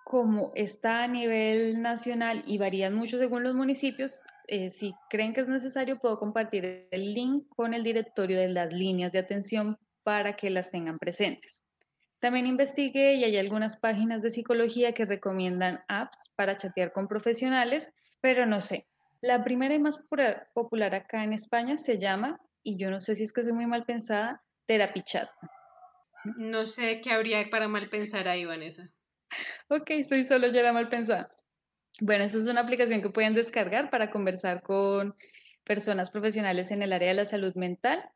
como 0.03 0.51
está 0.55 1.03
a 1.03 1.07
nivel 1.07 1.81
nacional 1.81 2.43
y 2.45 2.57
varía 2.57 2.89
mucho 2.89 3.17
según 3.17 3.43
los 3.43 3.55
municipios, 3.55 4.25
eh, 4.47 4.69
si 4.69 4.93
creen 5.09 5.33
que 5.33 5.41
es 5.41 5.47
necesario, 5.47 5.99
puedo 5.99 6.19
compartir 6.19 6.87
el 6.91 7.13
link 7.13 7.47
con 7.55 7.73
el 7.73 7.83
directorio 7.83 8.37
de 8.39 8.49
las 8.49 8.73
líneas 8.73 9.11
de 9.11 9.19
atención 9.19 9.77
para 10.03 10.35
que 10.35 10.49
las 10.49 10.71
tengan 10.71 10.99
presentes. 10.99 11.63
También 12.19 12.47
investigué 12.47 13.15
y 13.15 13.23
hay 13.23 13.37
algunas 13.37 13.77
páginas 13.77 14.21
de 14.21 14.31
psicología 14.31 14.93
que 14.93 15.05
recomiendan 15.05 15.81
apps 15.87 16.29
para 16.35 16.57
chatear 16.57 16.91
con 16.91 17.07
profesionales, 17.07 17.93
pero 18.21 18.45
no 18.45 18.61
sé. 18.61 18.87
La 19.21 19.43
primera 19.43 19.73
y 19.75 19.79
más 19.79 20.07
popular 20.53 20.95
acá 20.95 21.23
en 21.23 21.33
España 21.33 21.77
se 21.77 21.99
llama, 21.99 22.39
y 22.61 22.77
yo 22.77 22.91
no 22.91 23.01
sé 23.01 23.15
si 23.15 23.23
es 23.23 23.33
que 23.33 23.43
soy 23.43 23.53
muy 23.53 23.67
mal 23.67 23.85
pensada, 23.85 24.41
Chat. 25.05 25.29
No 26.37 26.65
sé 26.65 27.01
qué 27.01 27.11
habría 27.11 27.49
para 27.49 27.67
mal 27.67 27.89
pensar 27.89 28.27
ahí, 28.27 28.45
Vanessa. 28.45 28.89
Ok, 29.69 29.91
soy 30.07 30.23
solo 30.23 30.47
yo 30.47 30.61
la 30.61 30.73
mal 30.73 30.89
pensada. 30.89 31.29
Bueno, 31.99 32.23
esta 32.23 32.37
es 32.37 32.47
una 32.47 32.61
aplicación 32.61 33.01
que 33.01 33.09
pueden 33.09 33.33
descargar 33.33 33.89
para 33.89 34.09
conversar 34.09 34.61
con 34.63 35.15
personas 35.63 36.11
profesionales 36.11 36.71
en 36.71 36.81
el 36.81 36.93
área 36.93 37.09
de 37.09 37.13
la 37.15 37.25
salud 37.25 37.53
mental. 37.55 38.09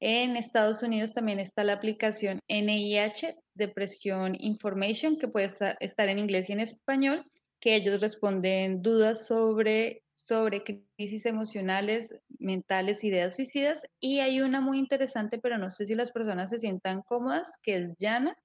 En 0.00 0.36
Estados 0.36 0.82
Unidos 0.82 1.12
también 1.12 1.40
está 1.40 1.64
la 1.64 1.72
aplicación 1.74 2.40
NIH, 2.48 3.34
Depression 3.54 4.36
Information, 4.38 5.18
que 5.18 5.26
puede 5.26 5.48
estar 5.80 6.08
en 6.08 6.18
inglés 6.18 6.48
y 6.48 6.52
en 6.52 6.60
español, 6.60 7.28
que 7.60 7.74
ellos 7.74 8.00
responden 8.00 8.80
dudas 8.80 9.26
sobre, 9.26 10.04
sobre 10.12 10.62
crisis 10.62 11.26
emocionales, 11.26 12.20
mentales, 12.38 13.02
ideas 13.02 13.34
suicidas. 13.34 13.84
Y 13.98 14.20
hay 14.20 14.40
una 14.40 14.60
muy 14.60 14.78
interesante, 14.78 15.38
pero 15.38 15.58
no 15.58 15.70
sé 15.70 15.86
si 15.86 15.96
las 15.96 16.12
personas 16.12 16.50
se 16.50 16.60
sientan 16.60 17.02
cómodas, 17.02 17.58
que 17.60 17.76
es 17.76 17.96
Yana, 17.98 18.36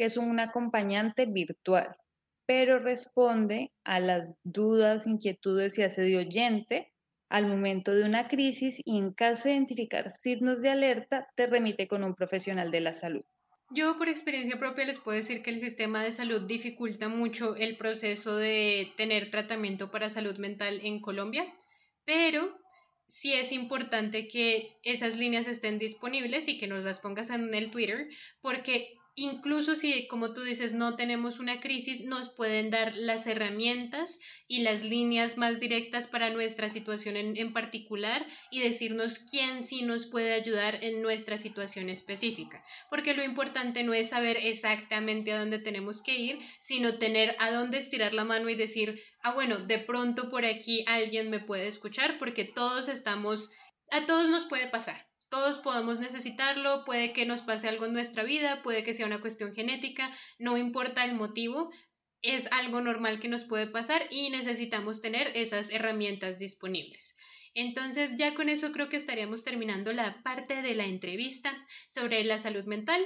que 0.00 0.06
es 0.06 0.16
un 0.16 0.40
acompañante 0.40 1.26
virtual, 1.26 1.94
pero 2.46 2.78
responde 2.78 3.70
a 3.84 4.00
las 4.00 4.34
dudas, 4.44 5.06
inquietudes 5.06 5.76
y 5.76 5.82
hace 5.82 6.00
de 6.00 6.16
oyente 6.16 6.94
al 7.28 7.46
momento 7.46 7.92
de 7.92 8.04
una 8.04 8.26
crisis 8.26 8.80
y 8.86 8.96
en 8.96 9.12
caso 9.12 9.48
de 9.50 9.56
identificar 9.56 10.10
signos 10.10 10.62
de 10.62 10.70
alerta, 10.70 11.28
te 11.36 11.46
remite 11.46 11.86
con 11.86 12.02
un 12.02 12.14
profesional 12.14 12.70
de 12.70 12.80
la 12.80 12.94
salud. 12.94 13.20
Yo 13.72 13.98
por 13.98 14.08
experiencia 14.08 14.58
propia 14.58 14.86
les 14.86 14.98
puedo 14.98 15.18
decir 15.18 15.42
que 15.42 15.50
el 15.50 15.60
sistema 15.60 16.02
de 16.02 16.12
salud 16.12 16.46
dificulta 16.46 17.10
mucho 17.10 17.54
el 17.56 17.76
proceso 17.76 18.36
de 18.36 18.94
tener 18.96 19.30
tratamiento 19.30 19.90
para 19.90 20.08
salud 20.08 20.38
mental 20.38 20.80
en 20.82 21.02
Colombia, 21.02 21.44
pero 22.06 22.58
sí 23.06 23.34
es 23.34 23.52
importante 23.52 24.28
que 24.28 24.64
esas 24.82 25.18
líneas 25.18 25.46
estén 25.46 25.78
disponibles 25.78 26.48
y 26.48 26.56
que 26.56 26.68
nos 26.68 26.84
las 26.84 27.00
pongas 27.00 27.28
en 27.28 27.52
el 27.52 27.70
Twitter, 27.70 28.08
porque 28.40 28.94
incluso 29.14 29.76
si, 29.76 30.06
como 30.08 30.32
tú 30.32 30.42
dices, 30.42 30.74
no 30.74 30.96
tenemos 30.96 31.38
una 31.38 31.60
crisis, 31.60 32.04
nos 32.04 32.28
pueden 32.28 32.70
dar 32.70 32.96
las 32.96 33.26
herramientas 33.26 34.18
y 34.46 34.62
las 34.62 34.82
líneas 34.82 35.36
más 35.36 35.60
directas 35.60 36.06
para 36.06 36.30
nuestra 36.30 36.68
situación 36.68 37.16
en, 37.16 37.52
particular 37.52 38.24
y 38.50 38.60
decirnos 38.60 39.18
quién 39.18 39.62
sí 39.62 39.82
nos 39.82 40.06
puede 40.06 40.32
ayudar 40.32 40.84
en 40.84 41.02
nuestra 41.02 41.38
situación 41.38 41.88
específica. 41.88 42.64
Porque 42.88 43.14
lo 43.14 43.24
importante 43.24 43.82
no 43.82 43.92
es 43.92 44.10
saber 44.10 44.36
exactamente 44.36 45.32
a 45.32 45.38
dónde 45.38 45.58
tenemos 45.58 46.02
que 46.02 46.16
ir, 46.16 46.38
sino 46.60 46.98
tener 46.98 47.36
a 47.38 47.50
dónde 47.50 47.78
estirar 47.78 48.14
la 48.14 48.24
mano 48.24 48.48
y 48.48 48.54
decir, 48.54 49.02
ah, 49.22 49.34
bueno, 49.34 49.58
de 49.58 49.78
pronto 49.78 50.30
por 50.30 50.44
aquí 50.44 50.84
alguien 50.86 51.30
me 51.30 51.40
puede 51.40 51.66
escuchar 51.66 52.18
porque 52.18 52.44
todos 52.44 52.88
estamos, 52.88 53.50
a 53.90 54.06
todos 54.06 54.30
nos 54.30 54.44
puede 54.46 54.68
pasar 54.68 55.09
todos 55.30 55.58
podemos 55.58 55.98
necesitarlo, 55.98 56.84
puede 56.84 57.12
que 57.12 57.24
nos 57.24 57.40
pase 57.40 57.68
algo 57.68 57.86
en 57.86 57.92
nuestra 57.92 58.24
vida, 58.24 58.62
puede 58.62 58.84
que 58.84 58.94
sea 58.94 59.06
una 59.06 59.20
cuestión 59.20 59.54
genética, 59.54 60.12
no 60.38 60.58
importa 60.58 61.04
el 61.04 61.14
motivo, 61.14 61.70
es 62.22 62.48
algo 62.52 62.80
normal 62.80 63.20
que 63.20 63.28
nos 63.28 63.44
puede 63.44 63.66
pasar 63.66 64.06
y 64.10 64.30
necesitamos 64.30 65.00
tener 65.00 65.32
esas 65.34 65.70
herramientas 65.70 66.38
disponibles. 66.38 67.16
Entonces 67.54 68.16
ya 68.16 68.34
con 68.34 68.48
eso 68.48 68.72
creo 68.72 68.88
que 68.88 68.96
estaríamos 68.96 69.42
terminando 69.42 69.92
la 69.92 70.22
parte 70.22 70.62
de 70.62 70.74
la 70.74 70.84
entrevista 70.84 71.56
sobre 71.88 72.22
la 72.24 72.38
salud 72.38 72.64
mental. 72.64 73.04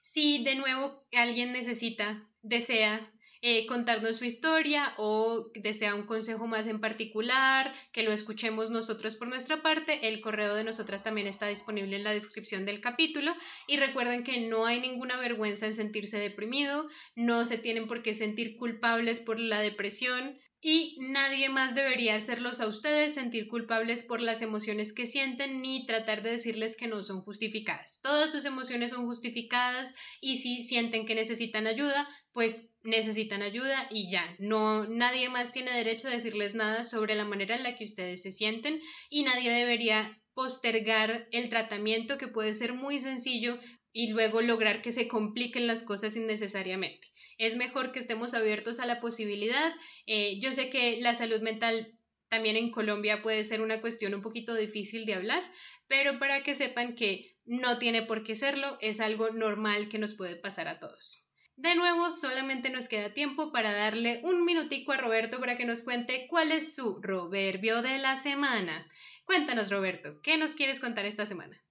Si 0.00 0.42
de 0.44 0.56
nuevo 0.56 1.06
alguien 1.12 1.52
necesita, 1.52 2.28
desea 2.42 3.12
eh, 3.46 3.66
contarnos 3.66 4.16
su 4.16 4.24
historia 4.24 4.94
o 4.96 5.50
desea 5.54 5.94
un 5.94 6.06
consejo 6.06 6.46
más 6.46 6.66
en 6.66 6.80
particular, 6.80 7.74
que 7.92 8.02
lo 8.02 8.10
escuchemos 8.10 8.70
nosotros 8.70 9.16
por 9.16 9.28
nuestra 9.28 9.60
parte, 9.60 10.08
el 10.08 10.22
correo 10.22 10.54
de 10.54 10.64
nosotras 10.64 11.04
también 11.04 11.26
está 11.26 11.46
disponible 11.48 11.94
en 11.94 12.04
la 12.04 12.14
descripción 12.14 12.64
del 12.64 12.80
capítulo. 12.80 13.36
Y 13.68 13.76
recuerden 13.76 14.24
que 14.24 14.48
no 14.48 14.64
hay 14.64 14.80
ninguna 14.80 15.18
vergüenza 15.18 15.66
en 15.66 15.74
sentirse 15.74 16.18
deprimido, 16.18 16.88
no 17.16 17.44
se 17.44 17.58
tienen 17.58 17.86
por 17.86 18.00
qué 18.00 18.14
sentir 18.14 18.56
culpables 18.56 19.20
por 19.20 19.38
la 19.38 19.60
depresión 19.60 20.38
y 20.62 20.96
nadie 20.98 21.50
más 21.50 21.74
debería 21.74 22.16
hacerlos 22.16 22.60
a 22.60 22.66
ustedes 22.66 23.12
sentir 23.12 23.48
culpables 23.48 24.04
por 24.04 24.22
las 24.22 24.40
emociones 24.40 24.94
que 24.94 25.06
sienten 25.06 25.60
ni 25.60 25.84
tratar 25.84 26.22
de 26.22 26.30
decirles 26.30 26.78
que 26.78 26.86
no 26.86 27.02
son 27.02 27.20
justificadas. 27.20 28.00
Todas 28.02 28.32
sus 28.32 28.46
emociones 28.46 28.92
son 28.92 29.04
justificadas 29.04 29.94
y 30.22 30.38
si 30.38 30.62
sienten 30.62 31.04
que 31.04 31.14
necesitan 31.14 31.66
ayuda, 31.66 32.08
pues 32.32 32.70
necesitan 32.84 33.42
ayuda 33.42 33.88
y 33.90 34.08
ya. 34.08 34.36
No 34.38 34.86
nadie 34.86 35.28
más 35.28 35.52
tiene 35.52 35.72
derecho 35.72 36.08
a 36.08 36.12
decirles 36.12 36.54
nada 36.54 36.84
sobre 36.84 37.16
la 37.16 37.24
manera 37.24 37.56
en 37.56 37.64
la 37.64 37.76
que 37.76 37.84
ustedes 37.84 38.22
se 38.22 38.30
sienten 38.30 38.80
y 39.10 39.24
nadie 39.24 39.50
debería 39.50 40.20
postergar 40.34 41.28
el 41.32 41.48
tratamiento 41.48 42.18
que 42.18 42.28
puede 42.28 42.54
ser 42.54 42.74
muy 42.74 43.00
sencillo 43.00 43.58
y 43.92 44.08
luego 44.08 44.40
lograr 44.40 44.82
que 44.82 44.92
se 44.92 45.08
compliquen 45.08 45.66
las 45.66 45.82
cosas 45.82 46.16
innecesariamente 46.16 47.08
es 47.38 47.56
mejor 47.56 47.92
que 47.92 47.98
estemos 47.98 48.34
abiertos 48.34 48.80
a 48.80 48.86
la 48.86 49.00
posibilidad. 49.00 49.72
Eh, 50.06 50.38
yo 50.40 50.52
sé 50.52 50.70
que 50.70 51.00
la 51.00 51.14
salud 51.14 51.40
mental 51.40 51.98
también 52.28 52.56
en 52.56 52.70
Colombia 52.70 53.22
puede 53.22 53.44
ser 53.44 53.60
una 53.60 53.80
cuestión 53.80 54.14
un 54.14 54.22
poquito 54.22 54.54
difícil 54.54 55.06
de 55.06 55.14
hablar, 55.14 55.42
pero 55.88 56.18
para 56.18 56.42
que 56.42 56.54
sepan 56.54 56.94
que 56.94 57.36
no 57.44 57.78
tiene 57.78 58.02
por 58.02 58.24
qué 58.24 58.36
serlo, 58.36 58.78
es 58.80 59.00
algo 59.00 59.30
normal 59.30 59.88
que 59.88 59.98
nos 59.98 60.14
puede 60.14 60.36
pasar 60.36 60.68
a 60.68 60.80
todos. 60.80 61.23
De 61.56 61.74
nuevo, 61.74 62.10
solamente 62.12 62.70
nos 62.70 62.88
queda 62.88 63.14
tiempo 63.14 63.52
para 63.52 63.72
darle 63.72 64.20
un 64.24 64.44
minutico 64.44 64.92
a 64.92 64.96
Roberto 64.96 65.38
para 65.40 65.56
que 65.56 65.64
nos 65.64 65.82
cuente 65.82 66.26
cuál 66.28 66.52
es 66.52 66.74
su 66.74 67.00
proverbio 67.00 67.82
de 67.82 67.98
la 67.98 68.16
semana. 68.16 68.86
Cuéntanos, 69.24 69.70
Roberto, 69.70 70.20
¿qué 70.22 70.36
nos 70.36 70.54
quieres 70.54 70.80
contar 70.80 71.04
esta 71.04 71.26
semana? 71.26 71.62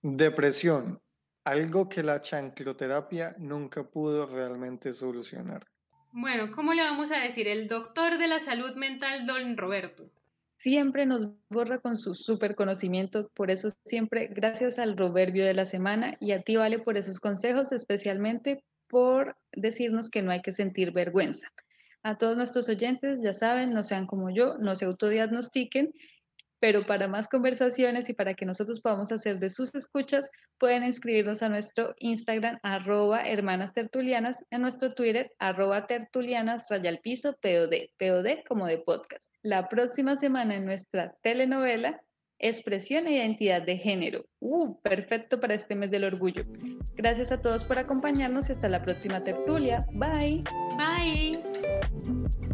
Depresión 0.00 1.00
algo 1.44 1.88
que 1.88 2.02
la 2.02 2.20
chancloterapia 2.20 3.34
nunca 3.38 3.82
pudo 3.84 4.26
realmente 4.26 4.92
solucionar. 4.92 5.66
Bueno, 6.12 6.52
¿cómo 6.54 6.74
le 6.74 6.82
vamos 6.82 7.10
a 7.10 7.22
decir? 7.22 7.48
El 7.48 7.68
doctor 7.68 8.18
de 8.18 8.28
la 8.28 8.38
salud 8.38 8.74
mental, 8.76 9.26
don 9.26 9.56
Roberto. 9.56 10.10
Siempre 10.56 11.06
nos 11.06 11.28
borra 11.48 11.80
con 11.80 11.96
su 11.96 12.14
super 12.14 12.54
conocimiento, 12.54 13.28
por 13.34 13.50
eso 13.50 13.70
siempre 13.84 14.28
gracias 14.28 14.78
al 14.78 14.94
proverbio 14.94 15.44
de 15.44 15.54
la 15.54 15.66
semana 15.66 16.16
y 16.20 16.32
a 16.32 16.42
ti 16.42 16.54
vale 16.54 16.78
por 16.78 16.96
esos 16.96 17.18
consejos, 17.18 17.72
especialmente 17.72 18.62
por 18.92 19.38
decirnos 19.52 20.10
que 20.10 20.20
no 20.20 20.32
hay 20.32 20.42
que 20.42 20.52
sentir 20.52 20.92
vergüenza. 20.92 21.48
A 22.02 22.18
todos 22.18 22.36
nuestros 22.36 22.68
oyentes, 22.68 23.22
ya 23.22 23.32
saben, 23.32 23.72
no 23.72 23.82
sean 23.82 24.06
como 24.06 24.28
yo, 24.28 24.58
no 24.58 24.74
se 24.74 24.84
autodiagnostiquen 24.84 25.94
pero 26.62 26.86
para 26.86 27.08
más 27.08 27.28
conversaciones 27.28 28.08
y 28.08 28.12
para 28.12 28.34
que 28.34 28.46
nosotros 28.46 28.80
podamos 28.80 29.10
hacer 29.10 29.40
de 29.40 29.50
sus 29.50 29.74
escuchas, 29.74 30.30
pueden 30.58 30.84
inscribirnos 30.84 31.42
a 31.42 31.48
nuestro 31.48 31.96
Instagram 31.98 32.60
arroba 32.62 33.20
hermanas 33.22 33.74
tertulianas, 33.74 34.44
en 34.48 34.62
nuestro 34.62 34.92
Twitter 34.92 35.32
arroba 35.40 35.88
tertulianas 35.88 36.68
rayal 36.70 37.00
piso 37.00 37.36
POD, 37.42 37.90
POD 37.98 38.44
como 38.46 38.68
de 38.68 38.78
podcast. 38.78 39.34
La 39.42 39.68
próxima 39.68 40.14
semana 40.14 40.54
en 40.54 40.64
nuestra 40.64 41.16
telenovela 41.22 42.00
expresión 42.42 43.06
e 43.06 43.16
identidad 43.16 43.62
de 43.62 43.78
género. 43.78 44.26
Uh, 44.40 44.78
perfecto 44.82 45.40
para 45.40 45.54
este 45.54 45.74
mes 45.74 45.90
del 45.90 46.04
orgullo. 46.04 46.44
Gracias 46.94 47.32
a 47.32 47.40
todos 47.40 47.64
por 47.64 47.78
acompañarnos 47.78 48.48
y 48.48 48.52
hasta 48.52 48.68
la 48.68 48.82
próxima 48.82 49.22
tertulia. 49.22 49.86
Bye. 49.92 50.44
Bye. 50.76 52.51